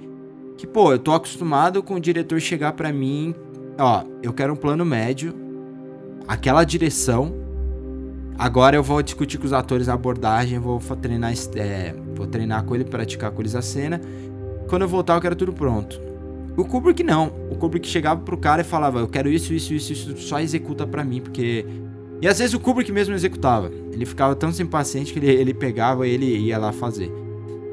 que, 0.57 0.67
pô, 0.67 0.93
eu 0.93 0.99
tô 0.99 1.13
acostumado 1.13 1.83
com 1.83 1.95
o 1.95 2.01
diretor 2.01 2.41
chegar 2.41 2.73
para 2.73 2.93
mim, 2.93 3.35
ó, 3.79 4.05
eu 4.23 4.33
quero 4.33 4.53
um 4.53 4.57
plano 4.57 4.85
médio, 4.85 5.35
aquela 6.27 6.65
direção. 6.65 7.46
Agora 8.39 8.77
eu 8.77 8.83
vou 8.83 9.03
discutir 9.03 9.39
com 9.39 9.47
os 9.47 9.53
atores 9.53 9.89
a 9.89 9.95
abordagem, 9.95 10.59
vou 10.59 10.79
treinar, 11.01 11.33
é, 11.57 11.95
vou 12.15 12.27
treinar 12.27 12.65
com 12.65 12.75
ele, 12.75 12.85
praticar 12.85 13.31
com 13.31 13.41
eles 13.41 13.55
a 13.55 13.63
cena. 13.63 14.01
Quando 14.69 14.83
eu 14.83 14.89
voltar, 14.89 15.15
eu 15.15 15.21
quero 15.21 15.37
tudo 15.37 15.53
pronto. 15.53 16.01
O 16.57 16.65
Kubrick 16.65 17.03
não. 17.03 17.33
O 17.51 17.57
Kubrick 17.57 17.87
chegava 17.87 18.21
pro 18.21 18.37
cara 18.37 18.63
e 18.63 18.65
falava: 18.65 18.99
Eu 18.99 19.09
quero 19.09 19.29
isso, 19.29 19.53
isso, 19.53 19.73
isso, 19.75 19.93
isso, 19.93 20.17
só 20.19 20.41
executa 20.41 20.87
para 20.87 21.05
mim, 21.05 21.21
porque. 21.21 21.67
E 22.21 22.27
às 22.27 22.39
vezes 22.39 22.55
o 22.55 22.61
Kubrick 22.61 22.91
mesmo 22.91 23.15
executava. 23.15 23.71
Ele 23.93 24.07
ficava 24.07 24.35
tão 24.35 24.51
sem 24.51 24.65
paciente 24.65 25.13
que 25.13 25.19
ele, 25.19 25.31
ele 25.31 25.55
pegava 25.55 26.07
e 26.07 26.11
ele 26.11 26.25
ia 26.39 26.59
lá 26.59 26.73
fazer. 26.73 27.13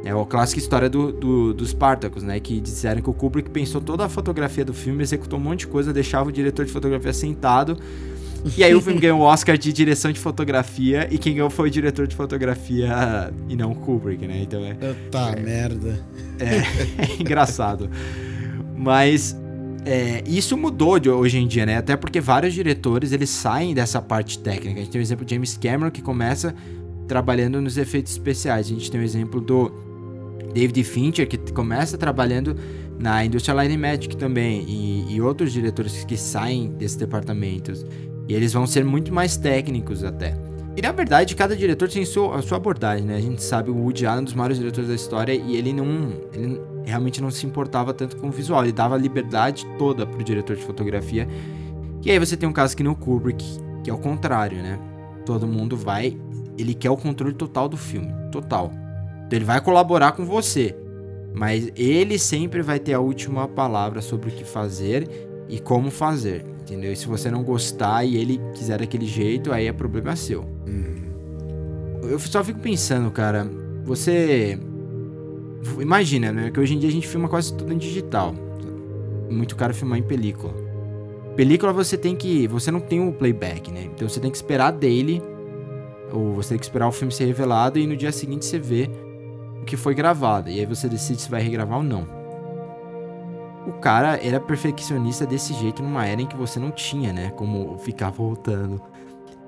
É 0.03 0.11
a 0.11 0.25
clássica 0.25 0.59
história 0.59 0.89
do, 0.89 1.13
do, 1.13 1.53
dos 1.53 1.69
Spartacus, 1.69 2.23
né? 2.23 2.37
Que 2.37 2.59
disseram 2.59 3.01
que 3.01 3.09
o 3.09 3.13
Kubrick 3.13 3.49
pensou 3.49 3.79
toda 3.79 4.03
a 4.03 4.09
fotografia 4.09 4.65
do 4.65 4.73
filme, 4.73 5.01
executou 5.01 5.39
um 5.39 5.41
monte 5.41 5.59
de 5.59 5.67
coisa, 5.67 5.93
deixava 5.93 6.27
o 6.27 6.31
diretor 6.31 6.65
de 6.65 6.71
fotografia 6.73 7.13
sentado. 7.13 7.77
E 8.57 8.63
aí 8.63 8.75
o 8.75 8.81
filme 8.81 8.99
ganhou 8.99 9.19
o 9.19 9.23
Oscar 9.23 9.57
de 9.57 9.71
direção 9.71 10.11
de 10.11 10.19
fotografia 10.19 11.07
e 11.09 11.17
quem 11.17 11.33
ganhou 11.33 11.49
foi 11.49 11.69
o 11.69 11.71
diretor 11.71 12.05
de 12.07 12.15
fotografia 12.15 13.33
e 13.47 13.55
não 13.55 13.71
o 13.71 13.75
Kubrick, 13.75 14.27
né? 14.27 14.41
Então 14.41 14.63
é. 14.65 14.75
Tá, 15.09 15.31
é, 15.31 15.39
merda. 15.39 16.05
É, 16.39 16.57
é 17.03 17.15
engraçado. 17.21 17.89
Mas 18.75 19.35
é, 19.85 20.23
isso 20.27 20.57
mudou 20.57 20.99
de 20.99 21.09
hoje 21.09 21.37
em 21.37 21.47
dia, 21.47 21.65
né? 21.65 21.77
Até 21.77 21.95
porque 21.95 22.19
vários 22.19 22.53
diretores 22.53 23.11
eles 23.11 23.29
saem 23.29 23.73
dessa 23.73 24.01
parte 24.01 24.39
técnica. 24.39 24.79
A 24.79 24.83
gente 24.83 24.91
tem 24.91 24.99
o 24.99 25.03
exemplo 25.03 25.25
de 25.25 25.33
James 25.33 25.57
Cameron 25.57 25.91
que 25.91 26.01
começa 26.01 26.53
trabalhando 27.07 27.61
nos 27.61 27.77
efeitos 27.77 28.11
especiais. 28.11 28.67
A 28.67 28.69
gente 28.69 28.91
tem 28.91 28.99
o 28.99 29.03
exemplo 29.03 29.39
do 29.39 29.71
David 30.53 30.83
Fincher, 30.83 31.27
que 31.27 31.37
começa 31.51 31.97
trabalhando 31.97 32.55
na 32.99 33.25
Industrial 33.25 33.59
and 33.59 33.77
Magic 33.77 34.15
também, 34.15 34.63
e, 34.67 35.15
e 35.15 35.21
outros 35.21 35.51
diretores 35.51 36.05
que 36.05 36.15
saem 36.15 36.69
desses 36.73 36.95
departamentos. 36.95 37.85
E 38.27 38.33
eles 38.33 38.53
vão 38.53 38.65
ser 38.65 38.83
muito 38.83 39.13
mais 39.13 39.37
técnicos 39.37 40.03
até. 40.03 40.35
E 40.75 40.81
na 40.81 40.91
verdade, 40.91 41.35
cada 41.35 41.55
diretor 41.55 41.87
tem 41.87 42.03
sua, 42.03 42.37
a 42.37 42.41
sua 42.41 42.57
abordagem, 42.57 43.05
né? 43.05 43.15
A 43.15 43.21
gente 43.21 43.43
sabe 43.43 43.69
o 43.69 43.75
Woody 43.75 44.05
Allen 44.05 44.19
é 44.19 44.21
um 44.21 44.25
dos 44.25 44.33
maiores 44.33 44.57
diretores 44.57 44.89
da 44.89 44.95
história 44.95 45.33
e 45.33 45.55
ele 45.55 45.71
não. 45.71 46.13
Ele 46.33 46.59
realmente 46.83 47.21
não 47.21 47.29
se 47.29 47.45
importava 47.45 47.93
tanto 47.93 48.17
com 48.17 48.27
o 48.27 48.31
visual. 48.31 48.63
Ele 48.63 48.71
dava 48.71 48.95
a 48.95 48.97
liberdade 48.97 49.65
toda 49.77 50.05
pro 50.05 50.23
diretor 50.23 50.55
de 50.55 50.63
fotografia. 50.63 51.27
E 52.03 52.09
aí 52.09 52.17
você 52.17 52.35
tem 52.35 52.49
um 52.49 52.53
caso 52.53 52.75
que 52.75 52.83
no 52.83 52.95
Kubrick, 52.95 53.45
que 53.83 53.89
é 53.89 53.93
o 53.93 53.97
contrário, 53.97 54.57
né? 54.57 54.79
Todo 55.25 55.47
mundo 55.47 55.77
vai 55.77 56.17
ele 56.57 56.73
quer 56.73 56.89
o 56.89 56.97
controle 56.97 57.33
total 57.33 57.67
do 57.67 57.77
filme, 57.77 58.13
total. 58.31 58.71
Então 59.25 59.37
ele 59.37 59.45
vai 59.45 59.61
colaborar 59.61 60.11
com 60.13 60.25
você, 60.25 60.75
mas 61.33 61.71
ele 61.75 62.19
sempre 62.19 62.61
vai 62.61 62.79
ter 62.79 62.93
a 62.93 62.99
última 62.99 63.47
palavra 63.47 64.01
sobre 64.01 64.29
o 64.29 64.31
que 64.31 64.43
fazer 64.43 65.09
e 65.49 65.59
como 65.59 65.89
fazer, 65.89 66.45
entendeu? 66.63 66.91
E 66.91 66.95
se 66.95 67.05
você 67.07 67.29
não 67.29 67.43
gostar 67.43 68.03
e 68.03 68.17
ele 68.17 68.39
quiser 68.53 68.79
daquele 68.79 69.05
jeito, 69.05 69.51
aí 69.51 69.67
é 69.67 69.73
problema 69.73 70.15
seu. 70.15 70.41
Uhum. 70.41 72.09
Eu 72.09 72.19
só 72.19 72.43
fico 72.43 72.59
pensando, 72.59 73.11
cara, 73.11 73.47
você 73.85 74.57
imagina, 75.79 76.31
né, 76.31 76.51
que 76.51 76.59
hoje 76.59 76.73
em 76.73 76.79
dia 76.79 76.89
a 76.89 76.91
gente 76.91 77.07
filma 77.07 77.29
quase 77.29 77.53
tudo 77.53 77.71
em 77.71 77.77
digital. 77.77 78.33
Muito 79.29 79.55
caro 79.55 79.73
filmar 79.73 79.99
em 79.99 80.03
película. 80.03 80.53
Película 81.35 81.73
você 81.73 81.97
tem 81.97 82.15
que, 82.15 82.47
você 82.47 82.69
não 82.71 82.79
tem 82.79 83.05
o 83.05 83.11
playback, 83.11 83.71
né? 83.71 83.89
Então 83.93 84.07
você 84.07 84.19
tem 84.19 84.29
que 84.29 84.37
esperar 84.37 84.71
dele 84.71 85.21
ou 86.11 86.33
você 86.33 86.49
tem 86.49 86.59
que 86.59 86.65
esperar 86.65 86.87
o 86.87 86.91
filme 86.91 87.11
ser 87.11 87.25
revelado 87.25 87.79
e 87.79 87.87
no 87.87 87.97
dia 87.97 88.11
seguinte 88.11 88.45
você 88.45 88.59
vê 88.59 88.89
o 89.61 89.65
que 89.65 89.75
foi 89.75 89.95
gravado. 89.95 90.49
E 90.49 90.59
aí 90.59 90.65
você 90.65 90.87
decide 90.87 91.21
se 91.21 91.29
vai 91.29 91.41
regravar 91.41 91.79
ou 91.79 91.83
não. 91.83 92.22
O 93.67 93.73
cara 93.73 94.19
era 94.21 94.39
perfeccionista 94.39 95.25
desse 95.25 95.53
jeito 95.53 95.81
numa 95.81 96.05
era 96.05 96.21
em 96.21 96.25
que 96.27 96.35
você 96.35 96.59
não 96.59 96.71
tinha, 96.71 97.13
né? 97.13 97.31
Como 97.35 97.77
ficar 97.79 98.09
voltando. 98.09 98.81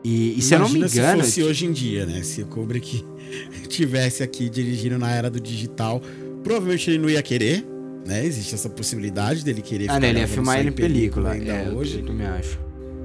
E, 0.04 0.38
e 0.38 0.42
se 0.42 0.54
eu 0.54 0.60
não 0.60 0.70
me 0.70 0.80
engano. 0.80 0.90
Se 1.24 1.30
fosse 1.30 1.44
hoje 1.44 1.66
em 1.66 1.72
dia, 1.72 2.06
né? 2.06 2.22
Se 2.24 2.42
o 2.44 2.46
Kubrick 2.46 3.04
tivesse 3.68 4.22
aqui 4.24 4.50
dirigindo 4.50 4.98
na 4.98 5.12
era 5.12 5.30
do 5.30 5.40
digital, 5.40 6.02
provavelmente 6.44 6.90
ele 6.92 7.00
não 7.00 7.10
ia 7.10 7.22
querer, 7.22 7.66
né? 8.06 8.24
Existe 8.26 8.54
essa 8.54 8.70
possibilidade 8.70 9.44
dele 9.44 9.62
querer 9.62 9.90
Ah, 9.90 10.00
né? 10.00 10.10
Ele 10.10 10.20
ia 10.20 10.28
filmar 10.28 10.60
ele 10.60 10.70
em 10.70 10.72
película. 10.74 11.32
ainda 11.32 11.52
é, 11.54 11.70
hoje. 11.70 12.00
Eu 12.00 12.06
também 12.06 12.28
acho. 12.28 12.60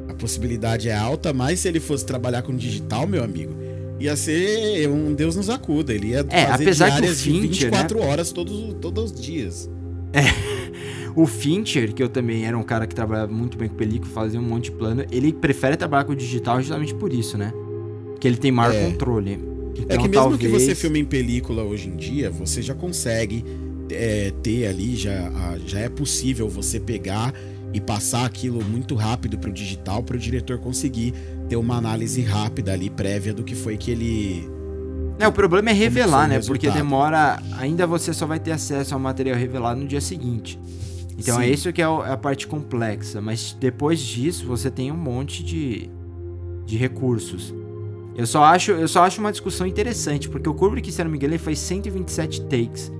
A 0.08 0.14
possibilidade 0.14 0.88
é 0.88 0.94
alta, 0.96 1.32
mas 1.32 1.60
se 1.60 1.68
ele 1.68 1.80
fosse 1.80 2.04
trabalhar 2.04 2.42
com 2.42 2.54
digital, 2.54 3.06
meu 3.06 3.24
amigo, 3.24 3.54
ia 3.98 4.14
ser 4.14 4.88
um 4.88 5.14
Deus 5.14 5.34
nos 5.36 5.48
acuda. 5.48 5.92
Ele 5.94 6.08
ia 6.08 6.26
É, 6.28 6.46
fazer 6.46 6.64
apesar 6.64 6.84
que 6.86 6.90
o 6.92 6.96
diárias 7.00 7.18
de 7.18 7.30
Fincher, 7.30 7.48
24 7.70 8.00
horas 8.02 8.30
todos, 8.30 8.74
todos 8.80 9.10
os 9.12 9.20
dias. 9.20 9.70
O 11.14 11.26
Fincher, 11.26 11.92
que 11.92 12.02
eu 12.02 12.08
também 12.08 12.44
era 12.46 12.56
um 12.56 12.62
cara 12.62 12.86
que 12.86 12.94
trabalhava 12.94 13.32
muito 13.32 13.56
bem 13.58 13.68
com 13.68 13.74
película, 13.74 14.10
fazia 14.12 14.38
um 14.38 14.42
monte 14.42 14.64
de 14.64 14.72
plano, 14.72 15.04
ele 15.10 15.32
prefere 15.32 15.76
trabalhar 15.76 16.04
com 16.04 16.14
digital 16.14 16.60
justamente 16.60 16.94
por 16.94 17.12
isso, 17.12 17.36
né? 17.36 17.52
Que 18.20 18.28
ele 18.28 18.36
tem 18.36 18.50
maior 18.52 18.74
É. 18.74 18.90
controle. 18.90 19.32
É 19.32 19.82
Então, 19.82 19.96
que 20.02 20.08
mesmo 20.08 20.12
talvez... 20.12 20.40
que 20.40 20.48
você 20.48 20.74
filme 20.74 20.98
em 21.00 21.04
película 21.04 21.62
hoje 21.62 21.88
em 21.88 21.96
dia, 21.96 22.30
você 22.30 22.60
já 22.60 22.74
consegue 22.74 23.44
é, 23.90 24.32
ter 24.42 24.66
ali, 24.66 24.94
já, 24.94 25.56
já 25.66 25.80
é 25.80 25.88
possível 25.88 26.48
você 26.48 26.78
pegar 26.78 27.32
e 27.72 27.80
passar 27.80 28.24
aquilo 28.24 28.62
muito 28.64 28.94
rápido 28.94 29.38
pro 29.38 29.52
digital, 29.52 30.02
para 30.02 30.16
o 30.16 30.18
diretor 30.18 30.58
conseguir 30.58 31.14
ter 31.48 31.56
uma 31.56 31.76
análise 31.76 32.20
rápida 32.22 32.72
ali, 32.72 32.90
prévia 32.90 33.32
do 33.32 33.42
que 33.42 33.54
foi 33.54 33.76
que 33.76 33.90
ele. 33.90 34.48
É, 35.18 35.28
o 35.28 35.32
problema 35.32 35.70
é 35.70 35.72
revelar, 35.72 36.24
o 36.26 36.28
né? 36.28 36.40
Porque 36.40 36.66
resultado? 36.66 36.82
demora. 36.82 37.42
Ainda 37.58 37.86
você 37.86 38.12
só 38.12 38.26
vai 38.26 38.38
ter 38.40 38.52
acesso 38.52 38.94
ao 38.94 39.00
material 39.00 39.36
revelado 39.36 39.80
no 39.80 39.86
dia 39.86 40.00
seguinte. 40.00 40.58
Então 41.20 41.36
Sim. 41.36 41.42
é 41.42 41.48
isso 41.50 41.72
que 41.72 41.82
é 41.82 41.84
é 41.84 42.12
a 42.12 42.16
parte 42.16 42.46
complexa. 42.46 43.20
Mas 43.20 43.56
depois 43.58 44.00
disso, 44.00 44.46
você 44.46 44.70
tem 44.70 44.90
um 44.90 44.96
monte 44.96 45.44
de, 45.44 45.90
de 46.64 46.76
recursos. 46.76 47.54
Eu 48.16 48.26
só, 48.26 48.42
acho, 48.44 48.72
eu 48.72 48.88
só 48.88 49.04
acho 49.04 49.20
uma 49.20 49.30
discussão 49.30 49.66
interessante, 49.66 50.28
porque 50.28 50.48
o 50.48 50.54
Kubrick, 50.54 50.90
se 50.90 51.02
não 51.04 51.10
me 51.10 51.16
engano, 51.16 51.34
ele 51.34 51.38
faz 51.38 51.58
127 51.58 52.42
takes 52.42 52.90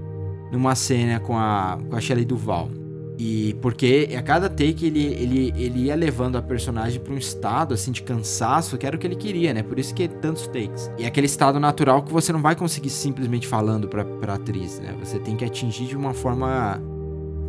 numa 0.53 0.75
cena 0.75 1.18
com 1.18 1.37
a, 1.37 1.79
com 1.89 1.97
a 1.97 2.01
Shelley 2.01 2.25
Duval. 2.25 2.71
E 3.18 3.55
porque 3.61 4.09
a 4.16 4.23
cada 4.23 4.49
take 4.49 4.87
ele, 4.87 5.05
ele, 5.05 5.55
ele 5.55 5.81
ia 5.85 5.95
levando 5.95 6.37
a 6.37 6.43
personagem 6.43 6.99
pra 6.99 7.12
um 7.12 7.18
estado 7.18 7.75
assim 7.75 7.93
de 7.93 8.03
cansaço, 8.03 8.79
que 8.79 8.87
era 8.87 8.97
o 8.97 8.99
que 8.99 9.07
ele 9.07 9.16
queria, 9.16 9.53
né? 9.53 9.62
Por 9.62 9.79
isso 9.79 9.95
que 9.95 10.09
tantos 10.09 10.47
takes. 10.47 10.91
E 10.99 11.05
aquele 11.05 11.27
estado 11.27 11.61
natural 11.61 12.03
que 12.03 12.11
você 12.11 12.33
não 12.33 12.41
vai 12.41 12.57
conseguir 12.57 12.89
simplesmente 12.89 13.47
falando 13.47 13.89
pra, 13.89 14.07
pra 14.07 14.35
atriz, 14.35 14.81
né? 14.81 14.97
Você 15.05 15.18
tem 15.18 15.37
que 15.37 15.45
atingir 15.45 15.85
de 15.85 15.97
uma 15.97 16.14
forma 16.14 16.81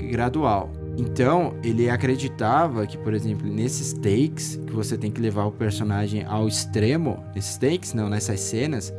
gradual. 0.08 0.72
Então, 0.97 1.56
ele 1.64 1.89
acreditava 1.89 2.86
que, 2.86 2.97
por 2.97 3.14
exemplo, 3.14 3.47
nesses 3.47 3.93
takes, 3.93 4.58
que 4.68 4.74
você 4.74 4.97
tem 4.97 5.10
que 5.10 5.22
levar 5.22 5.45
o 5.45 5.52
personagem 5.52 6.26
ao 6.26 6.47
extremo, 6.47 7.24
nesses 7.34 7.58
takes, 7.58 7.93
não, 7.93 8.10
nessas 8.10 8.39
cenas, 8.39 8.93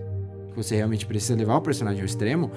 que 0.51 0.57
você 0.57 0.77
realmente 0.77 1.07
precisa 1.07 1.35
levar 1.35 1.57
o 1.57 1.61
personagem 1.61 2.01
ao 2.01 2.07
extremo, 2.07 2.51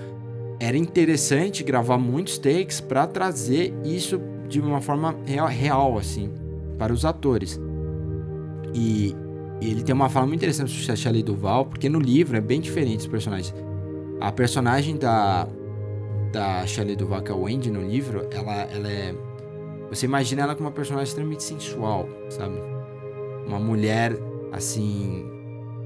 era 0.59 0.77
interessante 0.77 1.63
gravar 1.63 1.97
muitos 1.97 2.37
takes 2.37 2.79
para 2.79 3.05
trazer 3.05 3.73
isso 3.83 4.21
de 4.47 4.61
uma 4.61 4.79
forma 4.79 5.15
real, 5.25 5.47
real, 5.47 5.97
assim, 5.97 6.31
para 6.77 6.93
os 6.93 7.03
atores. 7.03 7.59
E 8.73 9.15
ele 9.61 9.83
tem 9.83 9.93
uma 9.93 10.09
fala 10.09 10.25
muito 10.25 10.39
interessante 10.39 10.71
sobre 10.71 10.91
a 10.91 10.95
Shelley 10.95 11.23
Duval, 11.23 11.65
porque 11.65 11.89
no 11.89 11.99
livro 11.99 12.37
é 12.37 12.41
bem 12.41 12.61
diferente 12.61 13.01
os 13.01 13.07
personagens. 13.07 13.53
A 14.19 14.31
personagem 14.31 14.97
da, 14.97 15.47
da 16.35 16.67
Shelley 16.67 16.97
Duval, 16.97 17.21
que 17.21 17.31
é 17.31 17.33
Wendy 17.33 17.71
no 17.71 17.81
livro, 17.81 18.27
ela, 18.29 18.63
ela 18.63 18.91
é. 18.91 19.15
Você 19.89 20.05
imagina 20.05 20.41
ela 20.41 20.53
como 20.53 20.67
uma 20.67 20.73
personagem 20.75 21.07
extremamente 21.07 21.43
sensual, 21.43 22.09
sabe? 22.29 22.59
Uma 23.47 23.57
mulher, 23.57 24.11
assim. 24.51 25.31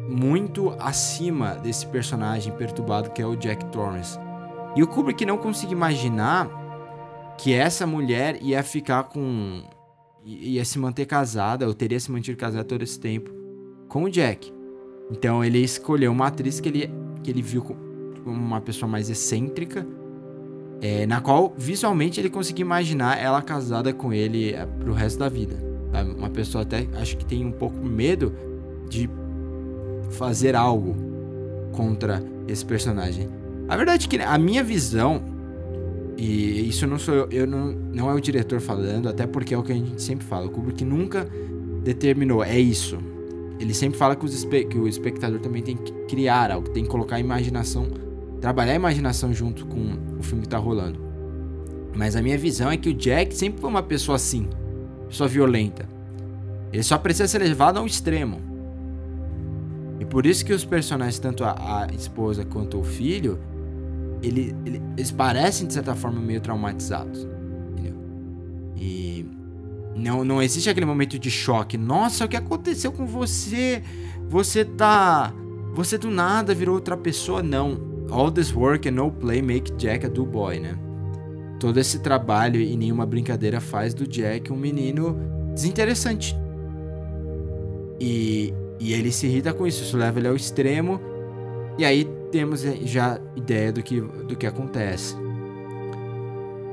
Muito 0.09 0.75
acima 0.79 1.53
desse 1.53 1.85
personagem 1.85 2.51
perturbado 2.53 3.11
que 3.11 3.21
é 3.21 3.25
o 3.27 3.35
Jack 3.35 3.63
Torrance. 3.65 4.17
E 4.75 4.81
o 4.81 4.87
Kubrick 4.87 5.23
não 5.23 5.37
conseguia 5.37 5.75
imaginar 5.75 6.49
que 7.37 7.53
essa 7.53 7.85
mulher 7.85 8.41
ia 8.41 8.63
ficar 8.63 9.03
com. 9.03 9.61
ia 10.25 10.65
se 10.65 10.79
manter 10.79 11.05
casada, 11.05 11.67
ou 11.67 11.75
teria 11.75 11.99
se 11.99 12.11
mantido 12.11 12.37
casada 12.37 12.63
todo 12.63 12.81
esse 12.81 12.99
tempo 12.99 13.29
com 13.87 14.05
o 14.05 14.09
Jack. 14.09 14.51
Então 15.11 15.43
ele 15.43 15.59
escolheu 15.59 16.11
uma 16.11 16.25
atriz 16.25 16.59
que 16.59 16.69
ele, 16.69 16.91
que 17.21 17.29
ele 17.29 17.43
viu 17.43 17.61
como 17.61 17.77
uma 18.25 18.61
pessoa 18.61 18.89
mais 18.89 19.11
excêntrica, 19.11 19.85
é, 20.82 21.05
na 21.05 21.19
qual 21.19 21.53
visualmente 21.57 22.19
ele 22.19 22.30
conseguia 22.30 22.63
imaginar 22.63 23.21
ela 23.21 23.41
casada 23.41 23.93
com 23.93 24.13
ele 24.13 24.53
é, 24.53 24.65
pro 24.65 24.93
resto 24.93 25.19
da 25.19 25.30
vida. 25.30 25.55
Uma 26.17 26.30
pessoa 26.30 26.61
até 26.61 26.88
acho 27.01 27.17
que 27.17 27.25
tem 27.25 27.43
um 27.43 27.51
pouco 27.51 27.77
medo 27.84 28.34
de 28.88 29.09
fazer 30.11 30.55
algo 30.55 30.95
contra 31.71 32.23
esse 32.47 32.65
personagem. 32.65 33.27
A 33.67 33.75
verdade 33.75 34.05
é 34.05 34.09
que 34.09 34.21
a 34.21 34.38
minha 34.38 34.63
visão, 34.63 35.21
e 36.17 36.67
isso 36.67 36.88
não 36.88 36.97
sou 36.97 37.13
eu, 37.13 37.27
eu 37.32 37.47
não, 37.47 37.67
não 37.67 38.09
é 38.09 38.13
o 38.13 38.19
diretor 38.19 38.59
falando, 38.59 39.09
até 39.09 39.27
porque 39.27 39.53
é 39.53 39.57
o 39.57 39.63
que 39.63 39.71
a 39.71 39.75
gente 39.75 40.01
sempre 40.01 40.25
fala, 40.25 40.45
o 40.45 40.49
Kubrick 40.49 40.84
nunca 40.86 41.27
determinou, 41.84 42.43
é 42.43 42.59
isso. 42.59 42.97
Ele 43.59 43.73
sempre 43.73 43.97
fala 43.97 44.15
que, 44.15 44.63
que 44.65 44.77
o 44.77 44.88
espectador 44.88 45.39
também 45.39 45.61
tem 45.61 45.75
que 45.75 45.91
criar 46.07 46.51
algo, 46.51 46.69
tem 46.69 46.84
que 46.84 46.89
colocar 46.89 47.17
a 47.17 47.19
imaginação, 47.19 47.88
trabalhar 48.41 48.73
a 48.73 48.75
imaginação 48.75 49.33
junto 49.33 49.65
com 49.65 49.97
o 50.19 50.23
filme 50.23 50.43
que 50.43 50.49
tá 50.49 50.57
rolando. 50.57 50.99
Mas 51.95 52.15
a 52.15 52.21
minha 52.21 52.37
visão 52.37 52.71
é 52.71 52.77
que 52.77 52.89
o 52.89 52.93
Jack 52.93 53.35
sempre 53.35 53.59
foi 53.61 53.69
uma 53.69 53.83
pessoa 53.83 54.15
assim, 54.15 54.47
pessoa 55.07 55.27
violenta. 55.27 55.87
Ele 56.71 56.83
só 56.83 56.97
precisa 56.97 57.27
ser 57.27 57.39
levado 57.39 57.77
ao 57.77 57.85
extremo. 57.85 58.39
E 59.99 60.05
por 60.05 60.25
isso 60.25 60.45
que 60.45 60.53
os 60.53 60.63
personagens, 60.63 61.19
tanto 61.19 61.43
a, 61.43 61.83
a 61.87 61.87
esposa 61.93 62.45
quanto 62.45 62.79
o 62.79 62.83
filho, 62.83 63.37
ele, 64.21 64.55
ele- 64.65 64.81
eles 64.95 65.11
parecem, 65.11 65.67
de 65.67 65.73
certa 65.73 65.93
forma, 65.95 66.21
meio 66.21 66.39
traumatizados. 66.39 67.27
Entendeu? 67.73 67.95
E 68.77 69.25
não, 69.95 70.23
não 70.23 70.41
existe 70.41 70.69
aquele 70.69 70.85
momento 70.85 71.19
de 71.19 71.29
choque. 71.29 71.77
Nossa, 71.77 72.23
o 72.23 72.27
que 72.29 72.37
aconteceu 72.37 72.91
com 72.93 73.05
você? 73.05 73.83
Você 74.29 74.63
tá. 74.63 75.33
Você 75.73 75.97
do 75.97 76.09
nada 76.09 76.53
virou 76.53 76.75
outra 76.75 76.95
pessoa. 76.95 77.43
Não. 77.43 77.88
All 78.12 78.32
this 78.32 78.53
work 78.53 78.88
and 78.88 78.93
no 78.93 79.12
play 79.12 79.41
make 79.41 79.72
Jack 79.78 80.05
a 80.05 80.10
do 80.10 80.26
boy, 80.26 80.60
né? 80.60 80.78
Todo 81.60 81.80
esse 81.80 81.99
trabalho 81.99 82.60
e 82.60 82.76
nenhuma 82.76 83.05
brincadeira 83.05 83.60
faz 83.60 83.93
do 83.93 84.07
Jack 84.07 84.51
um 84.51 84.55
menino 84.55 85.18
desinteressante. 85.53 86.36
E, 87.99 88.53
e 88.80 88.93
ele 88.93 89.12
se 89.12 89.28
irrita 89.28 89.53
com 89.53 89.68
isso, 89.68 89.84
isso 89.84 89.97
leva 89.97 90.20
ele 90.20 90.28
ao 90.28 90.36
extremo. 90.36 90.99
E 91.78 91.86
aí 91.86 92.07
temos 92.32 92.66
eh, 92.66 92.78
já 92.84 93.20
ideia 93.36 93.72
do 93.72 93.84
que, 93.84 93.99
do 93.99 94.36
que 94.36 94.47
acontece. 94.47 95.16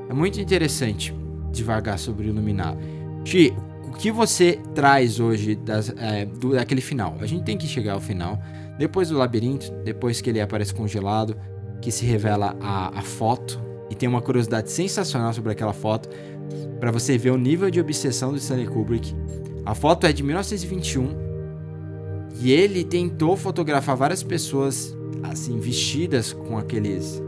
É 0.09 0.15
muito 0.15 0.41
interessante 0.41 1.15
devagar 1.51 1.99
sobre 1.99 2.27
o 2.27 2.29
Iluminado. 2.31 2.79
Ti, 3.25 3.53
o 3.89 3.93
que 3.93 4.13
você 4.13 4.61
traz 4.75 5.19
hoje 5.19 5.57
das, 5.57 5.93
eh, 5.97 6.27
do, 6.27 6.53
daquele 6.53 6.81
final? 6.81 7.17
A 7.21 7.27
gente 7.27 7.45
tem 7.45 7.57
que 7.57 7.67
chegar 7.67 7.95
ao 7.95 8.01
final. 8.01 8.41
Depois 8.79 9.09
do 9.09 9.17
labirinto, 9.17 9.71
depois 9.85 10.21
que 10.21 10.31
ele 10.31 10.41
aparece 10.41 10.75
congelado, 10.75 11.37
que 11.81 11.91
se 11.91 12.05
revela 12.05 12.57
a, 12.61 12.99
a 12.99 13.03
foto. 13.03 13.61
E 13.91 13.95
tem 13.95 14.09
uma 14.09 14.21
curiosidade 14.21 14.71
sensacional 14.71 15.33
sobre 15.33 15.53
aquela 15.53 15.73
foto. 15.73 16.09
para 16.79 16.91
você 16.91 17.17
ver 17.17 17.31
o 17.31 17.39
nível 17.39 17.71
de 17.71 17.81
obsessão 17.81 18.33
do 18.33 18.39
Stanley 18.39 18.67
Kubrick. 18.67 19.15
A 19.65 19.75
foto 19.75 20.07
é 20.07 20.13
de 20.13 20.23
1921. 20.23 21.27
E 22.41 22.53
ele 22.53 22.85
tentou 22.85 23.37
fotografar 23.37 23.97
várias 23.97 24.23
pessoas 24.23 24.97
assim 25.23 25.59
vestidas 25.59 26.33
com 26.33 26.59
aqueles 26.59 27.23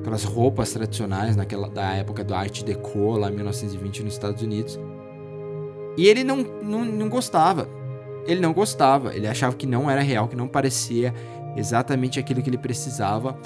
aquelas 0.00 0.22
roupas 0.22 0.72
tradicionais 0.72 1.34
naquela 1.34 1.68
da 1.68 1.94
época 1.94 2.22
do 2.22 2.32
Art 2.32 2.62
Deco 2.62 3.16
lá 3.16 3.28
em 3.28 3.34
1920 3.34 4.04
nos 4.04 4.12
Estados 4.12 4.42
Unidos. 4.42 4.78
E 5.96 6.06
ele 6.06 6.22
não, 6.22 6.36
não, 6.62 6.84
não 6.84 7.08
gostava. 7.08 7.68
Ele 8.26 8.40
não 8.40 8.52
gostava, 8.52 9.14
ele 9.14 9.26
achava 9.26 9.54
que 9.56 9.66
não 9.66 9.90
era 9.90 10.00
real, 10.02 10.28
que 10.28 10.36
não 10.36 10.48
parecia 10.48 11.12
exatamente 11.56 12.18
aquilo 12.18 12.42
que 12.42 12.50
ele 12.50 12.58
precisava. 12.58 13.36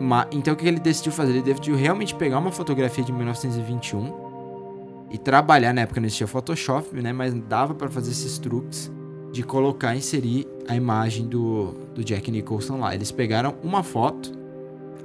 Ma- 0.00 0.26
Então 0.32 0.54
o 0.54 0.56
que 0.56 0.66
ele 0.66 0.80
decidiu 0.80 1.12
fazer? 1.12 1.32
Ele 1.32 1.42
decidiu 1.42 1.76
realmente 1.76 2.14
pegar 2.14 2.38
uma 2.38 2.50
fotografia 2.52 3.04
de 3.04 3.12
1921 3.12 4.30
e 5.10 5.18
trabalhar, 5.18 5.72
na 5.74 5.82
época 5.82 6.00
não 6.00 6.06
existia 6.06 6.26
Photoshop, 6.26 7.00
né? 7.00 7.12
Mas 7.12 7.34
dava 7.34 7.74
pra 7.74 7.88
fazer 7.88 8.10
esses 8.12 8.38
truques 8.38 8.90
de 9.32 9.42
colocar, 9.42 9.94
inserir 9.94 10.46
a 10.68 10.74
imagem 10.74 11.26
do, 11.26 11.72
do 11.94 12.02
Jack 12.04 12.30
Nicholson 12.30 12.78
lá. 12.78 12.94
Eles 12.94 13.10
pegaram 13.12 13.54
uma 13.62 13.82
foto, 13.82 14.32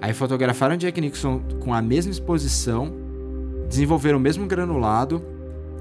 aí 0.01 0.13
fotografaram 0.13 0.77
Jack 0.77 0.99
Nicholson 1.01 1.41
com 1.63 1.73
a 1.73 1.81
mesma 1.81 2.11
exposição, 2.11 2.91
desenvolveram 3.67 4.17
o 4.17 4.21
mesmo 4.21 4.45
granulado, 4.47 5.21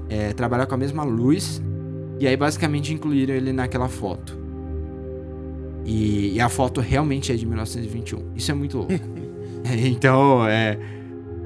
é, 0.09 0.33
trabalharam 0.33 0.67
com 0.69 0.75
a 0.75 0.77
mesma 0.77 1.03
luz, 1.03 1.61
e 2.19 2.27
aí 2.27 2.37
basicamente 2.37 2.93
incluíram 2.93 3.33
ele 3.33 3.51
naquela 3.51 3.87
foto. 3.87 4.37
E, 5.85 6.33
e 6.33 6.41
a 6.41 6.49
foto 6.49 6.81
realmente 6.81 7.31
é 7.31 7.35
de 7.35 7.45
1921. 7.45 8.33
Isso 8.35 8.51
é 8.51 8.53
muito 8.53 8.77
louco. 8.77 8.93
então, 9.85 10.47
é, 10.47 10.79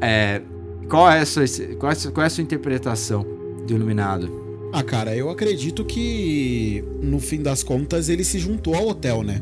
é, 0.02 0.42
qual, 0.90 1.10
é 1.10 1.20
a 1.20 1.26
sua, 1.26 1.44
qual, 1.78 1.92
é 1.92 1.94
a 1.94 1.96
sua, 1.96 2.12
qual 2.12 2.24
é 2.24 2.28
a 2.28 2.30
sua 2.30 2.44
interpretação 2.44 3.26
do 3.68 3.74
Iluminado? 3.74 4.50
Ah, 4.72 4.84
cara, 4.84 5.16
eu 5.16 5.30
acredito 5.30 5.84
que 5.84 6.84
no 7.02 7.20
fim 7.20 7.42
das 7.42 7.64
contas 7.64 8.08
ele 8.08 8.24
se 8.24 8.38
juntou 8.40 8.76
ao 8.76 8.88
hotel, 8.88 9.24
né? 9.24 9.42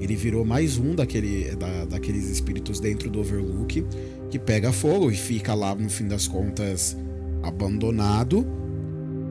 Ele 0.00 0.16
virou 0.16 0.44
mais 0.44 0.78
um 0.78 0.94
daquele, 0.94 1.54
da- 1.56 1.84
daqueles 1.84 2.28
espíritos 2.28 2.80
dentro 2.80 3.10
do 3.10 3.20
Overlook 3.20 3.84
que 4.30 4.38
pega 4.38 4.72
fogo 4.72 5.10
e 5.10 5.14
fica 5.14 5.52
lá, 5.52 5.74
no 5.74 5.90
fim 5.90 6.08
das 6.08 6.26
contas, 6.26 6.96
abandonado, 7.42 8.46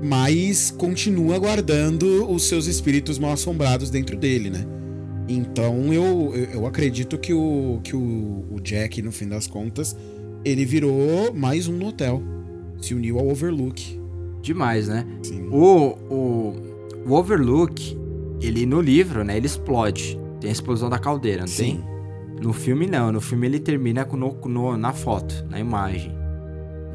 mas 0.02 0.72
continua 0.72 1.38
guardando 1.38 2.30
os 2.30 2.43
seus 2.43 2.66
espíritos 2.68 3.20
mal 3.20 3.34
assombrados 3.34 3.89
dentro 3.89 4.18
dele, 4.18 4.49
né? 4.49 4.66
Então 5.28 5.93
eu, 5.93 6.34
eu, 6.54 6.66
acredito 6.66 7.18
que, 7.18 7.34
o, 7.34 7.80
que 7.84 7.95
o, 7.95 8.45
o 8.52 8.60
Jack, 8.60 9.02
no 9.02 9.12
fim 9.12 9.28
das 9.28 9.47
contas, 9.47 9.95
ele 10.43 10.66
virou 10.66 11.34
mais 11.34 11.68
um 11.68 11.74
no 11.78 11.88
hotel. 11.88 12.22
Se 12.82 12.93
uniu 12.95 13.20
ao 13.20 13.28
Overlook. 13.30 13.99
Demais, 14.41 14.88
né? 14.88 15.06
Sim. 15.22 15.47
O, 15.52 15.95
o, 16.10 16.54
o 17.06 17.14
Overlook, 17.14 17.95
ele 18.41 18.66
no 18.66 18.82
livro, 18.82 19.24
né? 19.24 19.38
Ele 19.38 19.45
explode. 19.45 20.20
Tem 20.39 20.49
a 20.49 20.54
explosão 20.54 20.89
da 20.89 20.97
caldeira, 20.97 21.41
não 21.41 21.47
Sim. 21.47 21.64
tem? 21.84 21.91
No 22.41 22.52
filme, 22.52 22.88
não. 22.88 23.12
No 23.12 23.22
filme, 23.22 23.45
ele 23.45 23.60
termina 23.60 24.04
no, 24.04 24.36
no- 24.45 24.76
na 24.76 24.91
foto, 24.91 25.45
na 25.47 25.60
imagem. 25.60 26.12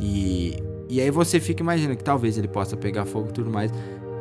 E, 0.01 0.57
e 0.89 1.01
aí 1.01 1.11
você 1.11 1.41
fica 1.41 1.63
imaginando 1.63 1.97
que 1.97 2.05
talvez 2.05 2.39
ele 2.39 2.49
possa 2.49 2.77
pegar 2.77 3.05
fogo 3.05 3.29
e 3.31 3.33
tudo 3.33 3.51
mais. 3.51 3.73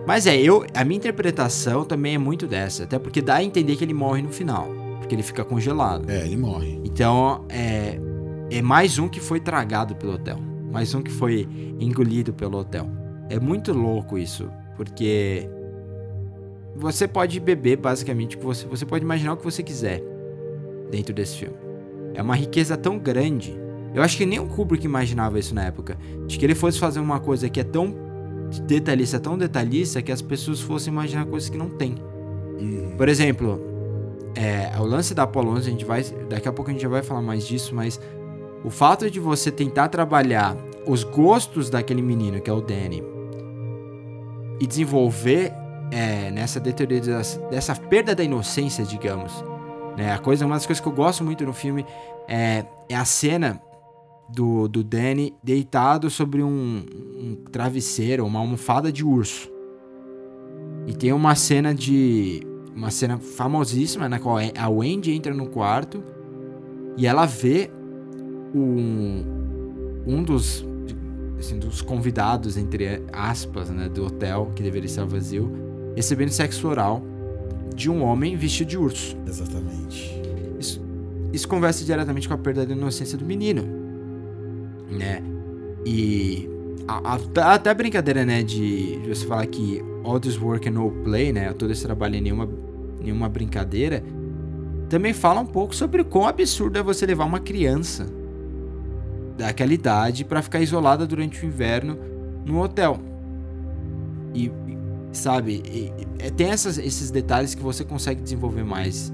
Mas 0.07 0.28
é, 0.28 0.36
eu, 0.39 0.66
a 0.74 0.84
minha 0.84 0.97
interpretação 0.97 1.84
também 1.84 2.16
é 2.16 2.18
muito 2.18 2.47
dessa. 2.47 2.84
Até 2.84 2.99
porque 2.99 3.22
dá 3.22 3.36
a 3.36 3.43
entender 3.43 3.76
que 3.76 3.84
ele 3.84 3.93
morre 3.93 4.22
no 4.22 4.30
final. 4.30 4.68
Porque 4.99 5.16
ele 5.16 5.24
fica 5.24 5.43
congelado. 5.43 6.09
É, 6.09 6.26
ele 6.26 6.38
morre. 6.38 6.80
Então, 6.84 7.45
é, 7.49 7.99
é 8.51 8.61
mais 8.61 8.99
um 8.99 9.07
que 9.07 9.20
foi 9.20 9.39
tragado 9.39 9.95
pelo 9.95 10.13
hotel. 10.13 10.38
Mais 10.72 10.93
um 10.93 11.01
que 11.01 11.11
foi 11.11 11.47
engolido 11.80 12.34
pelo 12.34 12.57
hotel. 12.57 12.88
É 13.30 13.39
muito 13.39 13.74
louco 13.74 14.18
isso, 14.18 14.51
porque 14.76 15.49
você 16.76 17.07
pode 17.07 17.39
beber 17.39 17.78
basicamente 17.78 18.36
o 18.36 18.39
que 18.39 18.45
você, 18.45 18.68
você 18.68 18.86
pode 18.86 19.03
imaginar 19.03 19.34
o 19.34 19.38
que 19.38 19.43
você 19.43 19.63
quiser 19.63 20.03
dentro 20.91 21.13
desse 21.13 21.38
filme. 21.38 21.55
É 22.13 22.22
uma 22.22 22.36
riqueza 22.36 22.78
tão 22.78 22.99
grande. 22.99 23.55
Eu 23.95 24.03
acho 24.03 24.17
que 24.17 24.25
nem 24.25 24.39
o 24.39 24.45
Kubrick 24.45 24.85
imaginava 24.85 25.39
isso 25.39 25.55
na 25.55 25.63
época. 25.63 25.97
De 26.27 26.37
que 26.37 26.45
ele 26.45 26.53
fosse 26.53 26.77
fazer 26.77 26.99
uma 26.99 27.19
coisa 27.19 27.49
que 27.49 27.61
é 27.61 27.63
tão 27.63 27.95
detalhista, 28.67 29.19
tão 29.19 29.37
detalhista, 29.37 30.01
que 30.01 30.11
as 30.11 30.21
pessoas 30.21 30.59
fossem 30.59 30.91
imaginar 30.91 31.25
coisas 31.25 31.49
que 31.49 31.57
não 31.57 31.69
tem. 31.69 31.95
Uhum. 32.59 32.93
Por 32.97 33.07
exemplo, 33.07 33.61
é, 34.35 34.77
o 34.77 34.83
lance 34.83 35.13
da 35.13 35.23
Apollo 35.23 35.51
11, 35.51 35.67
a 35.67 35.71
gente 35.71 35.85
vai, 35.85 36.03
daqui 36.29 36.47
a 36.47 36.51
pouco 36.51 36.69
a 36.69 36.73
gente 36.73 36.81
já 36.81 36.89
vai 36.89 37.01
falar 37.01 37.21
mais 37.21 37.47
disso, 37.47 37.73
mas 37.73 37.99
o 38.65 38.69
fato 38.69 39.09
de 39.09 39.19
você 39.19 39.49
tentar 39.49 39.87
trabalhar 39.87 40.57
os 40.85 41.05
gostos 41.05 41.69
daquele 41.69 42.01
menino, 42.01 42.41
que 42.41 42.49
é 42.49 42.53
o 42.53 42.59
Danny, 42.59 43.01
e 44.59 44.67
desenvolver 44.67 45.53
é, 45.89 46.31
nessa 46.31 46.59
deteriorização, 46.59 47.49
dessa 47.49 47.73
perda 47.75 48.13
da 48.13 48.23
inocência, 48.23 48.83
digamos, 48.83 49.31
né? 49.97 50.11
A 50.11 50.17
coisa, 50.17 50.45
uma 50.45 50.55
das 50.55 50.65
coisas 50.65 50.81
que 50.81 50.87
eu 50.87 50.93
gosto 50.93 51.23
muito 51.23 51.45
no 51.45 51.53
filme 51.53 51.85
é, 52.27 52.65
é 52.89 52.95
a 52.95 53.05
cena 53.05 53.61
do, 54.30 54.67
do 54.67 54.84
Danny 54.84 55.34
deitado 55.43 56.09
sobre 56.09 56.41
um, 56.41 56.86
um 57.17 57.36
travesseiro, 57.51 58.26
uma 58.26 58.39
almofada 58.39 58.91
de 58.91 59.05
urso. 59.05 59.51
E 60.88 60.93
tem 60.93 61.13
uma 61.13 61.36
cena 61.36 61.73
de. 61.73 62.41
Uma 62.76 62.91
cena 62.91 63.17
famosíssima 63.17 64.09
na 64.09 64.19
qual 64.19 64.36
a 64.38 64.69
Wendy 64.69 65.13
entra 65.13 65.34
no 65.34 65.47
quarto 65.47 66.03
e 66.97 67.07
ela 67.07 67.26
vê 67.26 67.71
um, 68.53 69.23
um 70.05 70.21
dos, 70.21 70.65
assim, 71.39 71.57
dos 71.57 71.82
convidados, 71.82 72.57
entre 72.57 73.01
aspas, 73.13 73.69
né, 73.69 73.88
do 73.88 74.05
hotel, 74.05 74.51
que 74.53 74.61
deveria 74.61 74.88
estar 74.88 75.05
vazio, 75.05 75.49
recebendo 75.95 76.32
sexo 76.32 76.67
oral 76.67 77.01
de 77.73 77.89
um 77.89 78.03
homem 78.03 78.36
vestido 78.36 78.69
de 78.69 78.78
urso. 78.78 79.15
Exatamente. 79.26 80.21
Isso, 80.59 80.82
isso 81.32 81.47
conversa 81.47 81.86
diretamente 81.86 82.28
com 82.28 82.34
a 82.34 82.38
perda 82.38 82.65
da 82.65 82.73
inocência 82.73 83.17
do 83.17 83.26
menino, 83.26 83.84
né? 84.89 85.21
E 85.86 86.49
a- 86.88 87.15
a- 87.15 87.53
até 87.53 87.73
brincadeira, 87.73 88.25
né, 88.25 88.43
de, 88.43 88.99
você 89.07 89.25
falar 89.25 89.45
que 89.47 89.81
all 90.03 90.19
this 90.19 90.39
work 90.39 90.67
and 90.67 90.73
no 90.73 90.91
play, 91.03 91.31
né, 91.33 91.51
todo 91.53 91.71
esse 91.71 91.83
trabalho 91.83 92.15
em 92.15 92.21
nenhuma, 92.21 92.47
nenhuma 93.01 93.27
brincadeira, 93.29 94.03
também 94.89 95.13
fala 95.13 95.41
um 95.41 95.45
pouco 95.45 95.75
sobre 95.75 96.03
quão 96.03 96.27
absurdo 96.27 96.77
é 96.77 96.83
você 96.83 97.05
levar 97.05 97.25
uma 97.25 97.39
criança 97.39 98.05
daquela 99.38 99.73
idade 99.73 100.23
pra 100.23 100.41
ficar 100.41 100.59
isolada 100.61 101.05
durante 101.05 101.43
o 101.43 101.47
inverno 101.47 101.97
no 102.45 102.61
hotel. 102.61 102.99
E, 104.33 104.45
e, 104.45 104.51
sabe, 105.11 105.61
e- 105.65 105.91
e- 106.01 106.07
é- 106.19 106.29
tem 106.29 106.49
essas- 106.49 106.77
esses 106.77 107.09
detalhes 107.11 107.55
que 107.55 107.63
você 107.63 107.83
consegue 107.83 108.21
desenvolver 108.21 108.63
mais. 108.63 109.11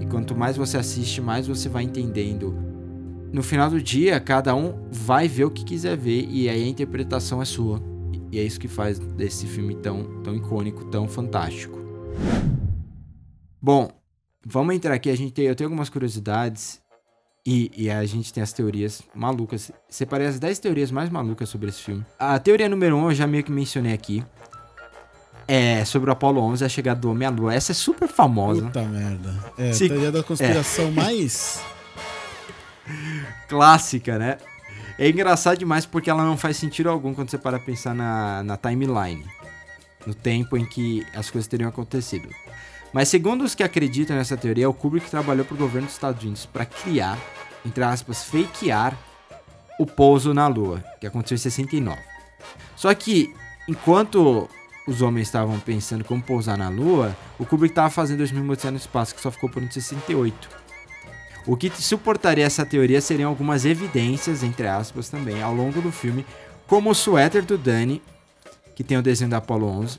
E 0.00 0.06
quanto 0.06 0.36
mais 0.36 0.56
você 0.56 0.76
assiste, 0.76 1.20
mais 1.20 1.46
você 1.48 1.68
vai 1.68 1.82
entendendo. 1.82 2.54
No 3.32 3.42
final 3.42 3.68
do 3.70 3.80
dia, 3.80 4.18
cada 4.20 4.54
um 4.54 4.88
vai 4.90 5.28
ver 5.28 5.44
o 5.44 5.50
que 5.50 5.64
quiser 5.64 5.96
ver 5.96 6.26
e 6.30 6.48
aí 6.48 6.64
a 6.64 6.66
interpretação 6.66 7.42
é 7.42 7.44
sua. 7.44 7.80
E- 8.32 8.38
é 8.38 8.42
isso 8.42 8.58
que 8.58 8.68
faz 8.68 8.98
desse 8.98 9.46
filme 9.46 9.74
tão, 9.76 10.22
tão 10.22 10.34
icônico, 10.34 10.84
tão 10.86 11.06
fantástico. 11.06 11.78
Bom, 13.60 13.90
vamos 14.46 14.74
entrar 14.74 14.94
aqui. 14.94 15.10
A 15.10 15.16
gente 15.16 15.32
tem, 15.32 15.44
eu 15.46 15.54
tenho 15.54 15.68
algumas 15.68 15.88
curiosidades 15.88 16.80
e, 17.46 17.70
e 17.76 17.90
a 17.90 18.04
gente 18.06 18.32
tem 18.32 18.42
as 18.42 18.52
teorias 18.52 19.02
malucas. 19.14 19.70
Separei 19.88 20.26
as 20.26 20.38
10 20.38 20.58
teorias 20.58 20.90
mais 20.90 21.10
malucas 21.10 21.48
sobre 21.48 21.68
esse 21.68 21.82
filme. 21.82 22.04
A 22.18 22.38
teoria 22.38 22.68
número 22.68 22.96
1 22.96 23.10
eu 23.10 23.14
já 23.14 23.26
meio 23.26 23.44
que 23.44 23.52
mencionei 23.52 23.92
aqui. 23.92 24.24
É 25.46 25.82
sobre 25.84 26.10
o 26.10 26.12
Apollo 26.12 26.40
11, 26.42 26.64
a 26.64 26.68
chegada 26.68 27.00
do 27.00 27.10
Homem 27.10 27.26
à 27.26 27.30
Lua. 27.30 27.54
Essa 27.54 27.72
é 27.72 27.74
super 27.74 28.06
famosa. 28.08 28.62
Puta 28.66 28.82
merda. 28.84 29.34
É, 29.56 29.72
Se- 29.72 29.88
teoria 29.88 30.12
da 30.12 30.22
conspiração 30.22 30.90
mais. 30.92 31.60
Clássica, 33.48 34.18
né? 34.18 34.38
É 34.98 35.08
engraçado 35.08 35.58
demais 35.58 35.86
porque 35.86 36.10
ela 36.10 36.24
não 36.24 36.36
faz 36.36 36.56
sentido 36.56 36.88
algum 36.88 37.14
quando 37.14 37.30
você 37.30 37.38
para 37.38 37.58
pensar 37.58 37.94
na, 37.94 38.42
na 38.42 38.56
timeline. 38.56 39.24
No 40.06 40.14
tempo 40.14 40.56
em 40.56 40.64
que 40.64 41.06
as 41.14 41.30
coisas 41.30 41.46
teriam 41.46 41.68
acontecido. 41.68 42.28
Mas 42.92 43.08
segundo 43.08 43.44
os 43.44 43.54
que 43.54 43.62
acreditam 43.62 44.16
nessa 44.16 44.36
teoria, 44.36 44.68
o 44.68 44.74
Kubrick 44.74 45.10
trabalhou 45.10 45.44
para 45.44 45.54
o 45.54 45.58
governo 45.58 45.86
dos 45.86 45.94
Estados 45.94 46.22
Unidos 46.22 46.46
para 46.46 46.64
criar, 46.64 47.18
entre 47.64 47.84
aspas, 47.84 48.24
fakear 48.24 48.96
o 49.78 49.86
pouso 49.86 50.34
na 50.34 50.46
Lua, 50.48 50.82
que 51.00 51.06
aconteceu 51.06 51.36
em 51.36 51.38
69. 51.38 52.00
Só 52.74 52.92
que, 52.94 53.32
enquanto 53.68 54.48
os 54.86 55.02
homens 55.02 55.28
estavam 55.28 55.60
pensando 55.60 56.02
como 56.02 56.22
pousar 56.22 56.56
na 56.56 56.68
Lua, 56.68 57.14
o 57.38 57.44
Kubrick 57.44 57.72
estava 57.72 57.90
fazendo 57.90 58.18
2000 58.18 58.50
Odisseia 58.50 58.70
no 58.72 58.78
Espaço, 58.78 59.14
que 59.14 59.20
só 59.20 59.30
ficou 59.30 59.50
em 59.62 59.70
68. 59.70 60.57
O 61.46 61.56
que 61.56 61.70
suportaria 61.70 62.44
essa 62.44 62.66
teoria 62.66 63.00
seriam 63.00 63.30
algumas 63.30 63.64
evidências, 63.64 64.42
entre 64.42 64.66
aspas, 64.66 65.08
também, 65.08 65.42
ao 65.42 65.54
longo 65.54 65.80
do 65.80 65.90
filme, 65.90 66.26
como 66.66 66.90
o 66.90 66.94
suéter 66.94 67.44
do 67.44 67.56
Danny, 67.56 68.02
que 68.74 68.84
tem 68.84 68.98
o 68.98 69.02
desenho 69.02 69.30
da 69.30 69.38
Apollo 69.38 69.66
11, 69.66 69.98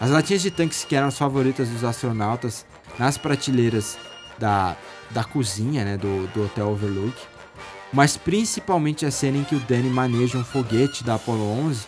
as 0.00 0.10
latinhas 0.10 0.42
de 0.42 0.50
tanques 0.50 0.84
que 0.84 0.94
eram 0.94 1.08
as 1.08 1.18
favoritas 1.18 1.68
dos 1.68 1.84
astronautas 1.84 2.64
nas 2.98 3.18
prateleiras 3.18 3.98
da, 4.38 4.76
da 5.10 5.24
cozinha, 5.24 5.84
né, 5.84 5.96
do, 5.96 6.26
do 6.28 6.44
Hotel 6.44 6.68
Overlook, 6.68 7.16
mas 7.92 8.16
principalmente 8.16 9.06
a 9.06 9.10
cena 9.10 9.38
em 9.38 9.44
que 9.44 9.54
o 9.54 9.60
Danny 9.60 9.88
maneja 9.88 10.38
um 10.38 10.44
foguete 10.44 11.04
da 11.04 11.14
Apollo 11.14 11.44
11 11.66 11.86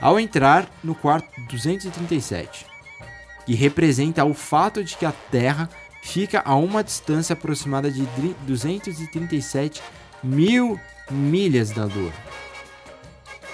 ao 0.00 0.18
entrar 0.18 0.68
no 0.82 0.94
quarto 0.94 1.28
237, 1.50 2.66
que 3.44 3.54
representa 3.54 4.24
o 4.24 4.34
fato 4.34 4.84
de 4.84 4.96
que 4.96 5.04
a 5.04 5.12
Terra 5.12 5.68
fica 6.02 6.42
a 6.44 6.54
uma 6.54 6.82
distância 6.82 7.32
aproximada 7.32 7.90
de 7.90 8.04
dri- 8.16 8.36
237 8.46 9.82
mil 10.22 10.78
milhas 11.10 11.70
da 11.70 11.84
Lua. 11.84 12.12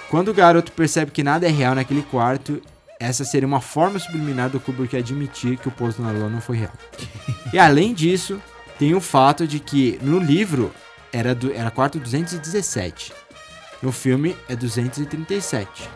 Quando 0.09 0.29
o 0.29 0.33
garoto 0.33 0.71
percebe 0.71 1.11
que 1.11 1.23
nada 1.23 1.47
é 1.47 1.51
real 1.51 1.75
naquele 1.75 2.03
quarto, 2.03 2.61
essa 2.99 3.25
seria 3.25 3.47
uma 3.47 3.59
forma 3.61 3.99
subliminar 3.99 4.49
do 4.49 4.59
Kubrick 4.59 4.95
admitir 4.95 5.57
que 5.57 5.67
o 5.67 5.71
pouso 5.71 6.01
na 6.01 6.11
lua 6.11 6.29
não 6.29 6.39
foi 6.39 6.57
real. 6.57 6.71
e 7.51 7.59
além 7.59 7.93
disso, 7.93 8.39
tem 8.79 8.93
o 8.93 9.01
fato 9.01 9.47
de 9.47 9.59
que 9.59 9.99
no 10.01 10.19
livro 10.19 10.71
era, 11.11 11.33
do, 11.33 11.51
era 11.51 11.71
quarto 11.71 11.99
217. 11.99 13.13
No 13.81 13.91
filme 13.91 14.35
é 14.47 14.55
237. 14.55 15.89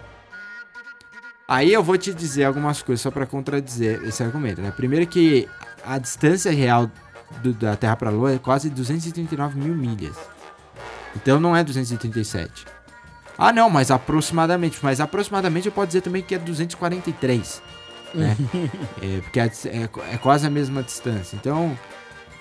Aí 1.48 1.74
eu 1.74 1.84
vou 1.84 1.98
te 1.98 2.14
dizer 2.14 2.44
algumas 2.44 2.82
coisas 2.82 3.02
só 3.02 3.10
para 3.10 3.26
contradizer 3.26 4.04
esse 4.04 4.22
argumento, 4.22 4.62
né? 4.62 4.72
Primeiro 4.72 5.08
que 5.08 5.48
a 5.86 5.98
distância 5.98 6.52
real 6.52 6.90
do- 7.44 7.54
da 7.54 7.76
Terra 7.76 7.96
para 7.96 8.10
a 8.10 8.12
Lua 8.12 8.34
é 8.34 8.40
quase 8.40 8.70
239 8.70 9.60
mil 9.60 9.76
milhas. 9.76 10.16
Então 11.16 11.40
não 11.40 11.56
é 11.56 11.64
237. 11.64 12.66
Ah, 13.38 13.52
não, 13.54 13.70
mas 13.70 13.90
aproximadamente. 13.92 14.78
Mas 14.82 15.00
aproximadamente 15.00 15.66
eu 15.68 15.72
posso 15.72 15.88
dizer 15.88 16.02
também 16.02 16.22
que 16.22 16.36
é 16.36 16.38
243. 16.40 17.62
Né? 18.14 18.36
é, 19.02 19.22
porque 19.22 19.40
é, 19.40 19.88
qu- 19.88 20.02
é 20.12 20.18
quase 20.18 20.46
a 20.46 20.50
mesma 20.50 20.84
distância. 20.84 21.36
Então 21.36 21.78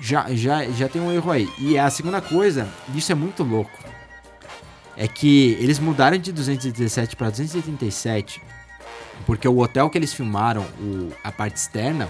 já, 0.01 0.27
já, 0.35 0.65
já 0.71 0.89
tem 0.89 1.01
um 1.01 1.13
erro 1.13 1.31
aí. 1.31 1.49
E 1.59 1.79
a 1.79 1.89
segunda 1.91 2.21
coisa, 2.21 2.69
isso 2.95 3.11
é 3.13 3.15
muito 3.15 3.43
louco. 3.43 3.71
É 4.97 5.07
que 5.07 5.57
eles 5.61 5.79
mudaram 5.79 6.19
de 6.19 6.33
217 6.33 7.15
para 7.15 7.31
287 7.31 8.43
porque 9.27 9.47
o 9.49 9.59
hotel 9.59 9.89
que 9.91 9.99
eles 9.99 10.13
filmaram, 10.13 10.63
o- 10.81 11.11
a 11.23 11.31
parte 11.31 11.57
externa, 11.57 12.09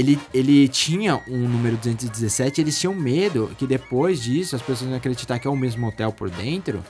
ele, 0.00 0.18
ele 0.34 0.68
tinha 0.68 1.20
um 1.28 1.48
número 1.48 1.76
217 1.76 2.60
eles 2.60 2.78
tinham 2.78 2.94
medo 2.94 3.50
que 3.58 3.66
depois 3.66 4.22
disso 4.22 4.56
as 4.56 4.62
pessoas 4.62 4.90
iam 4.90 4.96
acreditar 4.96 5.38
que 5.38 5.46
é 5.46 5.50
o 5.50 5.56
mesmo 5.56 5.86
hotel 5.86 6.12
por 6.12 6.28
dentro 6.30 6.82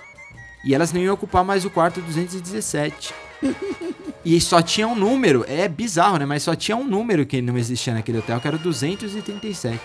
e 0.64 0.74
elas 0.74 0.92
não 0.92 1.00
iam 1.00 1.14
ocupar 1.14 1.44
mais 1.44 1.64
o 1.64 1.70
quarto 1.70 2.00
217. 2.00 3.14
e 4.24 4.40
só 4.40 4.60
tinha 4.60 4.86
um 4.86 4.94
número, 4.94 5.44
é 5.48 5.66
bizarro, 5.66 6.18
né? 6.18 6.26
Mas 6.26 6.42
só 6.42 6.54
tinha 6.54 6.76
um 6.76 6.84
número 6.84 7.24
que 7.24 7.40
não 7.40 7.56
existia 7.56 7.94
naquele 7.94 8.18
hotel, 8.18 8.40
que 8.40 8.46
era 8.46 8.56
o 8.56 8.58
237. 8.58 9.80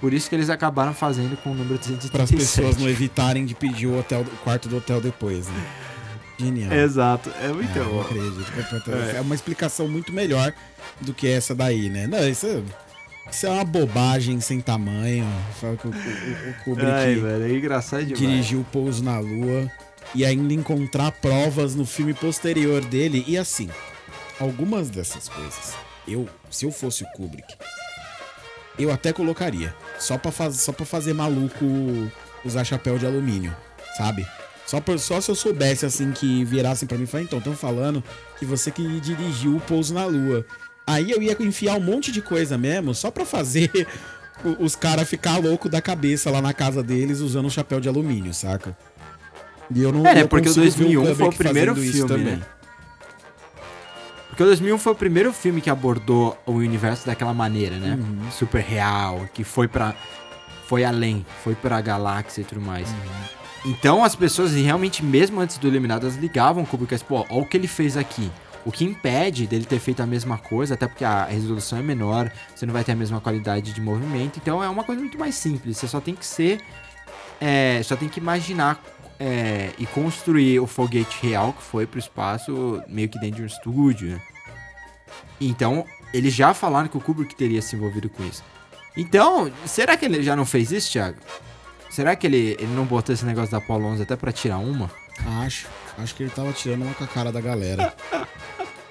Por 0.00 0.12
isso 0.12 0.28
que 0.28 0.34
eles 0.34 0.50
acabaram 0.50 0.92
fazendo 0.92 1.36
com 1.42 1.52
o 1.52 1.54
número 1.54 1.78
Para 1.78 2.24
as 2.24 2.30
237. 2.30 2.36
pessoas 2.36 2.76
não 2.76 2.88
evitarem 2.88 3.46
de 3.46 3.54
pedir 3.54 3.86
o, 3.86 3.98
hotel, 3.98 4.20
o 4.20 4.36
quarto 4.44 4.68
do 4.68 4.76
hotel 4.76 5.00
depois, 5.00 5.46
né? 5.46 5.64
Genial. 6.38 6.72
Exato, 6.72 7.30
é 7.42 7.48
muito 7.48 7.76
É, 7.78 7.82
eu 7.82 7.88
bom. 7.90 8.00
acredito. 8.00 8.52
completamente. 8.52 9.16
É. 9.16 9.20
uma 9.20 9.34
explicação 9.34 9.86
muito 9.88 10.12
melhor 10.12 10.52
do 11.00 11.12
que 11.14 11.28
essa 11.28 11.54
daí, 11.54 11.88
né? 11.88 12.06
Não, 12.06 12.26
isso 12.28 12.46
é, 12.46 12.62
isso 13.30 13.46
é 13.46 13.50
uma 13.50 13.64
bobagem 13.64 14.40
sem 14.40 14.60
tamanho. 14.60 15.26
Fala 15.60 15.76
que 15.76 15.86
o, 15.86 15.90
o, 15.90 16.50
o 16.50 16.54
Kubrick 16.64 16.90
Ai, 16.90 17.14
velho, 17.14 17.44
é 17.44 17.56
engraçado 17.56 18.04
demais. 18.04 18.18
dirigiu 18.18 18.60
o 18.60 18.64
Pouso 18.64 19.02
na 19.04 19.18
Lua 19.18 19.70
e 20.14 20.24
ainda 20.24 20.52
encontrar 20.52 21.12
provas 21.12 21.74
no 21.74 21.86
filme 21.86 22.12
posterior 22.14 22.84
dele. 22.84 23.24
E 23.28 23.38
assim, 23.38 23.68
algumas 24.40 24.90
dessas 24.90 25.28
coisas, 25.28 25.74
eu, 26.08 26.28
se 26.50 26.64
eu 26.66 26.72
fosse 26.72 27.04
o 27.04 27.06
Kubrick, 27.16 27.54
eu 28.78 28.90
até 28.90 29.12
colocaria. 29.12 29.74
Só 29.98 30.18
pra, 30.18 30.32
faz, 30.32 30.56
só 30.60 30.72
pra 30.72 30.84
fazer 30.86 31.12
maluco 31.12 31.64
usar 32.44 32.64
chapéu 32.64 32.98
de 32.98 33.06
alumínio, 33.06 33.54
sabe? 33.96 34.26
Só, 34.72 34.80
por, 34.80 34.98
só 34.98 35.20
se 35.20 35.30
eu 35.30 35.34
soubesse, 35.34 35.84
assim, 35.84 36.12
que 36.12 36.46
virassem 36.46 36.88
pra 36.88 36.96
mim 36.96 37.04
e 37.04 37.06
falassem, 37.06 37.26
então, 37.26 37.38
estão 37.40 37.54
falando 37.54 38.02
que 38.38 38.46
você 38.46 38.70
que 38.70 38.82
dirigiu 39.00 39.56
o 39.56 39.60
Pouso 39.60 39.92
na 39.92 40.06
Lua. 40.06 40.46
Aí 40.86 41.10
eu 41.10 41.20
ia 41.20 41.36
enfiar 41.40 41.76
um 41.76 41.80
monte 41.80 42.10
de 42.10 42.22
coisa 42.22 42.56
mesmo, 42.56 42.94
só 42.94 43.10
pra 43.10 43.26
fazer 43.26 43.70
os 44.58 44.74
caras 44.74 45.06
ficar 45.06 45.36
louco 45.36 45.68
da 45.68 45.82
cabeça 45.82 46.30
lá 46.30 46.40
na 46.40 46.54
casa 46.54 46.82
deles 46.82 47.20
usando 47.20 47.44
um 47.44 47.50
chapéu 47.50 47.80
de 47.80 47.88
alumínio, 47.90 48.32
saca? 48.32 48.74
E 49.70 49.82
eu 49.82 49.92
não 49.92 50.06
É, 50.06 50.14
né, 50.14 50.26
porque 50.26 50.48
o 50.48 50.54
consigo 50.54 50.70
ver 50.70 50.94
2001 50.94 51.14
foi 51.16 51.26
o 51.26 51.32
primeiro 51.34 51.76
filme, 51.76 52.16
né? 52.24 52.42
Porque 54.28 54.42
o 54.42 54.46
2001 54.46 54.78
foi 54.78 54.92
o 54.92 54.96
primeiro 54.96 55.34
filme 55.34 55.60
que 55.60 55.68
abordou 55.68 56.42
o 56.46 56.52
universo 56.52 57.04
daquela 57.04 57.34
maneira, 57.34 57.76
né? 57.76 57.98
Uhum. 58.00 58.30
Super 58.30 58.62
real, 58.62 59.28
que 59.34 59.44
foi 59.44 59.68
pra. 59.68 59.94
Foi 60.66 60.82
além, 60.82 61.26
foi 61.44 61.54
pra 61.54 61.78
galáxia 61.82 62.40
e 62.40 62.44
tudo 62.44 62.62
mais. 62.62 62.88
Uhum. 62.88 63.41
Então 63.64 64.02
as 64.02 64.16
pessoas 64.16 64.52
realmente, 64.52 65.04
mesmo 65.04 65.40
antes 65.40 65.56
do 65.56 65.68
Iluminado, 65.68 66.06
elas 66.06 66.16
ligavam 66.16 66.64
o 66.64 66.66
Kubrick, 66.66 67.04
pô, 67.04 67.24
olha 67.28 67.42
o 67.42 67.46
que 67.46 67.56
ele 67.56 67.68
fez 67.68 67.96
aqui. 67.96 68.30
O 68.64 68.70
que 68.70 68.84
impede 68.84 69.46
dele 69.46 69.64
ter 69.64 69.80
feito 69.80 70.02
a 70.02 70.06
mesma 70.06 70.38
coisa, 70.38 70.74
até 70.74 70.86
porque 70.86 71.04
a 71.04 71.24
resolução 71.24 71.78
é 71.78 71.82
menor, 71.82 72.30
você 72.54 72.64
não 72.64 72.72
vai 72.72 72.84
ter 72.84 72.92
a 72.92 72.96
mesma 72.96 73.20
qualidade 73.20 73.72
de 73.72 73.80
movimento. 73.80 74.38
Então 74.38 74.62
é 74.62 74.68
uma 74.68 74.84
coisa 74.84 75.00
muito 75.00 75.18
mais 75.18 75.34
simples. 75.34 75.78
Você 75.78 75.88
só 75.88 76.00
tem 76.00 76.14
que 76.14 76.24
ser. 76.24 76.60
é, 77.40 77.80
só 77.82 77.96
tem 77.96 78.08
que 78.08 78.20
imaginar 78.20 78.80
é, 79.18 79.70
e 79.78 79.86
construir 79.86 80.60
o 80.60 80.66
foguete 80.66 81.18
real 81.22 81.52
que 81.52 81.62
foi 81.62 81.86
pro 81.86 81.98
espaço, 81.98 82.82
meio 82.88 83.08
que 83.08 83.18
dentro 83.18 83.36
de 83.36 83.42
um 83.42 83.46
estúdio. 83.46 84.10
né? 84.10 84.22
Então, 85.40 85.84
eles 86.12 86.34
já 86.34 86.54
falaram 86.54 86.88
que 86.88 86.96
o 86.96 87.00
Kubrick 87.00 87.34
teria 87.34 87.62
se 87.62 87.74
envolvido 87.74 88.08
com 88.08 88.24
isso. 88.24 88.42
Então, 88.96 89.50
será 89.66 89.96
que 89.96 90.04
ele 90.04 90.22
já 90.22 90.36
não 90.36 90.44
fez 90.44 90.70
isso, 90.70 90.90
Thiago? 90.92 91.18
Será 91.92 92.16
que 92.16 92.26
ele, 92.26 92.56
ele 92.58 92.74
não 92.74 92.86
botou 92.86 93.12
esse 93.12 93.24
negócio 93.24 93.50
da 93.50 93.58
Apollo 93.58 93.84
11 93.88 94.02
até 94.02 94.16
pra 94.16 94.32
tirar 94.32 94.56
uma? 94.56 94.90
Acho. 95.44 95.68
Acho 95.98 96.14
que 96.14 96.22
ele 96.22 96.30
tava 96.30 96.50
tirando 96.52 96.82
uma 96.82 96.94
com 96.94 97.04
a 97.04 97.06
cara 97.06 97.30
da 97.30 97.40
galera. 97.40 97.94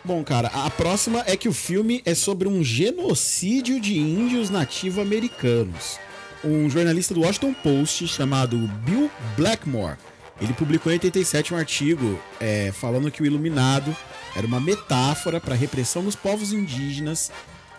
Bom, 0.06 0.24
cara, 0.24 0.49
a 0.49 0.70
próxima 0.70 1.24
é 1.26 1.36
que 1.36 1.49
o 1.49 1.54
filme 1.54 2.04
é 2.06 2.14
sobre 2.14 2.47
um 2.47 2.64
genocídio 2.64 3.82
de 3.82 3.97
índios 3.97 4.52
nativo-americanos. 4.52 5.99
Um 6.43 6.70
jornalista 6.70 7.14
do 7.16 7.22
Washington 7.22 7.54
Post 7.54 8.08
chamado 8.08 8.58
Bill 8.86 9.10
Blackmore, 9.36 9.97
ele 10.39 10.54
publicou 10.54 10.91
em 10.91 10.95
87 10.95 11.56
um 11.56 11.58
artigo 11.58 12.20
é, 12.39 12.72
falando 12.72 13.12
que 13.12 13.22
o 13.24 13.26
Iluminado 13.26 13.95
era 14.36 14.45
uma 14.45 14.60
metáfora 14.60 15.39
para 15.39 15.56
a 15.56 15.58
repressão 15.58 16.04
dos 16.04 16.16
povos 16.16 16.54
indígenas 16.54 17.32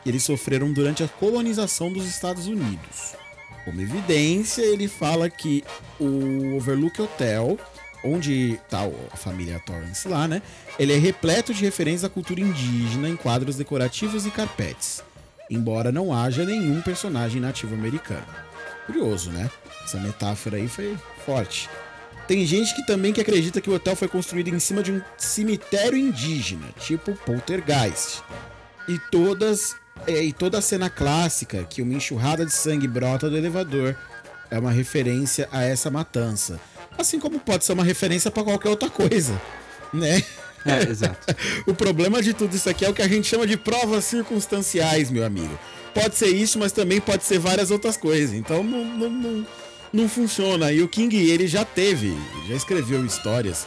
que 0.03 0.09
eles 0.09 0.25
sofreram 0.25 0.73
durante 0.73 1.05
a 1.05 1.09
colonização 1.09 1.93
dos 1.93 2.07
Estados 2.07 2.47
Unidos. 2.49 3.22
Como 3.65 3.81
evidência, 3.81 4.63
ele 4.63 4.89
fala 4.89 5.31
que 5.31 5.63
o 6.01 6.57
Overlook 6.57 7.01
Hotel, 7.01 7.59
onde 8.05 8.59
tá 8.69 8.81
a 9.13 9.17
família 9.17 9.61
Torrance 9.61 10.09
lá, 10.09 10.27
né? 10.27 10.43
Ele 10.79 10.93
é 10.93 10.99
repleto 10.99 11.55
de 11.55 11.65
referências 11.65 12.05
à 12.05 12.09
cultura 12.09 12.41
indígena 12.41 13.09
em 13.09 13.17
quadros 13.17 13.57
decorativos 13.57 14.27
e 14.27 14.31
carpetes, 14.31 15.03
embora 15.49 15.93
não 15.93 16.13
haja 16.13 16.45
nenhum 16.45 16.81
personagem 16.81 17.41
nativo 17.41 17.75
americano. 17.75 18.27
Curioso, 18.87 19.31
né? 19.31 19.49
Essa 19.85 19.99
metáfora 19.99 20.57
aí 20.57 20.67
foi 20.67 20.97
forte. 21.25 21.71
Tem 22.27 22.45
gente 22.47 22.75
que 22.75 22.87
também 22.87 23.13
que 23.13 23.21
acredita 23.21 23.61
que 23.61 23.71
o 23.71 23.75
hotel 23.75 23.95
foi 23.95 24.09
construído 24.09 24.49
em 24.49 24.59
cima 24.59 24.83
de 24.83 24.93
um 24.93 25.03
cemitério 25.17 25.99
indígena, 25.99 26.67
tipo 26.81 27.15
Poltergeist. 27.15 28.23
E 28.89 28.99
todas 29.11 29.77
e 30.07 30.33
toda 30.33 30.59
a 30.59 30.63
cena 30.63 30.91
clássica 30.91 31.65
que 31.65 31.83
uma 31.83 31.95
enxurrada 31.95 32.45
de 32.45 32.53
sangue 32.53 32.89
brota 32.89 33.31
do 33.31 33.37
elevador 33.37 33.97
é 34.51 34.59
uma 34.59 34.71
referência 34.71 35.49
a 35.51 35.63
essa 35.63 35.91
matança. 35.91 36.61
Assim 36.99 37.19
como 37.19 37.39
pode 37.41 37.65
ser 37.65 37.73
uma 37.73 37.85
referência 37.85 38.31
para 38.31 38.45
qualquer 38.45 38.69
outra 38.69 38.91
coisa, 38.91 39.41
né? 39.93 40.23
É, 40.65 40.89
exato. 40.89 41.35
O 41.67 41.75
problema 41.75 42.23
de 42.23 42.33
tudo 42.33 42.55
isso 42.55 42.69
aqui 42.69 42.85
é 42.85 42.89
o 42.89 42.95
que 42.95 43.03
a 43.03 43.09
gente 43.09 43.27
chama 43.27 43.47
de 43.47 43.57
provas 43.57 44.05
circunstanciais, 44.05 45.11
meu 45.11 45.25
amigo. 45.25 45.59
Pode 45.95 46.17
ser 46.17 46.29
isso, 46.29 46.59
mas 46.59 46.73
também 46.73 47.01
pode 47.01 47.25
ser 47.25 47.39
várias 47.39 47.71
outras 47.71 47.97
coisas. 47.97 48.35
Então 48.35 48.63
não, 48.63 48.85
não, 48.85 49.11
não, 49.11 49.47
não 49.93 50.09
funciona. 50.09 50.73
E 50.73 50.83
o 50.83 50.89
King, 50.89 51.17
ele 51.17 51.47
já 51.47 51.65
teve, 51.65 52.17
já 52.49 52.55
escreveu 52.55 53.05
histórias 53.05 53.67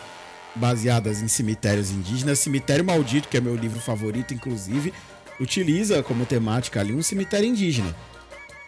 baseadas 0.56 1.22
em 1.22 1.28
cemitérios 1.28 1.92
indígenas. 1.92 2.40
Cemitério 2.40 2.86
Maldito, 2.86 3.28
que 3.28 3.38
é 3.38 3.42
meu 3.42 3.56
livro 3.56 3.80
favorito, 3.80 4.34
inclusive, 4.34 4.94
utiliza 5.40 6.02
como 6.04 6.26
temática 6.26 6.80
ali 6.80 6.94
um 6.94 7.02
cemitério 7.04 7.48
indígena. 7.48 7.96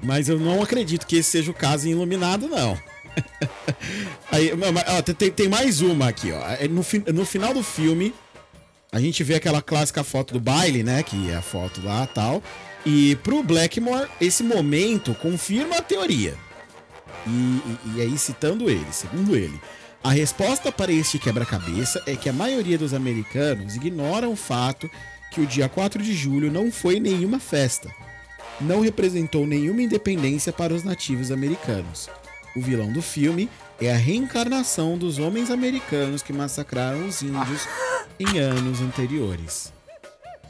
Mas 0.01 0.30
eu 0.30 0.39
não 0.39 0.61
acredito 0.61 1.07
que 1.07 1.15
esse 1.18 1.30
seja 1.32 1.49
o 1.51 1.53
caso 1.53 1.88
em 1.88 1.91
Iluminado, 1.91 2.47
não. 2.47 2.78
Aí, 4.32 4.51
ó, 4.97 5.01
tem, 5.01 5.32
tem 5.32 5.47
mais 5.49 5.82
uma 5.82 6.07
aqui, 6.09 6.32
ó. 6.32 6.39
É, 6.51 6.68
No, 6.68 6.86
no 7.13 7.26
final 7.26 7.53
do 7.53 7.63
filme, 7.63 8.13
a 8.91 8.99
gente 8.99 9.24
vê 9.24 9.36
aquela 9.36 9.61
clássica 9.61 10.03
foto 10.03 10.34
do 10.34 10.39
baile, 10.39 10.84
né? 10.84 11.01
Que 11.03 11.32
é 11.32 11.36
a 11.36 11.41
foto 11.41 11.82
lá 11.84 12.05
tal. 12.05 12.43
E 12.86 13.15
pro 13.24 13.41
Blackmore, 13.43 14.07
esse 14.22 14.43
momento 14.43 15.13
confirma 15.15 15.78
a 15.78 15.82
teoria. 15.82 16.36
E, 17.26 17.30
e- 17.30 17.97
e 17.97 18.01
aí, 18.01 18.18
citando 18.18 18.70
ele, 18.70 18.86
segundo 18.91 19.36
ele, 19.36 19.59
a 20.03 20.11
resposta 20.11 20.72
para 20.72 20.91
este 20.91 21.18
quebra-cabeça 21.20 22.01
é 22.05 22.15
que 22.15 22.30
a 22.30 22.34
maioria 22.34 22.78
dos 22.78 22.93
americanos 22.93 23.76
ignoram 23.76 24.32
o 24.32 24.36
fato 24.36 24.89
que 25.32 25.41
o 25.41 25.45
dia 25.45 25.67
4 25.69 26.01
de 26.01 26.13
julho 26.13 26.51
não 26.51 26.71
foi 26.71 26.99
nenhuma 26.99 27.39
festa. 27.39 27.89
Não 28.59 28.82
representou 28.82 29.45
nenhuma 29.45 29.82
independência 29.82 30.51
para 30.51 30.73
os 30.73 30.84
nativos 30.84 31.32
americanos. 31.32 32.09
O 32.55 32.61
vilão 32.61 32.91
do 32.91 33.01
filme 33.01 33.49
é 33.80 33.93
a 33.93 33.97
reencarnação 33.97 34.97
dos 34.97 35.19
homens 35.19 35.51
americanos 35.51 36.23
que 36.23 36.34
massacraram 36.34 37.07
os 37.07 37.21
índios 37.21 37.67
em 38.19 38.39
anos 38.39 38.82
anteriores. 38.82 39.71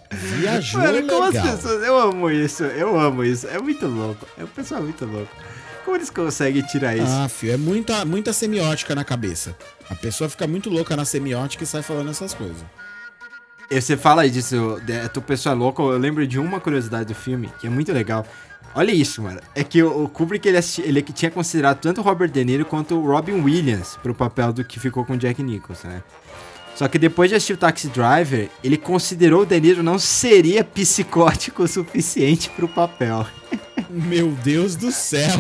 Viajou 0.09 0.79
Mano, 0.81 1.07
como 1.07 1.23
as 1.23 1.33
legal. 1.33 1.55
pessoas. 1.55 1.83
Eu 1.83 1.97
amo 1.99 2.31
isso, 2.31 2.63
eu 2.63 2.97
amo 2.97 3.23
isso. 3.25 3.47
É 3.47 3.59
muito 3.59 3.85
louco. 3.87 4.25
É 4.37 4.43
um 4.43 4.47
pessoal 4.47 4.81
muito 4.81 5.05
louco. 5.05 5.31
Como 5.83 5.97
eles 5.97 6.09
conseguem 6.09 6.61
tirar 6.63 6.95
isso? 6.95 7.05
Ah, 7.07 7.29
fio, 7.29 7.51
é 7.53 7.57
muita, 7.57 8.03
muita 8.05 8.33
semiótica 8.33 8.95
na 8.95 9.03
cabeça. 9.03 9.55
A 9.89 9.95
pessoa 9.95 10.29
fica 10.29 10.47
muito 10.47 10.69
louca 10.69 10.95
na 10.95 11.05
semiótica 11.05 11.63
e 11.63 11.67
sai 11.67 11.81
falando 11.81 12.09
essas 12.09 12.33
coisas. 12.33 12.63
E 13.69 13.81
Você 13.81 13.97
fala 13.97 14.27
disso, 14.29 14.79
de- 14.85 15.09
tu 15.09 15.21
pessoa 15.21 15.53
é 15.53 15.57
louca, 15.57 15.81
eu 15.81 15.97
lembro 15.97 16.25
de 16.25 16.39
uma 16.39 16.59
curiosidade 16.59 17.05
do 17.05 17.15
filme, 17.15 17.51
que 17.59 17.67
é 17.67 17.69
muito 17.69 17.91
legal. 17.91 18.25
Olha 18.73 18.91
isso, 18.91 19.21
mano. 19.21 19.39
É 19.55 19.63
que 19.63 19.81
o 19.83 20.07
Kubrick, 20.07 20.47
ele, 20.47 20.57
assisti- 20.57 20.81
ele 20.83 21.01
que 21.01 21.11
tinha 21.11 21.31
considerado 21.31 21.79
tanto 21.79 21.99
o 21.99 22.03
Robert 22.03 22.29
De 22.29 22.43
Niro 22.45 22.63
quanto 22.65 22.95
o 22.95 23.05
Robin 23.07 23.41
Williams 23.41 23.97
pro 24.01 24.13
papel 24.13 24.53
do 24.53 24.63
que 24.63 24.79
ficou 24.79 25.03
com 25.03 25.13
o 25.13 25.17
Jack 25.17 25.41
Nicholson, 25.41 25.87
né? 25.87 26.03
Só 26.75 26.87
que 26.87 26.99
depois 26.99 27.29
de 27.29 27.35
assistir 27.35 27.53
o 27.53 27.57
Taxi 27.57 27.87
Driver, 27.87 28.49
ele 28.63 28.77
considerou 28.77 29.41
o 29.41 29.45
De 29.45 29.59
Niro 29.59 29.81
não 29.81 29.97
seria 29.97 30.63
psicótico 30.63 31.63
o 31.63 31.67
suficiente 31.67 32.49
pro 32.51 32.67
papel. 32.67 33.25
Meu 33.89 34.29
Deus 34.29 34.75
do 34.75 34.91
céu. 34.91 35.35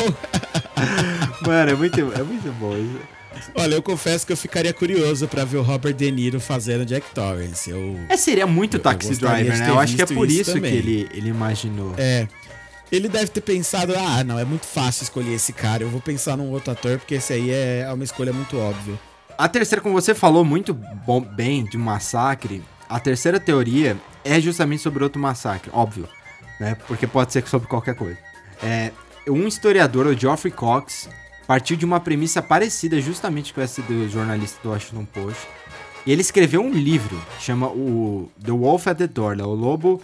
Mano, 1.45 1.71
é 1.71 1.75
muito, 1.75 1.99
é 1.99 2.23
muito 2.23 2.51
bom 2.59 2.75
isso. 2.75 3.16
Olha, 3.55 3.75
eu 3.75 3.81
confesso 3.81 4.25
que 4.25 4.33
eu 4.33 4.37
ficaria 4.37 4.73
curioso 4.73 5.27
pra 5.27 5.43
ver 5.45 5.57
o 5.57 5.61
Robert 5.61 5.93
De 5.93 6.11
Niro 6.11 6.39
fazendo 6.39 6.85
Jack 6.85 7.07
Torrance. 7.13 7.69
Eu, 7.69 7.99
É, 8.09 8.17
seria 8.17 8.45
muito 8.47 8.75
Eu- 8.75 8.79
eu 8.79 8.83
Taxi 8.83 9.09
gostaria 9.09 9.43
Driver, 9.45 9.59
né? 9.59 9.69
Eu 9.69 9.79
acho 9.79 9.95
que 9.95 10.01
é 10.01 10.05
por 10.05 10.27
isso 10.29 10.41
isso 10.51 10.59
que 10.61 10.67
ele, 10.67 11.09
ele 11.13 11.29
imaginou. 11.29 11.93
é, 11.97 12.27
ele 12.91 13.07
deve 13.09 13.27
ter 13.27 13.41
pensado, 13.41 13.93
ah, 13.97 14.23
não, 14.23 14.37
é 14.39 14.45
muito 14.45 14.65
fácil 14.65 15.03
escolher 15.03 15.33
esse 15.33 15.51
cara. 15.53 15.83
Eu 15.83 15.89
vou 15.89 15.99
pensar 16.01 16.37
num 16.37 16.49
outro 16.51 16.71
ator 16.71 16.97
porque 16.99 17.15
esse 17.15 17.33
aí 17.33 17.49
é 17.51 17.87
uma 17.93 18.03
escolha 18.03 18.31
muito 18.31 18.57
óbvia. 18.57 18.99
A 19.37 19.47
terceira, 19.47 19.81
como 19.81 19.93
você 19.93 20.15
falou 20.15 20.43
muito 20.45 20.73
bom, 20.73 21.21
bem 21.21 21.63
de 21.65 21.77
um 21.77 21.81
massacre, 21.81 22.63
a 22.89 22.99
terceira 22.99 23.39
teoria 23.39 23.97
é 24.23 24.39
justamente 24.41 24.81
sobre 24.81 25.03
outro 25.03 25.21
massacre, 25.21 25.69
óbvio, 25.73 26.07
né? 26.59 26.75
Porque 26.87 27.05
pode 27.05 27.31
ser 27.33 27.47
sobre 27.47 27.67
qualquer 27.67 27.93
coisa. 27.95 28.17
É, 28.63 28.91
um 29.29 29.45
historiador, 29.47 30.07
o 30.07 30.17
Geoffrey 30.17 30.51
Cox, 30.51 31.07
partiu 31.47 31.77
de 31.77 31.85
uma 31.85 31.99
premissa 31.99 32.41
parecida 32.41 32.99
justamente 33.01 33.53
com 33.53 33.61
essa 33.61 33.81
do 33.81 34.07
jornalista 34.09 34.59
do 34.61 34.69
Washington 34.69 35.05
Post. 35.05 35.47
E 36.05 36.11
ele 36.11 36.21
escreveu 36.21 36.61
um 36.61 36.71
livro, 36.71 37.19
chama 37.39 37.67
o 37.67 38.29
The 38.43 38.51
Wolf 38.51 38.87
at 38.87 38.97
the 38.97 39.07
Door, 39.07 39.35
né? 39.37 39.43
o 39.43 39.53
Lobo 39.53 40.01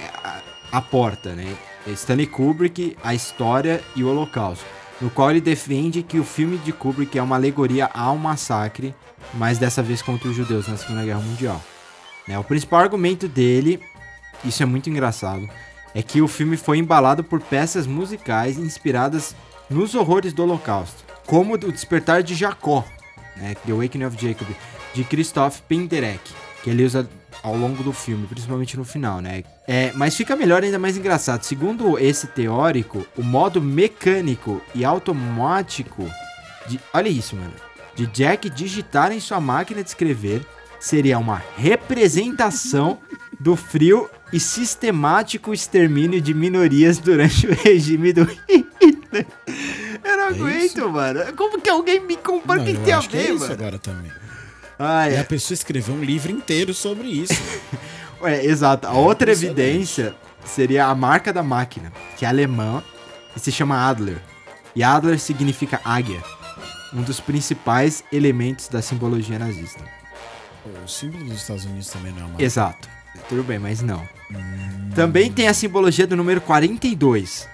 é, 0.00 0.06
à- 0.26 0.42
à 0.72 0.80
Porta, 0.82 1.34
né? 1.34 1.56
Stanley 1.86 2.26
Kubrick, 2.26 2.96
a 3.04 3.14
história 3.14 3.82
e 3.94 4.02
o 4.02 4.08
Holocausto 4.08 4.64
no 5.00 5.10
qual 5.10 5.30
ele 5.30 5.40
defende 5.42 6.02
que 6.02 6.18
o 6.18 6.24
filme 6.24 6.56
de 6.58 6.72
Kubrick 6.72 7.18
é 7.18 7.22
uma 7.22 7.36
alegoria 7.36 7.90
ao 7.92 8.16
massacre, 8.16 8.94
mas 9.34 9.58
dessa 9.58 9.82
vez 9.82 10.00
contra 10.00 10.26
os 10.28 10.34
judeus 10.34 10.66
na 10.68 10.76
Segunda 10.78 11.04
Guerra 11.04 11.20
Mundial. 11.20 11.62
Né, 12.26 12.38
O 12.38 12.44
principal 12.44 12.80
argumento 12.80 13.28
dele, 13.28 13.78
isso 14.42 14.62
é 14.62 14.66
muito 14.66 14.88
engraçado, 14.88 15.46
é 15.94 16.02
que 16.02 16.22
o 16.22 16.26
filme 16.28 16.56
foi 16.56 16.78
embalado 16.78 17.22
por 17.22 17.40
peças 17.42 17.86
musicais 17.86 18.58
inspiradas 18.58 19.34
nos 19.68 19.94
horrores 19.94 20.32
do 20.32 20.42
Holocausto, 20.42 21.04
como 21.26 21.54
o 21.54 21.58
Despertar 21.58 22.22
de 22.22 22.34
Jacó, 22.34 22.84
né, 23.36 23.54
The 23.66 23.72
Awakening 23.72 24.04
of 24.04 24.16
Jacob, 24.20 24.48
de 24.94 25.04
Christoph 25.04 25.60
Penderecki, 25.68 26.32
que 26.62 26.70
ele 26.70 26.84
usa 26.84 27.08
ao 27.42 27.56
longo 27.56 27.82
do 27.82 27.92
filme, 27.92 28.26
principalmente 28.26 28.76
no 28.76 28.84
final, 28.84 29.20
né? 29.20 29.44
É, 29.68 29.92
mas 29.94 30.16
fica 30.16 30.34
melhor 30.34 30.64
ainda 30.64 30.78
mais 30.78 30.96
engraçado. 30.96 31.42
Segundo 31.42 31.98
esse 31.98 32.26
teórico, 32.26 33.06
o 33.16 33.22
modo 33.22 33.60
mecânico 33.60 34.60
e 34.74 34.84
automático 34.84 36.10
de, 36.66 36.80
olha 36.92 37.08
isso, 37.08 37.36
mano, 37.36 37.52
de 37.94 38.06
Jack 38.06 38.50
digitar 38.50 39.12
em 39.12 39.20
sua 39.20 39.40
máquina 39.40 39.82
de 39.82 39.88
escrever 39.88 40.44
seria 40.80 41.18
uma 41.18 41.42
representação 41.56 42.98
do 43.38 43.54
frio 43.54 44.08
e 44.32 44.40
sistemático 44.40 45.52
extermínio 45.52 46.20
de 46.20 46.34
minorias 46.34 46.98
durante 46.98 47.46
o 47.46 47.54
regime 47.54 48.12
do. 48.12 48.26
Eu 50.04 50.16
não 50.16 50.24
É 50.24 50.28
aguento, 50.28 50.64
isso? 50.78 50.88
mano. 50.90 51.32
Como 51.36 51.60
que 51.60 51.68
alguém 51.70 52.00
me 52.00 52.16
compara 52.16 52.60
o 52.60 52.64
que 52.64 52.72
eu 52.72 52.80
tem 52.84 52.92
a 52.94 52.98
acho 52.98 53.08
que 53.08 53.16
é 53.16 53.22
ver, 53.22 53.30
isso 53.30 53.40
mano? 53.40 53.52
agora 53.52 53.78
também. 53.78 54.10
Ah, 54.78 55.08
E 55.08 55.14
é. 55.14 55.20
a 55.20 55.24
pessoa 55.24 55.54
escreveu 55.54 55.94
um 55.94 56.02
livro 56.04 56.30
inteiro 56.32 56.72
sobre 56.74 57.08
isso. 57.08 57.34
É, 58.22 58.46
exato. 58.46 58.86
A 58.86 58.92
outra 58.92 59.30
evidência 59.30 60.14
seria 60.42 60.86
a 60.86 60.94
marca 60.94 61.34
da 61.34 61.42
máquina, 61.42 61.92
que 62.16 62.24
é 62.24 62.28
alemã 62.28 62.82
e 63.36 63.38
se 63.38 63.52
chama 63.52 63.86
Adler. 63.90 64.16
E 64.74 64.82
Adler 64.82 65.18
significa 65.18 65.78
águia, 65.84 66.22
um 66.94 67.02
dos 67.02 67.20
principais 67.20 68.02
elementos 68.10 68.68
da 68.68 68.80
simbologia 68.80 69.38
nazista. 69.38 69.84
o 70.82 70.88
símbolo 70.88 71.24
dos 71.26 71.34
Estados 71.42 71.66
Unidos 71.66 71.88
também 71.90 72.10
não 72.14 72.22
é 72.22 72.24
uma... 72.24 72.42
Exato. 72.42 72.88
Tudo 73.28 73.42
bem, 73.42 73.58
mas 73.58 73.82
não. 73.82 74.02
Também 74.94 75.30
tem 75.30 75.46
a 75.46 75.52
simbologia 75.54 76.06
do 76.06 76.16
número 76.16 76.40
42, 76.40 77.46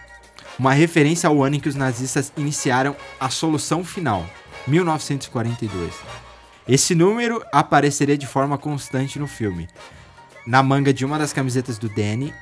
uma 0.59 0.73
referência 0.73 1.29
ao 1.29 1.43
ano 1.43 1.57
em 1.57 1.61
que 1.61 1.69
os 1.69 1.75
nazistas 1.75 2.33
iniciaram 2.37 2.97
a 3.19 3.29
solução 3.29 3.85
final, 3.85 4.29
1942. 4.67 5.93
Esse 6.69 6.95
número 6.95 7.43
apareceria 7.53 8.17
de 8.17 8.27
forma 8.27 8.57
constante 8.57 9.19
no 9.19 9.27
filme. 9.27 9.69
Na 10.47 10.63
manga 10.63 10.93
de 10.93 11.05
uma 11.05 11.19
das 11.19 11.33
camisetas 11.33 11.79
do 11.79 11.89
Danny, 11.89 12.33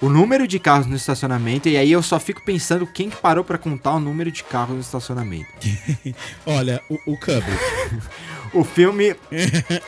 o 0.00 0.08
número 0.08 0.46
de 0.46 0.58
carros 0.58 0.86
no 0.86 0.96
estacionamento, 0.96 1.68
e 1.68 1.76
aí 1.76 1.90
eu 1.90 2.02
só 2.02 2.20
fico 2.20 2.44
pensando 2.44 2.86
quem 2.86 3.08
que 3.08 3.16
parou 3.16 3.42
pra 3.42 3.56
contar 3.56 3.94
o 3.94 4.00
número 4.00 4.30
de 4.30 4.44
carros 4.44 4.74
no 4.74 4.80
estacionamento. 4.80 5.48
Olha, 6.46 6.82
o, 6.88 7.12
o. 7.12 7.18
O 8.52 8.64
filme, 8.64 9.14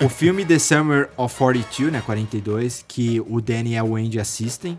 o 0.00 0.08
filme 0.08 0.44
The 0.44 0.58
Summer 0.58 1.08
of 1.16 1.34
42, 1.34 1.92
né, 1.92 2.02
42, 2.04 2.84
que 2.86 3.22
o 3.26 3.40
Danny 3.40 3.70
e 3.70 3.76
a 3.78 3.84
Wendy 3.84 4.18
assistem, 4.20 4.76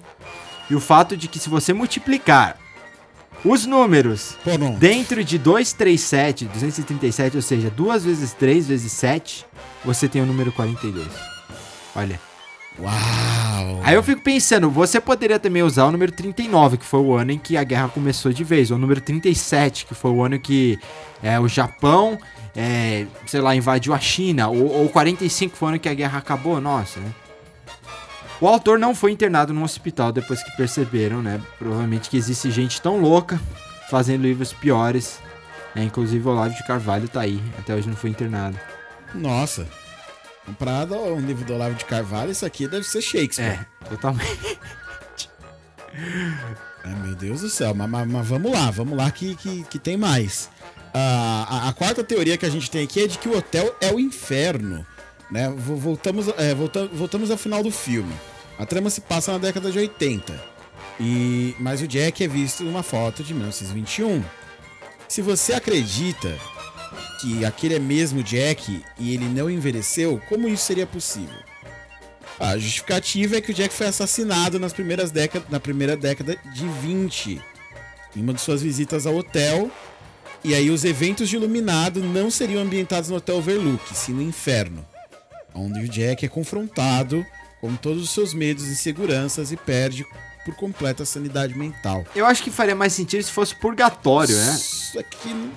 e 0.69 0.75
o 0.75 0.81
fato 0.81 1.17
de 1.17 1.27
que 1.27 1.39
se 1.39 1.49
você 1.49 1.73
multiplicar 1.73 2.59
os 3.43 3.65
números 3.65 4.37
Pô, 4.43 4.57
não. 4.57 4.73
dentro 4.73 5.23
de 5.23 5.37
237, 5.37 6.45
237, 6.45 7.35
ou 7.35 7.41
seja, 7.41 7.69
2 7.69 8.05
vezes 8.05 8.33
3 8.33 8.67
vezes 8.67 8.91
7, 8.91 9.45
você 9.83 10.07
tem 10.07 10.21
o 10.21 10.25
número 10.25 10.51
42. 10.51 11.07
Olha. 11.95 12.19
Uau! 12.79 13.81
Aí 13.83 13.95
eu 13.95 14.03
fico 14.03 14.21
pensando, 14.21 14.69
você 14.69 15.01
poderia 15.01 15.37
também 15.37 15.61
usar 15.61 15.85
o 15.85 15.91
número 15.91 16.11
39, 16.11 16.77
que 16.77 16.85
foi 16.85 16.99
o 17.01 17.13
ano 17.13 17.31
em 17.31 17.37
que 17.37 17.57
a 17.57 17.63
guerra 17.63 17.89
começou 17.89 18.31
de 18.31 18.43
vez, 18.43 18.71
ou 18.71 18.77
o 18.77 18.79
número 18.79 19.01
37, 19.01 19.85
que 19.85 19.93
foi 19.93 20.11
o 20.11 20.23
ano 20.23 20.39
que 20.39 20.79
é, 21.21 21.37
o 21.39 21.47
Japão, 21.47 22.17
é, 22.55 23.05
sei 23.25 23.41
lá, 23.41 23.55
invadiu 23.55 23.93
a 23.93 23.99
China, 23.99 24.47
ou, 24.47 24.71
ou 24.71 24.89
45 24.89 25.57
foi 25.57 25.67
o 25.67 25.69
ano 25.69 25.79
que 25.79 25.89
a 25.89 25.93
guerra 25.93 26.19
acabou, 26.19 26.61
nossa, 26.61 26.99
né? 26.99 27.11
O 28.41 28.47
autor 28.47 28.79
não 28.79 28.95
foi 28.95 29.11
internado 29.11 29.53
num 29.53 29.63
hospital 29.63 30.11
depois 30.11 30.41
que 30.41 30.51
perceberam, 30.55 31.21
né? 31.21 31.41
Provavelmente 31.57 32.09
que 32.09 32.15
existe 32.17 32.49
gente 32.51 32.81
tão 32.81 32.97
louca 32.99 33.39
fazendo 33.89 34.21
livros 34.23 34.53
piores. 34.53 35.19
né? 35.75 35.83
Inclusive 35.83 36.25
o 36.27 36.31
Olavo 36.31 36.55
de 36.55 36.63
Carvalho 36.65 37.09
tá 37.09 37.21
aí, 37.21 37.41
até 37.57 37.75
hoje 37.75 37.87
não 37.89 37.95
foi 37.97 38.09
internado. 38.11 38.57
Nossa. 39.13 39.67
Comparado 40.45 40.95
a 40.95 40.97
um 40.99 41.19
livro 41.19 41.43
do 41.45 41.53
Olavo 41.53 41.75
de 41.75 41.83
Carvalho, 41.85 42.31
isso 42.31 42.45
aqui 42.45 42.67
deve 42.67 42.85
ser 42.85 43.01
Shakespeare. 43.01 43.67
É, 43.83 43.85
totalmente. 43.89 44.59
Ai, 46.83 46.95
meu 47.03 47.15
Deus 47.15 47.41
do 47.41 47.49
céu. 47.49 47.73
Mas, 47.75 47.89
mas- 47.89 48.07
mas 48.07 48.27
vamos 48.27 48.51
lá, 48.51 48.71
vamos 48.71 48.97
lá 48.97 49.11
que, 49.11 49.35
que, 49.35 49.63
que 49.65 49.77
tem 49.77 49.97
mais. 49.97 50.49
Ah, 50.93 51.45
a, 51.65 51.69
a 51.69 51.73
quarta 51.73 52.03
teoria 52.03 52.37
que 52.37 52.45
a 52.45 52.49
gente 52.49 52.71
tem 52.71 52.83
aqui 52.83 53.03
é 53.03 53.07
de 53.07 53.17
que 53.17 53.27
o 53.27 53.37
hotel 53.37 53.75
é 53.81 53.91
o 53.93 53.99
inferno. 53.99 54.85
Né? 55.29 55.47
Vo- 55.49 55.75
Voltamos, 55.75 56.27
é, 56.37 56.55
volta- 56.55 56.87
voltamos 56.87 57.29
ao 57.29 57.37
final 57.37 57.61
do 57.61 57.69
filme. 57.69 58.13
A 58.60 58.66
trama 58.66 58.89
se 58.89 58.99
passa 58.99 59.32
na 59.32 59.38
década 59.38 59.72
de 59.72 59.80
80. 59.80 60.38
E, 60.99 61.55
mas 61.57 61.82
o 61.82 61.88
Jack 61.88 62.22
é 62.22 62.28
visto 62.28 62.62
numa 62.62 62.84
foto 62.84 63.24
de 63.24 63.34
1921. 63.34 64.22
Se 65.07 65.22
você 65.22 65.53
acredita 65.53 66.38
que 67.22 67.45
aquele 67.45 67.76
é 67.76 67.80
mesmo 67.80 68.22
Jack 68.22 68.84
e 68.99 69.14
ele 69.14 69.24
não 69.30 69.49
envelheceu, 69.49 70.22
como 70.28 70.49
isso 70.49 70.66
seria 70.66 70.86
possível? 70.86 71.39
A 72.38 72.57
justificativa 72.57 73.38
é 73.38 73.41
que 73.41 73.51
o 73.51 73.53
Jack 73.53 73.74
foi 73.74 73.88
assassinado 73.88 74.60
nas 74.60 74.74
primeiras 74.74 75.10
décadas, 75.10 75.49
na 75.49 75.60
primeira 75.60 75.95
década 75.95 76.36
de 76.53 76.68
20, 76.68 77.41
em 78.18 78.22
uma 78.22 78.34
de 78.34 78.41
suas 78.41 78.62
visitas 78.62 79.05
ao 79.05 79.16
hotel. 79.16 79.72
E 80.43 80.53
aí 80.53 80.70
os 80.70 80.84
eventos 80.84 81.30
de 81.30 81.38
Iluminado 81.38 82.03
não 82.03 82.30
seriam 82.30 82.62
ambientados 82.62 83.10
no 83.10 83.16
Hotel 83.16 83.38
Overlook, 83.38 83.95
sim 83.95 84.14
no 84.14 84.22
Inferno, 84.22 84.86
onde 85.53 85.80
o 85.80 85.88
Jack 85.88 86.26
é 86.26 86.30
confrontado 86.30 87.26
com 87.62 87.76
todos 87.76 88.03
os 88.03 88.10
seus 88.12 88.34
medos 88.34 88.68
e 88.68 88.72
inseguranças 88.72 89.51
e 89.51 89.57
perde 89.57 90.05
por 90.45 90.55
completo 90.55 91.03
a 91.03 91.05
sanidade 91.05 91.57
mental. 91.57 92.05
Eu 92.16 92.26
acho 92.26 92.41
que 92.43 92.49
faria 92.51 92.74
mais 92.76 92.93
sentido 92.93 93.22
se 93.24 93.32
fosse 93.32 93.55
purgatório, 93.55 94.36
né? 94.36 94.55
Isso 94.55 94.97
aqui 94.99 95.30
não- 95.30 95.51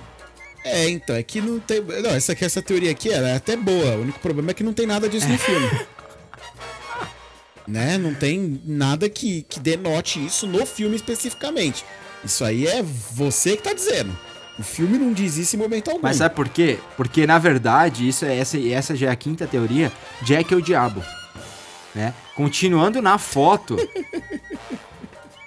É, 0.65 0.87
então, 0.89 1.15
é 1.15 1.21
que 1.23 1.41
não 1.41 1.59
tem. 1.59 1.81
Não, 1.81 2.11
essa, 2.11 2.31
aqui, 2.31 2.45
essa 2.45 2.61
teoria 2.61 2.91
aqui 2.91 3.09
ela 3.11 3.27
é 3.29 3.35
até 3.35 3.55
boa. 3.57 3.95
O 3.97 4.01
único 4.01 4.19
problema 4.19 4.51
é 4.51 4.53
que 4.53 4.63
não 4.63 4.71
tem 4.73 4.85
nada 4.87 5.09
disso 5.09 5.27
no 5.27 5.37
filme. 5.37 5.69
né? 7.67 7.97
Não 7.97 8.13
tem 8.13 8.61
nada 8.65 9.09
que, 9.09 9.43
que 9.43 9.59
denote 9.59 10.23
isso 10.25 10.47
no 10.47 10.65
filme 10.65 10.95
especificamente. 10.95 11.83
Isso 12.23 12.43
aí 12.43 12.65
é 12.67 12.81
você 13.11 13.55
que 13.57 13.63
tá 13.63 13.73
dizendo. 13.73 14.17
O 14.57 14.63
filme 14.63 14.97
não 14.97 15.11
diz 15.11 15.35
isso 15.37 15.55
em 15.55 15.59
momento 15.59 15.89
algum. 15.89 16.01
Mas 16.03 16.17
sabe 16.17 16.35
por 16.35 16.47
quê? 16.47 16.77
Porque 16.95 17.25
na 17.25 17.39
verdade, 17.39 18.07
isso 18.07 18.23
é 18.23 18.37
essa, 18.37 18.57
essa 18.59 18.95
já 18.95 19.07
é 19.07 19.11
a 19.11 19.15
quinta 19.15 19.47
teoria, 19.47 19.91
Jack 20.21 20.53
é 20.53 20.57
o 20.57 20.61
diabo. 20.61 21.03
Né? 21.93 22.13
Continuando 22.35 23.01
na 23.01 23.17
foto, 23.17 23.77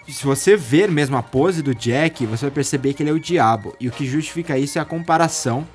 se 0.09 0.25
você 0.25 0.57
ver 0.57 0.91
mesmo 0.91 1.17
a 1.17 1.23
pose 1.23 1.63
do 1.63 1.75
Jack, 1.75 2.25
você 2.27 2.47
vai 2.47 2.53
perceber 2.53 2.95
que 2.95 3.03
ele 3.03 3.11
é 3.11 3.13
o 3.13 3.21
diabo. 3.21 3.75
E 3.81 3.89
o 3.89 3.93
que 3.93 4.07
justifica 4.07 4.59
isso 4.59 4.79
é 4.79 4.81
a 4.81 4.85
comparação 4.85 5.67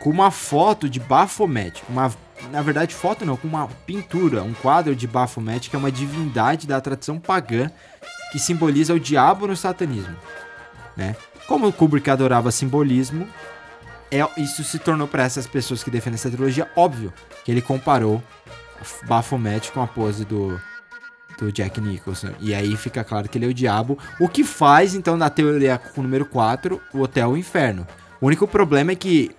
com 0.00 0.10
uma 0.10 0.30
foto 0.30 0.88
de 0.88 0.98
Baphomet, 0.98 1.82
uma 1.88 2.10
na 2.50 2.62
verdade, 2.62 2.94
foto 2.94 3.24
não, 3.24 3.36
com 3.36 3.46
uma 3.46 3.68
pintura, 3.86 4.42
um 4.42 4.54
quadro 4.54 4.96
de 4.96 5.06
Baphomet, 5.06 5.70
que 5.70 5.76
é 5.76 5.78
uma 5.78 5.92
divindade 5.92 6.66
da 6.66 6.80
tradição 6.80 7.18
pagã 7.18 7.70
que 8.32 8.38
simboliza 8.38 8.94
o 8.94 9.00
diabo 9.00 9.46
no 9.46 9.56
satanismo, 9.56 10.16
né? 10.96 11.14
Como 11.46 11.66
o 11.66 11.72
Kubrick 11.72 12.08
adorava 12.10 12.50
simbolismo, 12.50 13.28
é, 14.10 14.26
isso 14.40 14.64
se 14.64 14.78
tornou 14.78 15.06
para 15.06 15.22
essas 15.22 15.46
pessoas 15.46 15.82
que 15.82 15.90
defendem 15.90 16.14
essa 16.14 16.30
trilogia 16.30 16.68
óbvio 16.76 17.12
que 17.44 17.50
ele 17.50 17.60
comparou 17.62 18.22
Baphomet 19.06 19.70
com 19.72 19.82
a 19.82 19.86
pose 19.86 20.24
do, 20.24 20.60
do 21.38 21.50
Jack 21.52 21.80
Nicholson. 21.80 22.30
E 22.40 22.54
aí 22.54 22.76
fica 22.76 23.02
claro 23.04 23.28
que 23.28 23.38
ele 23.38 23.46
é 23.46 23.48
o 23.48 23.54
diabo, 23.54 23.98
o 24.20 24.28
que 24.28 24.44
faz, 24.44 24.94
então, 24.94 25.16
na 25.16 25.28
teoria 25.30 25.78
com 25.78 26.00
o 26.00 26.04
número 26.04 26.24
4, 26.26 26.80
o 26.92 27.00
Hotel 27.00 27.36
Inferno. 27.36 27.86
O 28.20 28.26
único 28.26 28.46
problema 28.46 28.92
é 28.92 28.94
que 28.94 29.30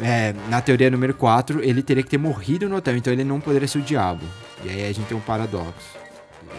é, 0.00 0.34
na 0.48 0.60
teoria 0.60 0.90
número 0.90 1.14
4, 1.14 1.62
ele 1.62 1.82
teria 1.82 2.02
que 2.02 2.10
ter 2.10 2.18
morrido 2.18 2.68
no 2.68 2.76
hotel, 2.76 2.96
então 2.96 3.12
ele 3.12 3.24
não 3.24 3.40
poderia 3.40 3.68
ser 3.68 3.78
o 3.78 3.82
diabo. 3.82 4.24
E 4.64 4.68
aí 4.68 4.82
a 4.88 4.92
gente 4.92 5.06
tem 5.06 5.16
um 5.16 5.20
paradoxo. 5.20 5.72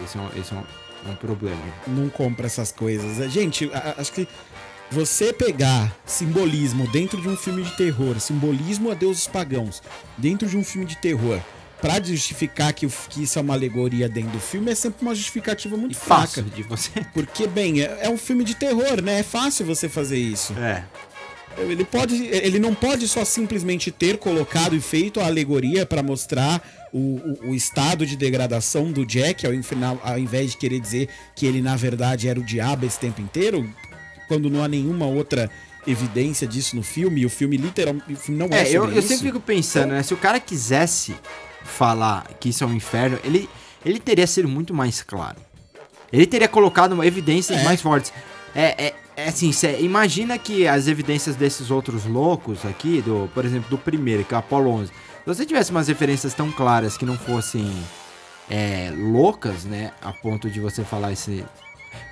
Esse 0.04 0.16
é 0.16 0.20
um, 0.20 0.28
esse 0.40 0.54
é 0.54 0.56
um, 0.56 1.10
um 1.12 1.14
problema. 1.16 1.60
Não 1.86 2.08
compra 2.08 2.46
essas 2.46 2.72
coisas. 2.72 3.30
Gente, 3.30 3.70
a- 3.74 3.94
acho 3.98 4.12
que 4.12 4.26
você 4.90 5.32
pegar 5.32 5.94
simbolismo 6.04 6.86
dentro 6.90 7.20
de 7.20 7.28
um 7.28 7.36
filme 7.36 7.62
de 7.62 7.72
terror, 7.72 8.18
simbolismo 8.20 8.90
a 8.90 8.94
deuses 8.94 9.26
pagãos, 9.26 9.82
dentro 10.16 10.48
de 10.48 10.56
um 10.56 10.64
filme 10.64 10.86
de 10.86 10.96
terror, 10.96 11.38
pra 11.80 12.02
justificar 12.02 12.72
que, 12.72 12.86
que 13.08 13.22
isso 13.22 13.38
é 13.38 13.42
uma 13.42 13.54
alegoria 13.54 14.08
dentro 14.08 14.30
do 14.30 14.40
filme, 14.40 14.70
é 14.70 14.74
sempre 14.74 15.02
uma 15.02 15.14
justificativa 15.14 15.76
muito 15.76 15.92
E 15.92 15.94
fácil 15.94 16.42
fraca. 16.42 16.56
de 16.56 16.62
você. 16.62 16.90
Porque, 17.12 17.46
bem, 17.46 17.82
é, 17.82 17.98
é 18.02 18.08
um 18.08 18.16
filme 18.18 18.44
de 18.44 18.54
terror, 18.54 19.02
né? 19.02 19.20
É 19.20 19.22
fácil 19.22 19.66
você 19.66 19.88
fazer 19.88 20.18
isso. 20.18 20.52
É. 20.58 20.84
Ele 21.58 21.84
pode, 21.86 22.22
ele 22.26 22.58
não 22.58 22.74
pode 22.74 23.08
só 23.08 23.24
simplesmente 23.24 23.90
ter 23.90 24.18
colocado 24.18 24.76
e 24.76 24.80
feito 24.80 25.20
a 25.20 25.26
alegoria 25.26 25.86
pra 25.86 26.02
mostrar 26.02 26.62
o, 26.92 26.98
o, 26.98 27.50
o 27.50 27.54
estado 27.54 28.04
de 28.04 28.14
degradação 28.14 28.92
do 28.92 29.06
Jack, 29.06 29.46
ao, 29.46 29.62
final, 29.62 29.98
ao 30.04 30.18
invés 30.18 30.50
de 30.50 30.58
querer 30.58 30.80
dizer 30.80 31.08
que 31.34 31.46
ele 31.46 31.62
na 31.62 31.74
verdade 31.74 32.28
era 32.28 32.38
o 32.38 32.44
diabo 32.44 32.84
esse 32.84 32.98
tempo 33.00 33.22
inteiro, 33.22 33.66
quando 34.28 34.50
não 34.50 34.62
há 34.62 34.68
nenhuma 34.68 35.06
outra 35.06 35.50
evidência 35.86 36.46
disso 36.46 36.76
no 36.76 36.82
filme. 36.82 37.22
E 37.22 37.26
o 37.26 37.30
filme 37.30 37.56
literalmente 37.56 38.30
não 38.30 38.48
é, 38.50 38.68
É, 38.68 38.76
eu, 38.76 38.90
eu 38.92 39.00
sempre 39.00 39.28
fico 39.28 39.40
pensando, 39.40 39.92
né? 39.92 40.02
Se 40.02 40.12
o 40.12 40.16
cara 40.18 40.38
quisesse 40.38 41.14
falar 41.66 42.26
que 42.40 42.48
isso 42.48 42.64
é 42.64 42.66
um 42.66 42.72
inferno, 42.72 43.18
ele, 43.24 43.48
ele 43.84 43.98
teria 43.98 44.26
sido 44.26 44.48
muito 44.48 44.72
mais 44.72 45.02
claro. 45.02 45.36
Ele 46.12 46.26
teria 46.26 46.48
colocado 46.48 47.02
evidências 47.04 47.60
É. 47.60 47.64
mais 47.64 47.80
fortes. 47.82 48.12
É, 48.54 48.86
é, 48.86 48.94
é 49.16 49.28
assim, 49.28 49.52
cê 49.52 49.80
imagina 49.80 50.38
que 50.38 50.66
as 50.66 50.86
evidências 50.86 51.36
desses 51.36 51.70
outros 51.70 52.06
loucos 52.06 52.64
aqui, 52.64 53.02
do, 53.02 53.28
por 53.34 53.44
exemplo, 53.44 53.68
do 53.68 53.76
primeiro, 53.76 54.24
que 54.24 54.32
é 54.32 54.36
o 54.36 54.40
Apollo 54.40 54.70
11, 54.70 54.86
se 54.86 54.92
você 55.26 55.44
tivesse 55.44 55.70
umas 55.72 55.88
referências 55.88 56.32
tão 56.32 56.50
claras 56.52 56.96
que 56.96 57.04
não 57.04 57.18
fossem 57.18 57.70
é, 58.48 58.92
loucas, 58.96 59.64
né? 59.64 59.92
A 60.00 60.12
ponto 60.12 60.48
de 60.48 60.60
você 60.60 60.84
falar 60.84 61.12
esse. 61.12 61.44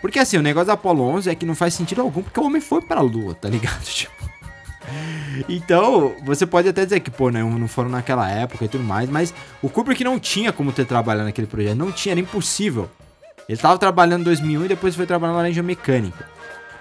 Porque 0.01 0.19
assim, 0.19 0.37
o 0.37 0.43
negócio 0.43 0.67
da 0.67 0.73
Apollo 0.75 1.03
11 1.03 1.31
é 1.31 1.35
que 1.35 1.47
não 1.47 1.55
faz 1.55 1.75
sentido 1.75 2.01
algum, 2.01 2.23
porque 2.23 2.41
o 2.41 2.45
homem 2.45 2.61
foi 2.61 2.83
pra 2.83 3.01
lua, 3.01 3.35
tá 3.35 3.49
ligado? 3.49 3.83
Tipo. 3.85 4.34
Então, 5.49 6.15
você 6.25 6.47
pode 6.47 6.69
até 6.69 6.85
dizer 6.85 7.01
que, 7.01 7.11
pô, 7.11 7.31
né, 7.31 7.43
não 7.43 7.69
foram 7.69 7.89
naquela 7.91 8.31
época 8.31 8.65
e 8.65 8.69
tudo 8.69 8.85
mais, 8.85 9.09
mas 9.09 9.35
o 9.63 9.69
Kubrick 9.69 10.03
não 10.05 10.19
tinha 10.19 10.53
como 10.53 10.73
ter 10.73 10.85
trabalhado 10.87 11.27
naquele 11.27 11.47
projeto, 11.47 11.77
não 11.77 11.91
tinha, 11.93 12.13
era 12.13 12.21
impossível. 12.21 12.89
Ele 13.49 13.59
tava 13.59 13.77
trabalhando 13.79 14.21
em 14.23 14.25
2001 14.25 14.65
e 14.65 14.69
depois 14.69 14.95
foi 14.95 15.07
trabalhar 15.07 15.33
na 15.33 15.39
Laranja 15.39 15.63
Mecânica. 15.63 16.29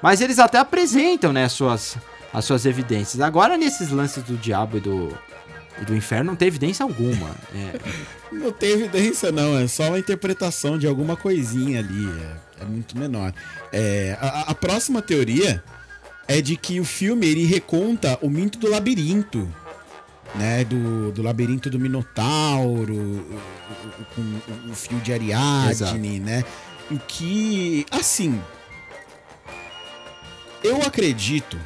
Mas 0.02 0.22
eles 0.22 0.40
até 0.40 0.58
apresentam, 0.60 1.34
né, 1.34 1.46
as 1.46 1.52
suas, 1.54 1.98
as 2.34 2.46
suas 2.46 2.66
evidências. 2.66 3.22
Agora, 3.22 3.58
nesses 3.58 3.90
lances 3.90 4.24
do 4.24 4.38
diabo 4.38 4.78
e 4.78 4.80
do, 4.80 5.18
e 5.82 5.86
do 5.86 5.96
inferno, 5.96 6.26
não 6.32 6.36
tem 6.36 6.48
evidência 6.48 6.84
alguma. 6.84 7.30
É, 7.54 7.80
Não 8.34 8.52
tem 8.52 8.72
evidência, 8.72 9.32
não. 9.32 9.56
É 9.60 9.68
só 9.68 9.84
uma 9.90 10.00
interpretação 10.00 10.76
de 10.76 10.88
alguma 10.88 11.16
coisinha 11.16 11.78
ali. 11.80 12.10
É, 12.60 12.64
é 12.64 12.66
muito 12.66 12.98
menor. 12.98 13.32
É, 13.72 14.18
a- 14.20 14.46
a 14.48 14.56
próxima 14.56 15.04
teoria 15.04 15.64
é 16.34 16.42
de 16.42 16.56
que 16.58 16.80
o 16.80 16.86
filme 16.86 17.28
ele 17.28 17.46
reconta 17.46 18.18
o 18.22 18.30
mito 18.30 18.58
do 18.60 18.70
labirinto. 18.70 19.48
Né, 20.36 20.64
do, 20.64 21.12
do 21.12 21.22
labirinto 21.22 21.70
do 21.70 21.80
Minotauro, 21.80 22.96
o, 22.96 23.40
o- 24.18 24.22
o, 24.68 24.72
o 24.72 24.74
fio 24.74 24.98
de 25.00 25.14
Ariadne, 25.14 26.20
né? 26.20 26.44
O 26.90 26.98
que, 26.98 27.86
assim, 27.92 28.42
eu 30.64 30.82
acredito 30.82 31.60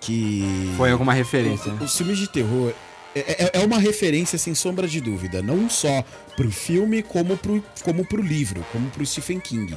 que 0.00 0.42
foi 0.76 0.90
alguma 0.90 1.12
referência, 1.12 1.72
né? 1.72 1.78
os 1.84 1.96
filmes 1.96 2.18
de 2.18 2.28
terror 2.28 2.72
é, 3.14 3.20
é- 3.44 3.50
é 3.54 3.64
uma 3.64 3.78
referência 3.78 4.38
sem 4.38 4.54
sombra 4.54 4.86
de 4.88 5.00
dúvida, 5.00 5.42
não 5.42 5.68
só 5.68 6.04
pro 6.36 6.50
filme, 6.50 7.02
como 7.02 7.36
pro, 7.36 7.62
como 7.84 8.04
pro 8.04 8.22
livro, 8.22 8.64
como 8.72 8.88
pro 8.90 9.04
Stephen 9.06 9.38
King. 9.40 9.76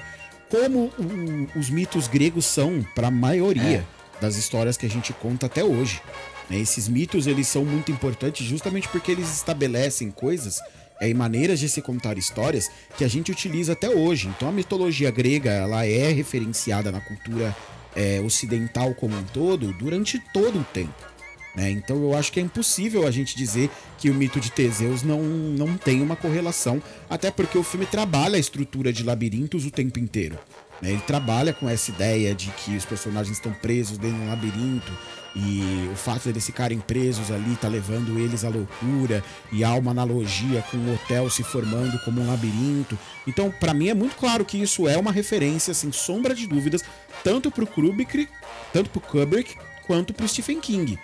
Como 0.49 0.91
o- 0.97 1.59
os 1.59 1.69
mitos 1.69 2.07
gregos 2.07 2.45
são 2.45 2.85
pra 2.95 3.09
maioria 3.11 3.85
das 4.21 4.35
histórias 4.35 4.77
que 4.77 4.85
a 4.85 4.89
gente 4.89 5.11
conta 5.11 5.47
até 5.47 5.63
hoje. 5.63 6.01
né? 6.49 6.57
Esses 6.57 6.87
mitos, 6.87 7.25
eles 7.27 7.47
são 7.47 7.65
muito 7.65 7.91
importantes 7.91 8.45
justamente 8.45 8.87
porque 8.87 9.11
eles 9.11 9.33
estabelecem 9.35 10.11
coisas 10.11 10.61
é, 11.01 11.09
e 11.09 11.13
maneiras 11.13 11.59
de 11.59 11.67
se 11.67 11.81
contar 11.81 12.17
histórias 12.17 12.69
que 12.95 13.03
a 13.03 13.07
gente 13.07 13.31
utiliza 13.31 13.73
até 13.73 13.89
hoje. 13.89 14.27
Então 14.27 14.47
a 14.47 14.51
mitologia 14.51 15.09
grega, 15.09 15.49
ela 15.49 15.85
é 15.85 16.11
referenciada 16.11 16.91
na 16.91 17.01
cultura 17.01 17.55
é, 17.95 18.21
ocidental 18.21 18.93
como 18.93 19.17
um 19.17 19.23
todo 19.23 19.73
durante 19.73 20.19
todo 20.31 20.59
o 20.59 20.63
tempo. 20.63 21.10
Né? 21.55 21.69
Então 21.69 21.97
eu 21.97 22.15
acho 22.15 22.31
que 22.31 22.39
é 22.39 22.43
impossível 22.43 23.05
a 23.05 23.11
gente 23.11 23.35
dizer 23.35 23.69
que 23.97 24.09
o 24.09 24.13
mito 24.13 24.39
de 24.39 24.51
Teseus 24.51 25.03
não, 25.03 25.21
não 25.21 25.77
tem 25.77 26.01
uma 26.01 26.15
correlação, 26.15 26.81
até 27.09 27.29
porque 27.29 27.57
o 27.57 27.63
filme 27.63 27.85
trabalha 27.85 28.35
a 28.35 28.39
estrutura 28.39 28.91
de 28.91 29.03
labirintos 29.03 29.65
o 29.65 29.71
tempo 29.71 29.99
inteiro. 29.99 30.37
né? 30.81 30.91
Ele 30.91 31.01
trabalha 31.01 31.53
com 31.53 31.69
essa 31.69 31.91
ideia 31.91 32.33
de 32.33 32.49
que 32.51 32.75
os 32.75 32.85
personagens 32.85 33.37
estão 33.37 33.53
presos 33.53 33.97
dentro 33.97 34.17
de 34.17 34.23
um 34.23 34.29
labirinto 34.29 34.91
e 35.35 35.89
o 35.91 35.95
fato 35.95 36.25
deles 36.25 36.45
ficarem 36.45 36.79
presos 36.79 37.31
ali 37.31 37.55
tá 37.55 37.67
levando 37.67 38.19
eles 38.19 38.43
à 38.43 38.49
loucura 38.49 39.23
e 39.51 39.63
há 39.63 39.73
uma 39.75 39.91
analogia 39.91 40.61
com 40.69 40.77
o 40.77 40.93
hotel 40.93 41.29
se 41.29 41.43
formando 41.43 41.97
como 42.03 42.21
um 42.21 42.27
labirinto. 42.27 42.97
Então, 43.25 43.49
pra 43.51 43.73
mim 43.73 43.89
é 43.89 43.93
muito 43.93 44.15
claro 44.15 44.43
que 44.43 44.61
isso 44.61 44.87
é 44.87 44.97
uma 44.97 45.11
referência 45.11 45.73
sem 45.73 45.91
sombra 45.91 46.35
de 46.35 46.47
dúvidas, 46.47 46.81
tanto 47.23 47.49
pro 47.49 47.67
Kubrick, 47.67 48.27
tanto 48.73 48.89
pro 48.89 48.99
Kubrick 48.99 49.55
quanto 49.87 50.13
pro 50.13 50.27
Stephen 50.27 50.59
King. 50.59 50.99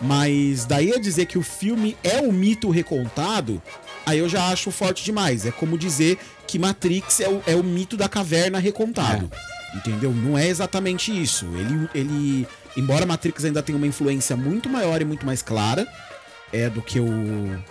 Mas 0.00 0.64
daí 0.64 0.92
a 0.92 0.98
dizer 0.98 1.26
que 1.26 1.38
o 1.38 1.42
filme 1.42 1.96
é 2.04 2.20
o 2.20 2.32
mito 2.32 2.70
recontado, 2.70 3.60
aí 4.06 4.18
eu 4.18 4.28
já 4.28 4.48
acho 4.48 4.70
forte 4.70 5.04
demais. 5.04 5.44
É 5.44 5.50
como 5.50 5.76
dizer 5.76 6.18
que 6.46 6.58
Matrix 6.58 7.20
é 7.20 7.28
o, 7.28 7.42
é 7.46 7.54
o 7.56 7.64
mito 7.64 7.96
da 7.96 8.08
caverna 8.08 8.58
recontado. 8.58 9.30
Entendeu? 9.74 10.12
Não 10.12 10.38
é 10.38 10.46
exatamente 10.46 11.10
isso. 11.10 11.46
Ele, 11.56 11.88
ele. 11.94 12.48
Embora 12.76 13.04
Matrix 13.04 13.44
ainda 13.44 13.62
tenha 13.62 13.76
uma 13.76 13.86
influência 13.86 14.36
muito 14.36 14.68
maior 14.68 15.00
e 15.02 15.04
muito 15.04 15.26
mais 15.26 15.42
clara 15.42 15.86
é, 16.52 16.70
do 16.70 16.80
que 16.80 16.98
o. 17.00 17.62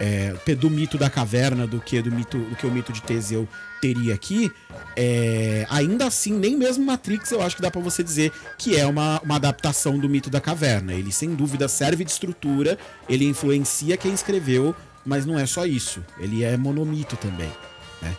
é, 0.00 0.34
do 0.54 0.70
mito 0.70 0.96
da 0.98 1.08
caverna, 1.10 1.66
do 1.66 1.80
que 1.80 2.00
do 2.02 2.10
mito 2.10 2.38
do 2.38 2.56
que 2.56 2.66
o 2.66 2.70
mito 2.70 2.92
de 2.92 3.02
Teseu 3.02 3.48
teria 3.80 4.14
aqui, 4.14 4.50
é, 4.96 5.66
ainda 5.68 6.06
assim, 6.06 6.32
nem 6.32 6.56
mesmo 6.56 6.84
Matrix 6.84 7.30
eu 7.32 7.42
acho 7.42 7.56
que 7.56 7.62
dá 7.62 7.70
pra 7.70 7.80
você 7.80 8.02
dizer 8.02 8.32
que 8.56 8.76
é 8.76 8.86
uma, 8.86 9.20
uma 9.22 9.36
adaptação 9.36 9.98
do 9.98 10.08
mito 10.08 10.30
da 10.30 10.40
caverna. 10.40 10.94
Ele 10.94 11.10
sem 11.12 11.34
dúvida 11.34 11.66
serve 11.68 12.04
de 12.04 12.10
estrutura, 12.10 12.78
ele 13.08 13.24
influencia 13.24 13.96
quem 13.96 14.12
escreveu, 14.14 14.74
mas 15.04 15.26
não 15.26 15.38
é 15.38 15.46
só 15.46 15.66
isso. 15.66 16.04
Ele 16.18 16.44
é 16.44 16.56
monomito 16.56 17.16
também, 17.16 17.50
né? 18.00 18.16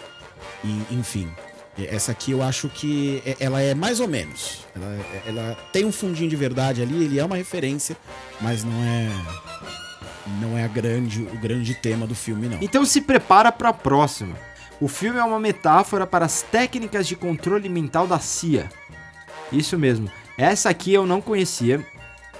E, 0.66 0.96
enfim, 0.96 1.30
essa 1.78 2.12
aqui 2.12 2.32
eu 2.32 2.44
acho 2.44 2.68
que 2.70 3.22
é- 3.26 3.38
ela 3.40 3.62
é 3.62 3.74
mais 3.74 4.00
ou 4.00 4.08
menos. 4.08 4.66
Ela, 4.76 5.06
ela 5.26 5.58
tem 5.72 5.86
um 5.86 5.92
fundinho 5.92 6.30
de 6.30 6.36
verdade 6.36 6.82
ali, 6.82 7.06
ele 7.06 7.20
é 7.20 7.26
uma 7.26 7.38
referência, 7.38 7.96
mas 8.42 8.64
não 8.64 8.84
é 8.84 9.10
não 10.40 10.58
é 10.58 10.64
a 10.64 10.68
grande, 10.68 11.22
o 11.24 11.38
grande 11.38 11.74
tema 11.76 12.08
do 12.08 12.16
filme 12.16 12.48
não. 12.48 12.58
Então 12.62 12.86
se 12.86 13.02
prepara 13.02 13.52
para 13.52 13.70
a 13.70 13.74
próxima. 13.74 14.36
O 14.80 14.88
filme 14.88 15.20
é 15.20 15.24
uma 15.24 15.40
metáfora 15.40 16.06
para 16.06 16.26
as 16.26 16.42
técnicas 16.42 17.08
de 17.08 17.16
controle 17.16 17.70
mental 17.70 18.08
da 18.08 18.20
CIA. 18.20 18.70
Isso 19.52 19.78
mesmo. 19.78 20.10
Essa 20.38 20.70
aqui 20.70 20.94
eu 20.94 21.06
não 21.06 21.22
conhecia. 21.22 21.86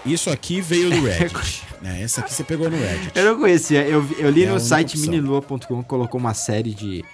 Isso 0.06 0.30
aqui 0.30 0.60
veio 0.60 0.90
do 0.90 1.04
Reddit. 1.08 1.64
né? 1.82 2.02
Essa 2.02 2.22
aqui 2.22 2.34
você 2.34 2.44
pegou 2.44 2.70
no 2.70 2.78
Reddit. 2.78 3.12
Eu 3.16 3.26
não 3.26 3.40
conhecia. 3.40 3.84
Eu, 3.88 4.06
eu 4.18 4.30
li 4.30 4.44
É 4.44 4.50
no 4.50 4.60
site 4.60 4.98
minilua.com 4.98 5.84
colocou 5.84 6.20
uma 6.20 6.34
série 6.34 6.74
de, 6.74 7.06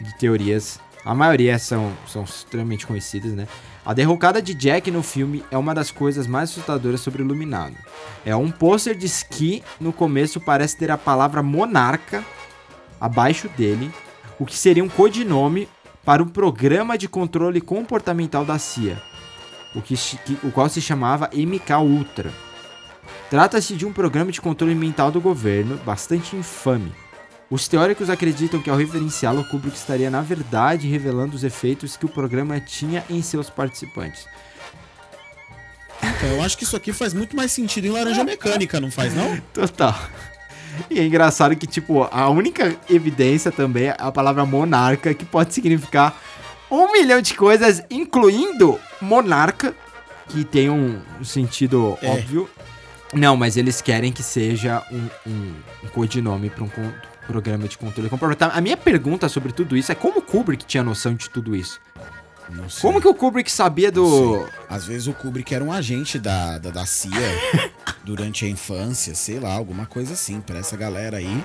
de 0.00 0.18
teorias. 0.18 0.78
A 1.04 1.14
maioria 1.14 1.58
são, 1.58 1.92
são 2.06 2.24
extremamente 2.24 2.86
conhecidas, 2.86 3.32
né? 3.32 3.46
A 3.86 3.94
derrocada 3.94 4.42
de 4.42 4.52
Jack 4.52 4.90
no 4.90 5.00
filme 5.00 5.44
é 5.48 5.56
uma 5.56 5.72
das 5.72 5.92
coisas 5.92 6.26
mais 6.26 6.50
assustadoras 6.50 7.00
sobre 7.00 7.22
o 7.22 7.24
Iluminado. 7.24 7.76
É 8.24 8.34
um 8.34 8.50
pôster 8.50 8.96
de 8.96 9.06
esqui 9.06 9.62
no 9.80 9.92
começo 9.92 10.40
parece 10.40 10.76
ter 10.76 10.90
a 10.90 10.98
palavra 10.98 11.40
monarca 11.40 12.24
abaixo 13.00 13.48
dele, 13.56 13.90
o 14.40 14.44
que 14.44 14.56
seria 14.58 14.82
um 14.82 14.88
codinome 14.88 15.68
para 16.04 16.20
o 16.20 16.26
programa 16.26 16.98
de 16.98 17.08
controle 17.08 17.60
comportamental 17.60 18.44
da 18.44 18.58
CIA, 18.58 19.00
o, 19.74 19.80
que- 19.80 19.94
o 20.42 20.50
qual 20.50 20.68
se 20.68 20.80
chamava 20.80 21.30
MK 21.32 21.72
Ultra. 21.80 22.32
Trata-se 23.30 23.74
de 23.76 23.86
um 23.86 23.92
programa 23.92 24.32
de 24.32 24.40
controle 24.40 24.74
mental 24.74 25.12
do 25.12 25.20
governo 25.20 25.76
bastante 25.84 26.34
infame. 26.34 26.92
Os 27.48 27.68
teóricos 27.68 28.10
acreditam 28.10 28.60
que 28.60 28.68
ao 28.68 28.76
referenciá-lo, 28.76 29.44
Kubrick 29.44 29.76
estaria 29.76 30.10
na 30.10 30.20
verdade 30.20 30.88
revelando 30.88 31.36
os 31.36 31.44
efeitos 31.44 31.96
que 31.96 32.04
o 32.04 32.08
programa 32.08 32.58
tinha 32.60 33.04
em 33.08 33.22
seus 33.22 33.48
participantes. 33.48 34.26
Então, 36.02 36.28
eu 36.30 36.42
acho 36.42 36.58
que 36.58 36.64
isso 36.64 36.76
aqui 36.76 36.92
faz 36.92 37.14
muito 37.14 37.36
mais 37.36 37.52
sentido 37.52 37.86
em 37.86 37.90
Laranja 37.90 38.24
Mecânica, 38.24 38.80
não 38.80 38.90
faz 38.90 39.14
não? 39.14 39.36
Total. 39.52 39.94
E 40.90 40.98
é 40.98 41.04
engraçado 41.06 41.56
que, 41.56 41.66
tipo, 41.66 42.06
a 42.10 42.28
única 42.28 42.76
evidência 42.90 43.50
também 43.50 43.84
é 43.86 43.96
a 43.98 44.12
palavra 44.12 44.44
monarca, 44.44 45.14
que 45.14 45.24
pode 45.24 45.54
significar 45.54 46.20
um 46.70 46.92
milhão 46.92 47.20
de 47.20 47.32
coisas, 47.34 47.82
incluindo 47.90 48.78
monarca, 49.00 49.74
que 50.28 50.44
tem 50.44 50.68
um 50.68 51.00
sentido 51.24 51.96
É. 52.02 52.10
óbvio. 52.10 52.50
Não, 53.14 53.36
mas 53.36 53.56
eles 53.56 53.80
querem 53.80 54.12
que 54.12 54.22
seja 54.22 54.82
um, 54.90 55.08
um, 55.30 55.54
um 55.84 55.88
codinome 55.88 56.50
para 56.50 56.64
um 56.64 56.68
programa 57.26 57.66
de 57.68 57.76
controle 57.76 58.08
comportamental. 58.08 58.50
A 58.54 58.60
minha 58.60 58.76
pergunta 58.76 59.28
sobre 59.28 59.52
tudo 59.52 59.76
isso 59.76 59.90
é 59.92 59.94
como 59.94 60.18
o 60.18 60.22
Kubrick 60.22 60.64
tinha 60.64 60.82
noção 60.82 61.14
de 61.14 61.28
tudo 61.28 61.54
isso? 61.54 61.80
Não 62.48 62.68
sei. 62.68 62.80
Como 62.80 63.00
que 63.00 63.08
o 63.08 63.14
Kubrick 63.14 63.50
sabia 63.50 63.90
do. 63.90 64.46
Às 64.68 64.84
vezes 64.84 65.06
o 65.08 65.12
Kubrick 65.12 65.52
era 65.54 65.64
um 65.64 65.72
agente 65.72 66.18
da, 66.18 66.58
da, 66.58 66.70
da 66.70 66.86
CIA 66.86 67.10
durante 68.04 68.44
a 68.44 68.48
infância, 68.48 69.14
sei 69.14 69.40
lá, 69.40 69.52
alguma 69.52 69.84
coisa 69.86 70.12
assim. 70.12 70.40
Pra 70.40 70.58
essa 70.58 70.76
galera 70.76 71.16
aí. 71.16 71.44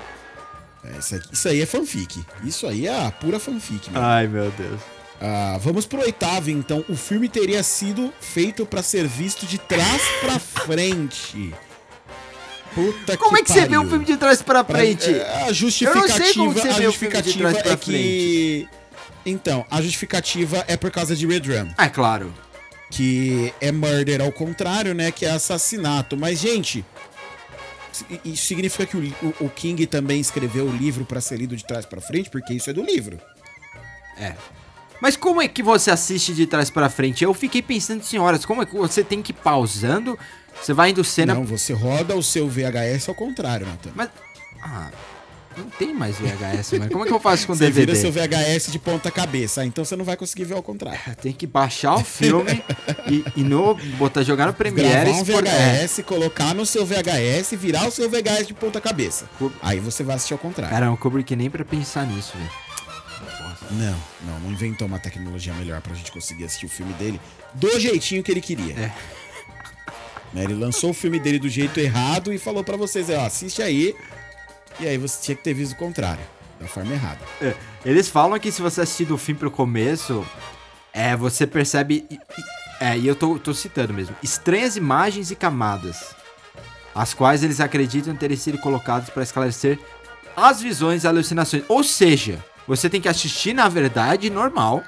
é, 0.84 0.98
Isso, 1.32 1.48
aí 1.48 1.60
é 1.60 1.66
fanfic. 1.66 2.24
Isso 2.44 2.66
aí 2.66 2.86
é 2.86 3.06
a 3.06 3.10
pura 3.10 3.40
fanfic, 3.40 3.90
meu. 3.90 4.00
Ai, 4.00 4.28
meu 4.28 4.50
Deus. 4.52 4.80
Ah, 5.20 5.56
vamos 5.60 5.86
pro 5.86 6.00
oitavo, 6.00 6.50
então. 6.50 6.84
O 6.88 6.96
filme 6.96 7.28
teria 7.28 7.62
sido 7.62 8.12
feito 8.20 8.64
pra 8.66 8.82
ser 8.82 9.06
visto 9.06 9.44
de 9.46 9.58
trás 9.58 10.02
pra 10.20 10.38
frente. 10.38 11.52
Puta 12.74 13.16
Como 13.18 13.34
que 13.36 13.40
é 13.40 13.44
que 13.44 13.52
você 13.52 13.60
vê 13.60 13.66
pariu. 13.66 13.82
um 13.82 13.88
filme 13.88 14.04
de 14.04 14.16
trás 14.16 14.40
pra 14.42 14.64
frente? 14.64 15.10
é, 15.12 15.44
a 15.48 15.52
justificativa, 15.52 16.06
Eu 16.06 16.08
não 16.08 16.24
sei 16.24 16.34
como 16.34 16.52
você 16.52 16.68
vê 16.72 16.86
o 16.86 16.92
filme 16.92 17.22
de 17.22 17.38
trás 17.38 17.62
pra 17.62 17.72
é 17.72 17.76
que 17.76 18.68
então, 19.24 19.64
a 19.70 19.80
justificativa 19.80 20.64
é 20.66 20.76
por 20.76 20.90
causa 20.90 21.14
de 21.14 21.26
Red 21.26 21.40
Rum, 21.46 21.70
É 21.78 21.88
claro. 21.88 22.32
que 22.90 23.52
é 23.60 23.70
murder 23.70 24.20
ao 24.20 24.32
contrário, 24.32 24.94
né, 24.94 25.10
que 25.12 25.24
é 25.24 25.30
assassinato. 25.30 26.16
Mas 26.16 26.40
gente, 26.40 26.84
isso 28.24 28.46
significa 28.46 28.84
que 28.86 28.96
o, 28.96 29.00
o- 29.22 29.46
o 29.46 29.48
King 29.50 29.86
também 29.86 30.20
escreveu 30.20 30.64
o 30.66 30.72
livro 30.76 31.04
pra 31.04 31.20
ser 31.20 31.36
lido 31.36 31.54
de 31.56 31.64
trás 31.64 31.86
pra 31.86 32.00
frente, 32.00 32.30
porque 32.30 32.52
isso 32.54 32.68
é 32.70 32.72
do 32.72 32.82
livro. 32.82 33.20
É. 34.18 34.34
Mas 35.00 35.16
como 35.16 35.40
é 35.42 35.48
que 35.48 35.62
você 35.62 35.90
assiste 35.90 36.32
de 36.34 36.46
trás 36.46 36.70
pra 36.70 36.88
frente? 36.88 37.22
Eu 37.24 37.34
fiquei 37.34 37.60
pensando, 37.62 38.02
senhoras, 38.04 38.44
como 38.44 38.62
é 38.62 38.66
que 38.66 38.74
você 38.76 39.02
tem 39.04 39.20
que 39.22 39.32
ir 39.32 39.34
pausando? 39.34 40.18
Você 40.62 40.72
vai 40.72 40.90
indo 40.90 41.02
cena. 41.02 41.34
Não, 41.34 41.44
você 41.44 41.72
roda 41.72 42.14
o 42.14 42.22
seu 42.22 42.48
VHS 42.48 43.08
ao 43.08 43.14
contrário, 43.14 43.66
Nathan. 43.66 43.90
Mas. 43.94 44.10
Ah, 44.62 44.90
não 45.56 45.64
tem 45.70 45.92
mais 45.92 46.16
VHS, 46.16 46.72
mano. 46.78 46.90
Como 46.90 47.04
é 47.04 47.08
que 47.08 47.12
eu 47.12 47.20
faço 47.20 47.46
com 47.46 47.54
Você 47.54 47.66
DVD? 47.70 47.92
vira 47.92 47.96
seu 47.96 48.12
VHS 48.12 48.70
de 48.70 48.78
ponta 48.78 49.10
cabeça, 49.10 49.64
então 49.64 49.84
você 49.84 49.96
não 49.96 50.04
vai 50.04 50.16
conseguir 50.16 50.44
ver 50.44 50.54
ao 50.54 50.62
contrário. 50.62 51.00
Tem 51.20 51.32
que 51.32 51.46
baixar 51.46 51.94
o 51.96 52.04
filme 52.04 52.62
e, 53.10 53.24
e 53.36 53.42
no, 53.42 53.74
botar, 53.98 54.22
jogar 54.22 54.46
no 54.46 54.54
Premiere. 54.54 55.12
Gravar 55.12 55.42
um 55.42 55.46
é. 55.46 55.84
VHS, 55.84 56.02
colocar 56.06 56.54
no 56.54 56.64
seu 56.64 56.86
VHS, 56.86 57.52
virar 57.52 57.86
o 57.86 57.90
seu 57.90 58.08
VHS 58.08 58.46
de 58.46 58.54
ponta 58.54 58.80
cabeça. 58.80 59.28
Aí 59.60 59.78
você 59.78 60.02
vai 60.02 60.16
assistir 60.16 60.32
ao 60.32 60.38
contrário. 60.38 60.72
Cara, 60.72 60.92
o 60.92 60.96
Kubrick 60.96 61.34
nem 61.36 61.50
pra 61.50 61.64
pensar 61.64 62.06
nisso, 62.06 62.32
velho. 62.36 62.50
Não, 63.72 63.96
não, 64.26 64.40
não 64.40 64.52
inventou 64.52 64.86
uma 64.86 64.98
tecnologia 64.98 65.52
melhor 65.54 65.80
pra 65.80 65.94
gente 65.94 66.12
conseguir 66.12 66.44
assistir 66.44 66.66
o 66.66 66.68
filme 66.68 66.92
dele 66.94 67.18
do 67.54 67.80
jeitinho 67.80 68.22
que 68.22 68.30
ele 68.30 68.40
queria. 68.40 68.74
É. 68.74 68.92
Né, 70.32 70.44
Ele 70.44 70.54
lançou 70.54 70.90
o 70.90 70.94
filme 70.94 71.18
dele 71.18 71.38
do 71.38 71.48
jeito 71.48 71.78
errado 71.78 72.32
e 72.32 72.38
falou 72.38 72.64
pra 72.64 72.76
vocês, 72.76 73.08
ó, 73.10 73.26
assiste 73.26 73.62
aí. 73.62 73.94
E 74.80 74.86
aí 74.86 74.96
você 74.96 75.22
tinha 75.22 75.36
que 75.36 75.42
ter 75.42 75.54
visto 75.54 75.72
o 75.72 75.76
contrário, 75.76 76.22
da 76.58 76.66
forma 76.66 76.92
errada. 76.92 77.20
É, 77.40 77.54
Eles 77.84 78.08
falam 78.08 78.38
que 78.38 78.50
se 78.50 78.62
você 78.62 78.80
assistir 78.80 79.04
do 79.04 79.18
fim 79.18 79.34
pro 79.34 79.50
começo, 79.50 80.26
é, 80.92 81.16
você 81.16 81.46
percebe. 81.46 82.06
É, 82.80 82.98
e 82.98 83.06
eu 83.06 83.14
tô, 83.14 83.38
tô 83.38 83.54
citando 83.54 83.92
mesmo. 83.92 84.16
Estranhas 84.22 84.76
imagens 84.76 85.30
e 85.30 85.36
camadas. 85.36 86.14
As 86.94 87.14
quais 87.14 87.42
eles 87.42 87.60
acreditam 87.60 88.14
terem 88.14 88.36
sido 88.36 88.58
colocadas 88.58 89.08
para 89.08 89.22
esclarecer 89.22 89.78
as 90.36 90.60
visões 90.60 91.04
e 91.04 91.06
alucinações. 91.06 91.62
Ou 91.68 91.84
seja, 91.84 92.42
você 92.66 92.88
tem 92.88 93.00
que 93.00 93.08
assistir 93.08 93.54
na 93.54 93.68
verdade 93.68 94.28
normal. 94.30 94.82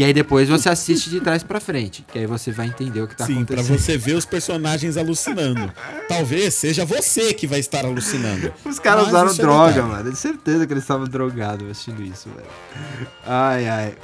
E 0.00 0.04
aí 0.04 0.14
depois 0.14 0.48
você 0.48 0.70
assiste 0.70 1.10
de 1.10 1.20
trás 1.20 1.42
pra 1.42 1.60
frente. 1.60 2.02
Que 2.10 2.20
aí 2.20 2.26
você 2.26 2.50
vai 2.50 2.68
entender 2.68 3.02
o 3.02 3.06
que 3.06 3.14
tá 3.14 3.26
Sim, 3.26 3.44
pra 3.44 3.56
acontecendo. 3.56 3.78
você 3.78 3.98
ver 3.98 4.14
os 4.14 4.24
personagens 4.24 4.96
alucinando. 4.96 5.70
Talvez 6.08 6.54
seja 6.54 6.86
você 6.86 7.34
que 7.34 7.46
vai 7.46 7.60
estar 7.60 7.84
alucinando. 7.84 8.50
Os 8.64 8.78
caras 8.78 9.02
Mas 9.02 9.12
usaram 9.12 9.30
é 9.30 9.34
droga, 9.34 9.72
detalhe. 9.74 9.92
mano. 9.92 10.10
De 10.10 10.16
certeza 10.16 10.66
que 10.66 10.72
eles 10.72 10.84
estavam 10.84 11.06
drogados 11.06 11.70
assistindo 11.70 12.02
isso, 12.02 12.30
velho. 12.34 12.48
Ai, 13.26 13.68
ai. 13.68 13.94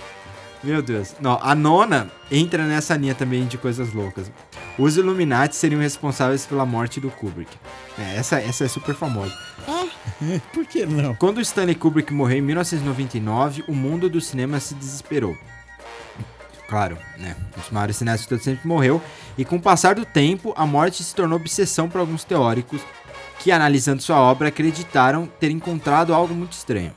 Meu 0.62 0.82
Deus. 0.82 1.14
Não, 1.18 1.38
a 1.42 1.55
nona 1.55 2.11
entra 2.30 2.64
nessa 2.66 2.94
linha 2.94 3.14
também 3.14 3.47
de 3.47 3.57
coisas 3.57 3.94
loucas. 3.94 4.30
Os 4.78 4.99
Illuminati 4.99 5.57
seriam 5.57 5.80
responsáveis 5.80 6.44
pela 6.44 6.66
morte 6.66 7.01
do 7.01 7.11
Kubrick. 7.11 7.57
É, 7.99 8.16
essa, 8.18 8.38
essa 8.38 8.64
é 8.66 8.68
super 8.68 8.94
famosa. 8.94 9.32
Por 10.53 10.66
que 10.66 10.84
não? 10.84 11.14
Quando 11.14 11.40
Stanley 11.40 11.74
Kubrick 11.74 12.12
morreu 12.12 12.36
em 12.36 12.42
1999, 12.42 13.64
o 13.66 13.72
mundo 13.74 14.11
do 14.11 14.20
cinema 14.20 14.61
se 14.61 14.74
desesperou. 14.74 15.34
Claro, 16.68 16.98
né? 17.18 17.36
Um 17.56 17.60
dos 17.60 17.70
maiores 17.70 17.96
cineastas 17.96 18.24
de 18.24 18.28
todo 18.28 18.42
sempre 18.42 18.66
morreu. 18.66 19.00
E 19.38 19.44
com 19.44 19.56
o 19.56 19.62
passar 19.62 19.94
do 19.94 20.04
tempo, 20.04 20.52
a 20.56 20.66
morte 20.66 21.02
se 21.04 21.14
tornou 21.14 21.38
obsessão 21.38 21.88
para 21.88 22.00
alguns 22.00 22.24
teóricos 22.24 22.80
que, 23.38 23.52
analisando 23.52 24.02
sua 24.02 24.16
obra, 24.16 24.48
acreditaram 24.48 25.26
ter 25.38 25.50
encontrado 25.50 26.12
algo 26.12 26.34
muito 26.34 26.52
estranho. 26.52 26.92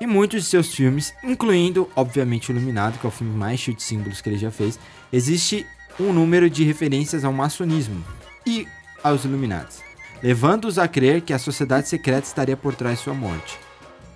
Em 0.00 0.06
muitos 0.06 0.42
de 0.42 0.48
seus 0.48 0.74
filmes, 0.74 1.14
incluindo, 1.22 1.88
obviamente, 1.94 2.50
Iluminado, 2.50 2.98
que 2.98 3.06
é 3.06 3.08
o 3.08 3.12
filme 3.12 3.34
mais 3.36 3.60
cheio 3.60 3.76
de 3.76 3.82
símbolos 3.82 4.20
que 4.20 4.28
ele 4.28 4.38
já 4.38 4.50
fez, 4.50 4.78
existe 5.12 5.66
um 6.00 6.12
número 6.12 6.50
de 6.50 6.64
referências 6.64 7.24
ao 7.24 7.32
maçonismo 7.32 8.04
e 8.46 8.66
aos 9.02 9.24
Illuminati, 9.24 9.78
levando-os 10.22 10.78
a 10.78 10.88
crer 10.88 11.20
que 11.20 11.32
a 11.32 11.38
sociedade 11.38 11.88
secreta 11.88 12.26
estaria 12.26 12.56
por 12.56 12.74
trás 12.74 12.98
de 12.98 13.04
sua 13.04 13.14
morte. 13.14 13.58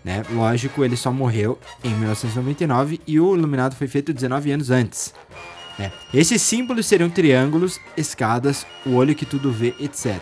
Né? 0.05 0.23
Lógico, 0.31 0.85
ele 0.85 0.97
só 0.97 1.13
morreu 1.13 1.59
em 1.83 1.91
1999 1.91 3.01
e 3.07 3.21
o 3.21 3.35
Iluminado 3.35 3.75
foi 3.75 3.87
feito 3.89 4.13
19 4.13 4.53
anos 4.53 4.71
antes. 4.71 5.13
né? 5.79 5.93
Esses 6.15 6.41
símbolos 6.43 6.87
seriam 6.87 7.11
triângulos, 7.11 7.81
escadas, 7.97 8.67
o 8.87 8.95
olho 8.95 9.15
que 9.15 9.27
tudo 9.27 9.51
vê, 9.51 9.75
etc. 9.81 10.21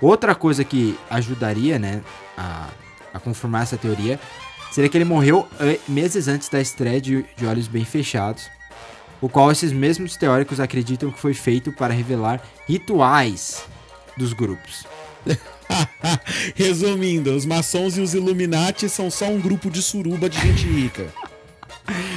Outra 0.00 0.34
coisa 0.34 0.64
que 0.64 0.98
ajudaria 1.08 1.78
né, 1.78 2.02
a, 2.36 2.68
a 3.12 3.20
confirmar 3.20 3.62
essa 3.62 3.76
teoria 3.76 4.18
seria 4.72 4.88
que 4.88 4.96
ele 4.96 5.04
morreu 5.04 5.46
eh, 5.60 5.78
meses 5.88 6.28
antes 6.28 6.48
da 6.48 6.60
estreia 6.60 7.00
de, 7.00 7.24
de 7.36 7.46
Olhos 7.46 7.68
Bem 7.68 7.84
Fechados, 7.84 8.48
o 9.20 9.28
qual 9.28 9.50
esses 9.50 9.72
mesmos 9.72 10.16
teóricos 10.16 10.60
acreditam 10.60 11.10
que 11.10 11.18
foi 11.18 11.34
feito 11.34 11.72
para 11.72 11.92
revelar 11.92 12.40
rituais 12.66 13.64
dos 14.16 14.32
grupos. 14.32 14.86
Resumindo, 16.54 17.34
os 17.34 17.44
maçons 17.44 17.96
e 17.96 18.00
os 18.00 18.14
Illuminati 18.14 18.88
são 18.88 19.10
só 19.10 19.26
um 19.26 19.40
grupo 19.40 19.70
de 19.70 19.82
suruba 19.82 20.28
de 20.28 20.38
gente 20.40 20.66
rica. 20.66 21.06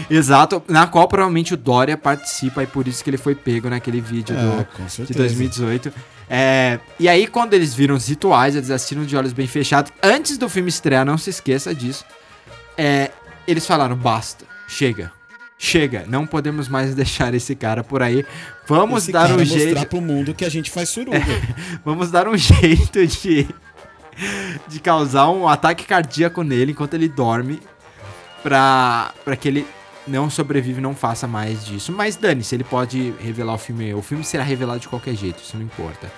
Exato, 0.09 0.61
na 0.67 0.85
qual 0.85 1.07
provavelmente 1.07 1.53
o 1.53 1.57
Dória 1.57 1.97
participa 1.97 2.61
e 2.63 2.67
por 2.67 2.87
isso 2.87 3.03
que 3.03 3.09
ele 3.09 3.17
foi 3.17 3.33
pego 3.33 3.69
naquele 3.69 4.01
vídeo 4.01 4.35
É, 4.35 4.39
do, 4.39 4.83
de 4.85 4.91
certeza. 4.91 5.19
2018. 5.19 5.91
É, 6.29 6.79
e 6.99 7.07
aí, 7.09 7.25
quando 7.27 7.53
eles 7.53 7.73
viram 7.73 7.95
os 7.95 8.07
rituais, 8.07 8.55
eles 8.55 8.69
assistiram 8.69 9.05
de 9.05 9.15
olhos 9.15 9.33
bem 9.33 9.47
fechados. 9.47 9.91
Antes 10.01 10.37
do 10.37 10.47
filme 10.49 10.69
estrear, 10.69 11.05
não 11.05 11.17
se 11.17 11.29
esqueça 11.29 11.73
disso. 11.73 12.05
é, 12.77 13.11
eles 13.47 13.65
falaram: 13.65 13.95
basta, 13.95 14.45
chega. 14.67 15.11
Chega, 15.63 16.03
não 16.09 16.27
podemos 16.27 16.67
mais 16.67 16.93
deixar 16.93 17.33
esse 17.33 17.55
cara 17.55 17.85
por 17.85 18.03
aí. 18.03 18.25
Vamos 18.67 19.03
Esse 19.03 19.13
dar 19.13 19.31
um 19.31 19.37
mostrar 19.37 19.59
jeito. 19.59 19.85
pro 19.85 20.01
mundo 20.01 20.33
que 20.33 20.43
a 20.43 20.49
gente 20.49 20.69
faz 20.69 20.89
suruba. 20.89 21.17
Vamos 21.85 22.11
dar 22.11 22.27
um 22.27 22.35
jeito 22.35 23.07
de, 23.07 23.47
de 24.67 24.79
causar 24.81 25.29
um 25.29 25.47
ataque 25.47 25.85
cardíaco 25.85 26.43
nele 26.43 26.73
enquanto 26.73 26.95
ele 26.95 27.07
dorme. 27.07 27.61
Pra, 28.43 29.13
pra 29.23 29.37
que 29.37 29.47
ele 29.47 29.65
não 30.05 30.29
sobrevive 30.29 30.79
e 30.79 30.81
não 30.81 30.93
faça 30.93 31.27
mais 31.29 31.63
disso. 31.63 31.93
Mas 31.93 32.17
dane-se, 32.17 32.53
ele 32.53 32.65
pode 32.65 33.13
revelar 33.21 33.53
o 33.53 33.57
filme. 33.57 33.93
O 33.93 34.01
filme 34.01 34.25
será 34.25 34.43
revelado 34.43 34.81
de 34.81 34.89
qualquer 34.89 35.15
jeito, 35.15 35.41
isso 35.41 35.55
não 35.55 35.63
importa. 35.63 36.11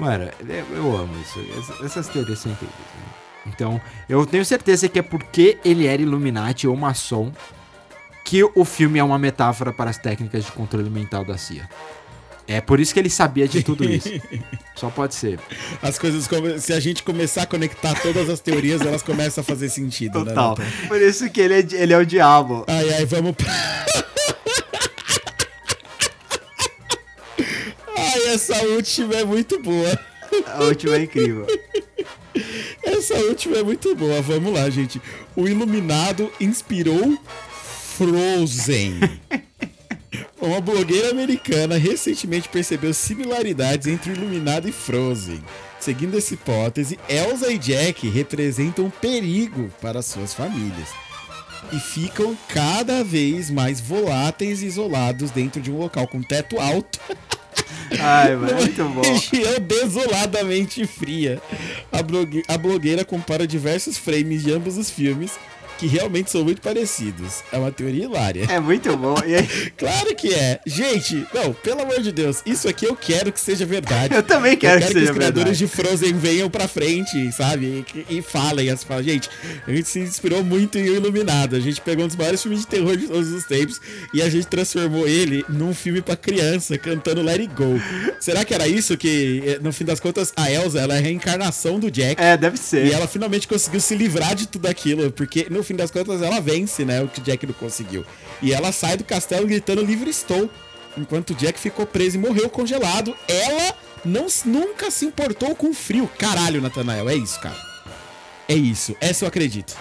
Mano, 0.00 0.28
eu, 0.74 0.96
amo 0.96 1.12
isso. 1.22 1.38
Essas, 1.56 1.84
essas 1.84 2.08
teorias 2.08 2.40
são 2.40 2.50
incríveis. 2.50 2.76
né? 2.76 3.04
Então, 3.46 3.80
eu 4.08 4.26
tenho 4.26 4.44
certeza 4.44 4.88
que 4.88 4.98
é 4.98 5.02
porque 5.02 5.58
ele 5.64 5.86
era 5.86 6.02
Illuminati 6.02 6.66
ou 6.66 6.76
maçom 6.76 7.30
que 8.30 8.44
o 8.54 8.64
filme 8.64 8.96
é 8.96 9.02
uma 9.02 9.18
metáfora 9.18 9.72
para 9.72 9.90
as 9.90 9.98
técnicas 9.98 10.44
de 10.44 10.52
controle 10.52 10.88
mental 10.88 11.24
da 11.24 11.36
CIA. 11.36 11.68
É 12.46 12.60
por 12.60 12.78
isso 12.78 12.94
que 12.94 13.00
ele 13.00 13.10
sabia 13.10 13.48
de 13.48 13.60
tudo 13.60 13.82
isso. 13.82 14.08
Só 14.76 14.88
pode 14.88 15.16
ser. 15.16 15.40
As 15.82 15.98
coisas, 15.98 16.28
se 16.62 16.72
a 16.72 16.78
gente 16.78 17.02
começar 17.02 17.42
a 17.42 17.46
conectar 17.46 17.92
todas 18.00 18.30
as 18.30 18.38
teorias, 18.38 18.82
elas 18.82 19.02
começam 19.02 19.42
a 19.42 19.44
fazer 19.44 19.68
sentido, 19.68 20.20
né? 20.20 20.26
Total. 20.26 20.50
Nathan? 20.56 20.86
Por 20.86 21.02
isso 21.02 21.28
que 21.28 21.40
ele 21.40 21.54
é, 21.54 21.66
ele 21.72 21.92
é 21.92 21.98
o 21.98 22.06
diabo. 22.06 22.64
Ai, 22.68 22.94
ai, 22.94 23.04
vamos. 23.04 23.34
Ai, 27.96 28.28
essa 28.28 28.62
última 28.62 29.14
é 29.16 29.24
muito 29.24 29.60
boa. 29.60 29.98
A 30.54 30.62
última 30.62 30.94
é 30.94 31.02
incrível. 31.02 31.48
Essa 32.84 33.14
última 33.14 33.56
é 33.56 33.62
muito 33.64 33.92
boa. 33.96 34.22
Vamos 34.22 34.52
lá, 34.52 34.70
gente. 34.70 35.02
O 35.34 35.48
Iluminado 35.48 36.30
inspirou 36.40 37.18
Frozen. 38.00 38.98
Uma 40.40 40.58
blogueira 40.58 41.10
americana 41.10 41.76
recentemente 41.76 42.48
percebeu 42.48 42.94
similaridades 42.94 43.86
entre 43.86 44.12
Iluminado 44.12 44.66
e 44.66 44.72
Frozen. 44.72 45.42
Seguindo 45.78 46.16
essa 46.16 46.32
hipótese, 46.32 46.98
Elsa 47.06 47.52
e 47.52 47.58
Jack 47.58 48.08
representam 48.08 48.86
um 48.86 48.90
perigo 48.90 49.70
para 49.82 50.00
suas 50.00 50.32
famílias 50.32 50.88
e 51.70 51.78
ficam 51.78 52.34
cada 52.48 53.04
vez 53.04 53.50
mais 53.50 53.82
voláteis 53.82 54.62
e 54.62 54.66
isolados 54.66 55.30
dentro 55.30 55.60
de 55.60 55.70
um 55.70 55.76
local 55.76 56.08
com 56.08 56.22
teto 56.22 56.58
alto. 56.58 56.98
Ai, 58.00 58.34
mano, 58.34 58.50
é 58.50 58.54
muito 58.54 58.84
bom. 58.84 59.02
Região 59.02 59.60
desoladamente 59.60 60.86
fria. 60.86 61.38
A 62.48 62.56
blogueira 62.56 63.04
compara 63.04 63.46
diversos 63.46 63.98
frames 63.98 64.42
de 64.42 64.52
ambos 64.52 64.78
os 64.78 64.88
filmes 64.88 65.32
que 65.80 65.86
realmente 65.86 66.30
são 66.30 66.44
muito 66.44 66.60
parecidos. 66.60 67.42
É 67.50 67.56
uma 67.56 67.72
teoria 67.72 68.04
hilária. 68.04 68.44
É 68.50 68.60
muito 68.60 68.94
bom. 68.98 69.14
E 69.26 69.70
Claro 69.78 70.14
que 70.14 70.34
é. 70.34 70.60
Gente, 70.66 71.26
não, 71.32 71.54
pelo 71.54 71.80
amor 71.80 72.02
de 72.02 72.12
Deus, 72.12 72.42
isso 72.44 72.68
aqui 72.68 72.84
eu 72.84 72.94
quero 72.94 73.32
que 73.32 73.40
seja 73.40 73.64
verdade. 73.64 74.14
Eu 74.14 74.22
também 74.22 74.58
quero 74.58 74.78
que 74.78 74.92
seja 74.92 75.06
os 75.06 75.10
criadores 75.10 75.58
verdade. 75.58 75.58
de 75.58 75.66
Frozen 75.66 76.12
venham 76.12 76.50
pra 76.50 76.68
frente, 76.68 77.32
sabe? 77.32 77.86
E, 78.10 78.18
e 78.18 78.22
falem, 78.22 78.68
as 78.68 78.84
falam. 78.84 79.02
Gente, 79.02 79.30
a 79.66 79.72
gente 79.72 79.88
se 79.88 80.00
inspirou 80.00 80.44
muito 80.44 80.76
em 80.78 80.90
O 80.90 80.96
Iluminado. 80.96 81.56
A 81.56 81.60
gente 81.60 81.80
pegou 81.80 82.04
um 82.04 82.08
dos 82.08 82.16
maiores 82.16 82.42
filmes 82.42 82.60
de 82.60 82.66
terror 82.66 82.94
de 82.94 83.06
todos 83.06 83.32
os 83.32 83.44
tempos 83.44 83.80
e 84.12 84.20
a 84.20 84.28
gente 84.28 84.46
transformou 84.48 85.08
ele 85.08 85.42
num 85.48 85.72
filme 85.72 86.02
pra 86.02 86.14
criança, 86.14 86.76
cantando 86.76 87.22
Let 87.22 87.40
It 87.40 87.54
Go. 87.54 87.80
Será 88.20 88.44
que 88.44 88.52
era 88.52 88.68
isso 88.68 88.98
que, 88.98 89.42
eh, 89.46 89.58
no 89.62 89.72
fim 89.72 89.84
das 89.86 89.98
contas, 89.98 90.30
a 90.36 90.52
Elsa 90.52 90.78
ela 90.78 90.94
é 90.94 90.98
a 90.98 91.00
reencarnação 91.00 91.80
do 91.80 91.90
Jack? 91.90 92.20
é, 92.20 92.36
deve 92.36 92.58
ser. 92.58 92.84
E 92.86 92.92
ela 92.92 93.08
finalmente 93.08 93.48
conseguiu 93.48 93.80
se 93.80 93.94
livrar 93.94 94.34
de 94.34 94.46
tudo 94.46 94.66
aquilo, 94.66 95.10
porque 95.10 95.46
no 95.48 95.62
fim 95.70 95.76
das 95.76 95.90
contas 95.90 96.20
ela 96.20 96.40
vence, 96.40 96.84
né? 96.84 97.00
O 97.00 97.06
que 97.08 97.20
o 97.20 97.22
Jack 97.22 97.46
não 97.46 97.54
conseguiu. 97.54 98.04
E 98.42 98.52
ela 98.52 98.72
sai 98.72 98.96
do 98.96 99.04
castelo 99.04 99.46
gritando 99.46 99.82
livre 99.84 100.10
estou. 100.10 100.50
Enquanto 100.98 101.30
o 101.30 101.34
Jack 101.34 101.58
ficou 101.60 101.86
preso 101.86 102.16
e 102.16 102.20
morreu 102.20 102.48
congelado, 102.50 103.14
ela 103.28 103.74
não, 104.04 104.26
nunca 104.44 104.90
se 104.90 105.04
importou 105.06 105.54
com 105.54 105.68
o 105.70 105.74
frio. 105.74 106.10
Caralho, 106.18 106.60
Nathanael, 106.60 107.08
é 107.08 107.14
isso, 107.14 107.38
cara. 107.40 107.56
É 108.48 108.54
isso. 108.54 108.96
Essa 109.00 109.24
eu 109.24 109.28
acredito. 109.28 109.76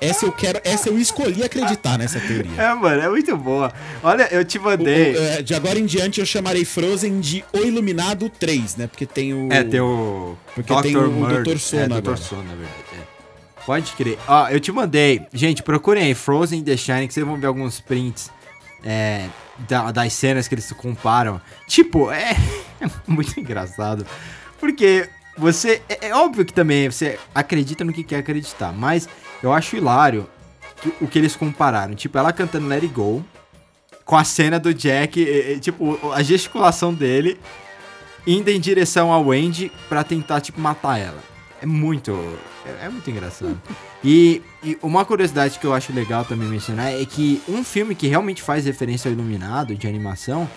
Essa 0.00 0.26
eu 0.26 0.32
quero, 0.32 0.60
essa 0.64 0.88
eu 0.88 0.98
escolhi 0.98 1.42
acreditar 1.44 1.96
nessa 1.96 2.18
teoria. 2.20 2.50
É, 2.60 2.74
mano, 2.74 3.00
é 3.00 3.08
muito 3.08 3.36
boa. 3.36 3.72
Olha, 4.02 4.28
eu 4.32 4.44
te 4.44 4.58
O- 4.58 4.62
mandei. 4.62 5.14
o- 5.14 5.18
é, 5.22 5.42
de 5.42 5.54
agora 5.54 5.78
em 5.78 5.86
diante 5.86 6.18
eu 6.20 6.26
chamarei 6.26 6.64
Frozen 6.64 7.20
de 7.20 7.44
O 7.52 7.58
Iluminado 7.58 8.28
3, 8.28 8.74
né? 8.76 8.86
Porque 8.88 9.06
tem 9.06 9.32
o. 9.32 9.48
É, 9.52 9.62
tem 9.62 9.80
o. 9.80 10.36
Porque 10.54 10.74
tem 10.82 10.96
o. 10.96 11.26
Dr. 11.42 11.58
Sono 11.58 11.96
É, 11.96 12.00
Dr. 12.00 12.16
Sono, 12.16 12.42
na 12.42 12.54
verdade. 12.56 12.87
Pode 13.68 13.92
crer. 13.92 14.18
Ó, 14.26 14.48
eu 14.48 14.58
te 14.58 14.72
mandei. 14.72 15.26
Gente, 15.30 15.62
procurem 15.62 16.04
aí 16.04 16.14
Frozen 16.14 16.60
e 16.60 16.62
The 16.62 16.74
Shining, 16.74 17.06
que 17.06 17.12
vocês 17.12 17.26
vão 17.26 17.36
ver 17.38 17.48
alguns 17.48 17.80
prints 17.80 18.30
é, 18.82 19.28
da- 19.68 19.92
das 19.92 20.14
cenas 20.14 20.48
que 20.48 20.54
eles 20.54 20.72
comparam. 20.72 21.38
Tipo, 21.66 22.10
é, 22.10 22.30
é 22.80 22.88
muito 23.06 23.38
engraçado. 23.38 24.06
Porque 24.58 25.06
você. 25.36 25.82
É, 25.86 26.06
é 26.08 26.14
óbvio 26.14 26.46
que 26.46 26.52
também 26.54 26.90
você 26.90 27.18
acredita 27.34 27.84
no 27.84 27.92
que 27.92 28.02
quer 28.02 28.16
acreditar, 28.20 28.72
mas 28.72 29.06
eu 29.42 29.52
acho 29.52 29.76
hilário 29.76 30.26
que- 30.80 30.94
o 31.04 31.06
que 31.06 31.18
eles 31.18 31.36
compararam. 31.36 31.94
Tipo, 31.94 32.16
ela 32.16 32.32
cantando 32.32 32.66
Let 32.68 32.84
It 32.84 32.94
Go. 32.94 33.22
Com 34.02 34.16
a 34.16 34.24
cena 34.24 34.58
do 34.58 34.72
Jack, 34.72 35.58
tipo, 35.60 35.98
a 36.14 36.22
gesticulação 36.22 36.94
dele 36.94 37.38
indo 38.26 38.48
em 38.48 38.58
direção 38.58 39.12
ao 39.12 39.26
Wendy 39.26 39.70
pra 39.90 40.02
tentar, 40.02 40.40
tipo, 40.40 40.58
matar 40.58 40.96
ela. 40.98 41.22
É 41.60 41.66
muito. 41.66 42.12
É, 42.64 42.86
é 42.86 42.88
muito 42.88 43.10
engraçado. 43.10 43.60
E, 44.04 44.42
e 44.62 44.78
uma 44.80 45.04
curiosidade 45.04 45.58
que 45.58 45.66
eu 45.66 45.74
acho 45.74 45.92
legal 45.92 46.24
também 46.24 46.48
mencionar 46.48 46.92
é 46.92 47.04
que 47.04 47.42
um 47.48 47.64
filme 47.64 47.96
que 47.96 48.06
realmente 48.06 48.40
faz 48.40 48.64
referência 48.64 49.08
ao 49.08 49.12
Iluminado 49.12 49.74
de 49.74 49.88
animação 49.88 50.48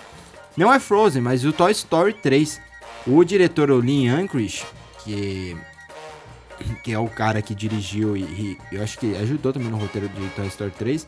não 0.56 0.72
é 0.72 0.80
Frozen, 0.80 1.24
mas 1.24 1.43
o 1.43 1.52
Toy 1.52 1.72
Story 1.72 2.14
3. 2.14 2.62
O 3.08 3.24
diretor 3.24 3.72
o 3.72 3.80
Lean 3.80 4.16
Anchorage, 4.16 4.64
que, 5.04 5.58
que 6.84 6.93
é 6.93 6.99
o 6.99 7.08
cara 7.08 7.41
que 7.41 7.56
dirigiu 7.56 8.16
e, 8.16 8.22
e 8.22 8.58
eu 8.72 8.84
acho 8.84 8.99
que 8.99 9.16
ajudou 9.16 9.52
também 9.52 9.70
no 9.70 9.78
roteiro 9.78 10.08
de 10.08 10.28
Toy 10.36 10.45
Story 10.45 10.72
3, 10.78 11.08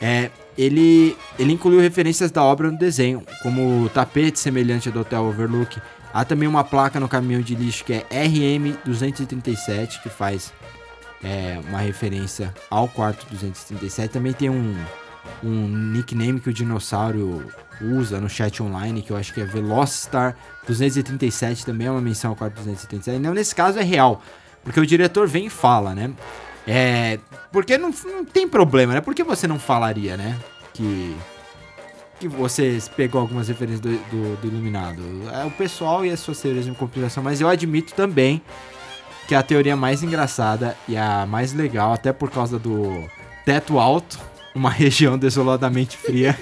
é, 0.00 0.30
ele, 0.56 1.16
ele 1.38 1.52
incluiu 1.52 1.80
referências 1.80 2.30
da 2.30 2.42
obra 2.42 2.70
no 2.70 2.78
desenho, 2.78 3.22
como 3.42 3.84
o 3.84 3.88
tapete 3.88 4.38
semelhante 4.38 4.88
ao 4.88 4.94
do 4.94 5.00
Hotel 5.00 5.24
Overlook. 5.24 5.78
Há 6.14 6.24
também 6.24 6.48
uma 6.48 6.62
placa 6.62 7.00
no 7.00 7.08
caminhão 7.08 7.42
de 7.42 7.56
lixo 7.56 7.84
que 7.84 7.92
é 7.92 8.06
RM237, 8.08 10.00
que 10.00 10.08
faz 10.08 10.52
é, 11.24 11.58
uma 11.68 11.78
referência 11.78 12.54
ao 12.70 12.86
quarto 12.86 13.26
237. 13.28 14.12
Também 14.12 14.32
tem 14.32 14.48
um, 14.48 14.76
um 15.42 15.66
nickname 15.66 16.38
que 16.38 16.50
o 16.50 16.52
dinossauro 16.52 17.44
usa 17.80 18.20
no 18.20 18.28
chat 18.28 18.62
online, 18.62 19.02
que 19.02 19.10
eu 19.10 19.16
acho 19.16 19.34
que 19.34 19.40
é 19.40 19.44
Velocitar 19.44 20.36
237, 20.68 21.66
também 21.66 21.88
é 21.88 21.90
uma 21.90 22.00
menção 22.00 22.30
ao 22.30 22.36
quarto 22.36 22.54
237. 22.54 23.18
Não, 23.18 23.34
nesse 23.34 23.52
caso 23.52 23.80
é 23.80 23.82
real, 23.82 24.22
porque 24.62 24.78
o 24.78 24.86
diretor 24.86 25.26
vem 25.26 25.46
e 25.46 25.50
fala, 25.50 25.96
né? 25.96 26.12
É. 26.64 27.18
Porque 27.50 27.76
não, 27.76 27.92
não 28.04 28.24
tem 28.24 28.48
problema, 28.48 28.94
né? 28.94 29.00
Por 29.00 29.16
que 29.16 29.24
você 29.24 29.48
não 29.48 29.58
falaria, 29.58 30.16
né? 30.16 30.38
Que. 30.72 31.16
Que 32.18 32.28
você 32.28 32.78
pegou 32.96 33.20
algumas 33.20 33.48
referências 33.48 33.80
do, 33.80 33.90
do, 33.90 34.40
do 34.40 34.46
Iluminado. 34.46 35.02
É 35.32 35.44
o 35.44 35.50
pessoal 35.50 36.04
e 36.06 36.10
as 36.10 36.20
suas 36.20 36.40
teorias 36.40 36.64
de 36.64 36.72
compilação, 36.72 37.22
mas 37.22 37.40
eu 37.40 37.48
admito 37.48 37.94
também 37.94 38.40
que 39.26 39.34
a 39.34 39.42
teoria 39.42 39.76
mais 39.76 40.02
engraçada 40.02 40.76
e 40.88 40.96
a 40.96 41.26
mais 41.26 41.52
legal, 41.52 41.92
até 41.92 42.12
por 42.12 42.30
causa 42.30 42.58
do 42.58 43.04
teto 43.44 43.78
alto, 43.78 44.18
uma 44.54 44.70
região 44.70 45.18
desoladamente 45.18 45.96
fria, 45.96 46.38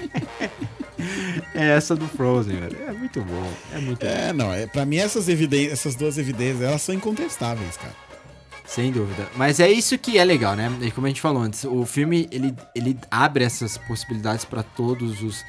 é 1.53 1.69
essa 1.69 1.95
do 1.95 2.07
Frozen, 2.07 2.57
velho. 2.57 2.77
É 2.87 2.91
muito 2.91 3.21
bom. 3.21 3.53
É 3.73 3.79
muito 3.79 3.99
bom. 3.99 4.11
É, 4.11 4.33
não, 4.33 4.53
é, 4.53 4.67
pra 4.67 4.85
mim 4.85 4.97
essas 4.97 5.27
evidências, 5.27 5.73
essas 5.73 5.95
duas 5.95 6.17
evidências, 6.17 6.61
elas 6.61 6.81
são 6.81 6.93
incontestáveis, 6.93 7.77
cara. 7.77 8.03
Sem 8.65 8.91
dúvida. 8.91 9.27
Mas 9.35 9.59
é 9.59 9.69
isso 9.69 9.97
que 9.97 10.17
é 10.17 10.23
legal, 10.23 10.55
né? 10.55 10.71
E 10.81 10.89
como 10.89 11.05
a 11.05 11.09
gente 11.09 11.21
falou 11.21 11.43
antes, 11.43 11.63
o 11.65 11.85
filme 11.85 12.27
ele, 12.31 12.55
ele 12.73 12.97
abre 13.11 13.43
essas 13.43 13.77
possibilidades 13.77 14.45
para 14.45 14.63
todos 14.63 15.21
os 15.21 15.43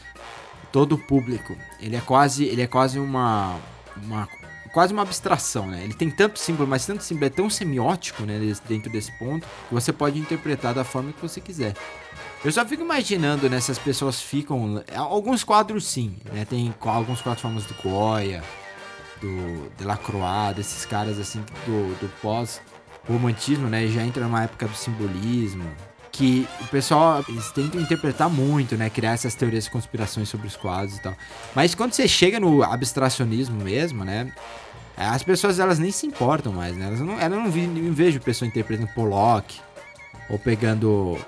todo 0.74 0.96
o 0.96 0.98
público. 0.98 1.56
Ele 1.78 1.94
é 1.94 2.00
quase 2.00 2.44
ele 2.46 2.60
é 2.60 2.66
quase 2.66 2.98
uma 2.98 3.60
uma 3.96 4.28
quase 4.72 4.92
uma 4.92 5.02
abstração, 5.02 5.68
né? 5.68 5.84
Ele 5.84 5.94
tem 5.94 6.10
tanto 6.10 6.36
símbolo, 6.36 6.68
mas 6.68 6.84
tanto 6.84 7.04
símbolo 7.04 7.26
é 7.26 7.30
tão 7.30 7.48
semiótico, 7.48 8.24
né, 8.24 8.40
dentro 8.68 8.90
desse 8.90 9.12
ponto, 9.12 9.46
que 9.68 9.72
você 9.72 9.92
pode 9.92 10.18
interpretar 10.18 10.74
da 10.74 10.82
forma 10.82 11.12
que 11.12 11.22
você 11.22 11.40
quiser. 11.40 11.74
Eu 12.44 12.50
só 12.50 12.66
fico 12.66 12.82
imaginando, 12.82 13.48
né, 13.48 13.60
se 13.60 13.70
as 13.70 13.78
pessoas 13.78 14.20
ficam 14.20 14.82
alguns 14.96 15.44
quadros 15.44 15.86
sim, 15.86 16.16
né? 16.32 16.44
Tem 16.44 16.74
alguns 16.80 17.22
quadros 17.22 17.40
famosos 17.40 17.68
do 17.68 17.74
Goya, 17.80 18.42
do 19.20 19.70
Delacroix, 19.78 20.56
desses 20.56 20.84
caras 20.84 21.20
assim 21.20 21.38
do, 21.64 22.00
do 22.00 22.08
pós 22.20 22.60
romantismo, 23.08 23.68
né? 23.68 23.86
Já 23.86 24.02
entra 24.02 24.24
numa 24.24 24.42
época 24.42 24.66
do 24.66 24.74
simbolismo. 24.74 25.70
Que 26.16 26.46
o 26.60 26.66
pessoal, 26.68 27.24
eles 27.28 27.50
tentam 27.50 27.80
interpretar 27.80 28.30
muito, 28.30 28.76
né? 28.76 28.88
Criar 28.88 29.14
essas 29.14 29.34
teorias 29.34 29.64
de 29.64 29.70
conspirações 29.70 30.28
sobre 30.28 30.46
os 30.46 30.54
quadros 30.54 30.96
e 30.96 31.02
tal. 31.02 31.16
Mas 31.56 31.74
quando 31.74 31.92
você 31.92 32.06
chega 32.06 32.38
no 32.38 32.62
abstracionismo 32.62 33.60
mesmo, 33.64 34.04
né? 34.04 34.32
As 34.96 35.24
pessoas, 35.24 35.58
elas 35.58 35.80
nem 35.80 35.90
se 35.90 36.06
importam 36.06 36.52
mais, 36.52 36.76
né? 36.76 36.86
Elas 36.86 37.00
não, 37.00 37.18
elas 37.18 37.36
não, 37.36 37.50
vi, 37.50 37.66
não 37.66 37.92
vejo 37.92 38.20
pessoa 38.20 38.48
interpretando 38.48 38.88
Pollock. 38.94 39.58
Ou 40.30 40.38
pegando 40.38 41.18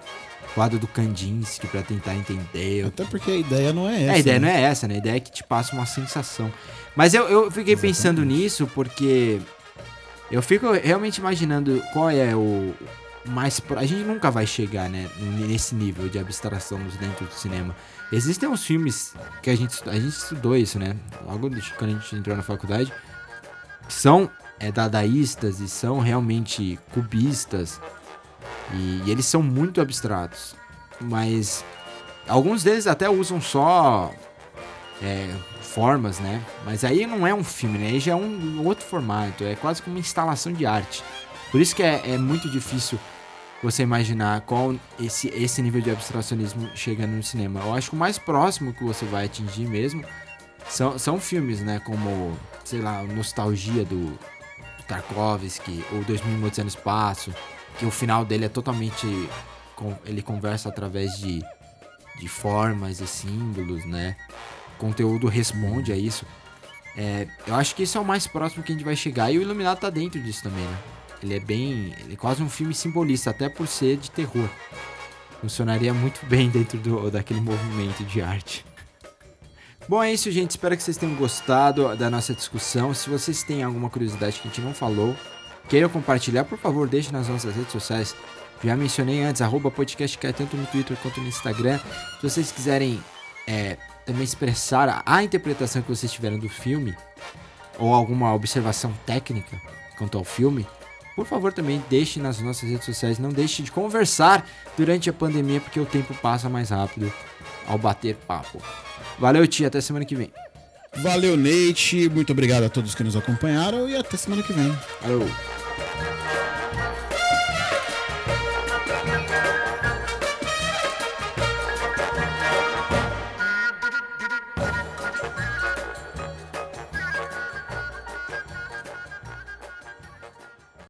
quadro 0.55 0.79
do 0.79 0.87
Kandinsky 0.87 1.67
pra 1.67 1.83
tentar 1.83 2.15
entender. 2.15 2.87
Até 2.87 3.05
porque 3.05 3.33
a 3.33 3.37
ideia 3.37 3.73
não 3.73 3.89
é 3.89 4.05
essa. 4.05 4.13
É, 4.13 4.15
a 4.15 4.19
ideia 4.19 4.39
né? 4.39 4.47
não 4.47 4.55
é 4.55 4.63
essa, 4.63 4.87
né? 4.87 4.95
A 4.95 4.99
ideia 4.99 5.17
é 5.17 5.21
que 5.21 5.33
te 5.33 5.43
passa 5.43 5.75
uma 5.75 5.85
sensação. 5.85 6.51
Mas 6.95 7.13
eu, 7.13 7.29
eu 7.29 7.51
fiquei 7.51 7.77
pensando 7.77 8.25
nisso 8.25 8.71
porque 8.73 9.41
eu 10.31 10.41
fico 10.41 10.73
realmente 10.73 11.19
imaginando 11.19 11.83
qual 11.93 12.09
é 12.09 12.35
o 12.35 12.73
mais. 13.29 13.61
pro- 13.61 13.79
A 13.79 13.85
gente 13.87 14.03
nunca 14.05 14.31
vai 14.31 14.47
chegar, 14.47 14.89
né? 14.89 15.09
Nesse 15.19 15.75
nível 15.75 16.09
de 16.09 16.19
abstração 16.19 16.79
dentro 17.01 17.27
do 17.27 17.33
cinema. 17.35 17.75
Existem 18.13 18.49
uns 18.49 18.65
filmes 18.65 19.15
que 19.43 19.51
a 19.51 19.57
gente, 19.57 19.77
a 19.89 19.95
gente 19.95 20.09
estudou 20.13 20.57
isso, 20.57 20.79
né? 20.79 20.97
Logo 21.27 21.51
quando 21.79 21.91
a 21.91 21.95
gente 21.95 22.17
entrou 22.17 22.37
na 22.37 22.43
faculdade. 22.43 22.93
São 23.89 24.31
é, 24.59 24.71
dadaístas 24.73 25.61
e 25.61 25.69
são 25.69 25.99
realmente 26.01 26.79
cubistas. 26.93 27.81
E, 28.73 29.03
e 29.07 29.11
eles 29.11 29.27
são 29.27 29.43
muito 29.43 29.81
abstratos. 29.81 30.55
Mas 31.01 31.65
alguns 32.29 32.63
deles 32.63 32.87
até 32.87 33.09
usam 33.09 33.41
só 33.41 34.13
é, 35.03 35.29
formas, 35.61 36.19
né? 36.21 36.43
Mas 36.65 36.85
aí 36.85 37.07
não 37.07 37.27
é 37.27 37.35
um 37.35 37.45
filme, 37.45 37.77
né? 37.79 37.89
Aí 37.89 38.01
já 38.01 38.13
é 38.13 38.17
um 38.17 38.65
outro 38.65 38.85
formato, 38.85 39.45
é 39.45 39.55
quase 39.55 39.83
como 39.83 39.97
uma 39.97 40.01
instalação 40.01 40.53
de 40.53 40.65
arte. 40.65 41.03
Por 41.51 41.61
isso 41.61 41.77
que 41.77 41.83
é, 41.83 42.03
é 42.15 42.19
muito 42.19 42.49
difícil 42.51 42.99
você 43.63 43.83
imaginar 43.83 44.43
qual 44.43 44.75
esse, 45.01 45.29
esse 45.29 45.63
nível 45.63 45.81
de 45.81 45.91
abstracionismo 45.91 46.71
chegando 46.75 47.13
no 47.13 47.23
cinema. 47.23 47.61
Eu 47.61 47.75
acho 47.75 47.91
que 47.91 47.97
o 47.97 47.99
mais 47.99 48.19
próximo 48.19 48.73
que 48.73 48.85
você 48.85 49.05
vai 49.07 49.25
atingir 49.25 49.67
mesmo 49.67 50.05
São, 50.69 50.99
são 50.99 51.21
filmes, 51.21 51.61
né, 51.61 51.79
como, 51.81 52.37
sei 52.65 52.81
lá, 52.81 53.03
Nostalgia 53.03 53.85
do, 53.85 54.07
do 54.07 54.83
Tarkovsky, 54.87 55.85
ou 55.93 56.03
2000 56.05 56.33
Minutos 56.33 56.59
no 56.59 56.67
Espaço, 56.67 57.33
que 57.79 57.87
o 57.87 57.91
final 57.91 58.25
dele 58.25 58.47
é 58.47 58.49
totalmente... 58.49 59.07
Ele 60.05 60.23
conversa 60.23 60.69
através 60.69 61.19
de, 61.19 61.43
de 62.19 62.29
formas 62.29 63.01
e 63.01 63.07
símbolos, 63.07 63.85
né? 63.85 64.17
O 64.75 64.79
conteúdo 64.79 65.29
responde 65.29 65.93
a 65.93 65.97
isso. 65.97 66.25
É, 66.97 67.29
eu 67.47 67.55
acho 67.55 67.75
que 67.75 67.83
isso 67.83 67.99
é 67.99 68.01
o 68.01 68.05
mais 68.05 68.27
próximo 68.27 68.63
que 68.63 68.73
a 68.73 68.75
gente 68.75 68.85
vai 68.85 68.97
chegar. 68.97 69.31
E 69.31 69.39
o 69.39 69.43
Iluminado 69.43 69.79
tá 69.79 69.91
dentro 69.91 70.19
disso 70.19 70.43
também, 70.43 70.65
né? 70.65 70.79
Ele 71.27 71.35
é 71.37 71.41
bem. 71.41 71.95
Ele 72.01 72.15
é 72.15 72.17
quase 72.17 72.43
um 72.43 72.49
filme 72.49 72.73
simbolista, 72.73 73.31
até 73.31 73.49
por 73.49 73.67
ser 73.67 73.97
de 73.97 74.11
terror. 74.11 74.49
Funcionaria 75.41 75.93
muito 75.93 76.25
bem 76.27 76.49
dentro 76.49 76.79
do, 76.79 77.11
daquele 77.11 77.41
movimento 77.41 78.05
de 78.05 78.23
arte. 78.23 78.65
Bom, 79.89 80.03
é 80.03 80.13
isso, 80.13 80.31
gente. 80.31 80.53
Espero 80.53 80.77
que 80.77 80.83
vocês 80.83 80.97
tenham 80.97 81.15
gostado 81.17 81.95
da 81.97 82.09
nossa 82.09 82.33
discussão. 82.33 82.95
Se 82.95 83.11
vocês 83.11 83.43
têm 83.43 83.63
alguma 83.63 83.91
curiosidade 83.91 84.41
que 84.41 84.47
a 84.47 84.51
gente 84.51 84.61
não 84.61 84.73
falou, 84.73 85.17
queiram 85.69 85.89
compartilhar, 85.89 86.45
por 86.45 86.59
favor, 86.59 86.89
deixe 86.89 87.13
nas 87.13 87.29
nossas 87.29 87.55
redes 87.55 87.73
sociais. 87.73 88.15
Já 88.63 88.77
mencionei 88.77 89.23
antes, 89.23 89.43
arroba 89.43 89.71
podcast 89.71 90.19
é 90.27 90.33
tanto 90.33 90.57
no 90.57 90.67
Twitter 90.67 90.97
quanto 91.03 91.21
no 91.21 91.29
Instagram. 91.29 91.79
Se 92.21 92.23
vocês 92.23 92.51
quiserem 92.51 93.03
é, 93.47 93.77
também 94.05 94.25
expressar 94.25 95.03
a 95.05 95.23
interpretação 95.23 95.83
que 95.83 95.89
vocês 95.89 96.11
tiveram 96.11 96.39
do 96.39 96.49
filme, 96.49 96.97
ou 97.79 97.93
alguma 97.93 98.33
observação 98.35 98.93
técnica 99.05 99.61
quanto 99.99 100.17
ao 100.17 100.25
filme, 100.25 100.67
por 101.17 101.27
favor 101.27 101.51
também 101.51 101.83
deixe 101.89 102.21
nas 102.21 102.39
nossas 102.41 102.69
redes 102.69 102.85
sociais. 102.85 103.19
Não 103.19 103.31
deixe 103.31 103.63
de 103.63 103.73
conversar 103.73 104.47
durante 104.77 105.09
a 105.09 105.13
pandemia, 105.15 105.61
porque 105.63 105.81
o 105.81 105.87
tempo 105.87 106.15
passa 106.21 106.51
mais 106.51 106.69
rápido 106.69 107.11
ao 107.67 107.79
bater 107.79 108.15
papo. 108.15 108.61
Valeu, 109.19 109.47
tia. 109.47 109.69
Até 109.69 109.81
semana 109.81 110.05
que 110.05 110.15
vem. 110.15 110.31
Valeu, 110.99 111.37
Nate. 111.37 112.09
Muito 112.11 112.33
obrigado 112.33 112.65
a 112.65 112.69
todos 112.69 112.95
que 112.95 113.03
nos 113.03 113.17
acompanharam 113.17 113.89
e 113.89 113.97
até 113.97 114.17
semana 114.19 114.43
que 114.43 114.53
vem. 114.53 114.71
Falou. 115.01 115.66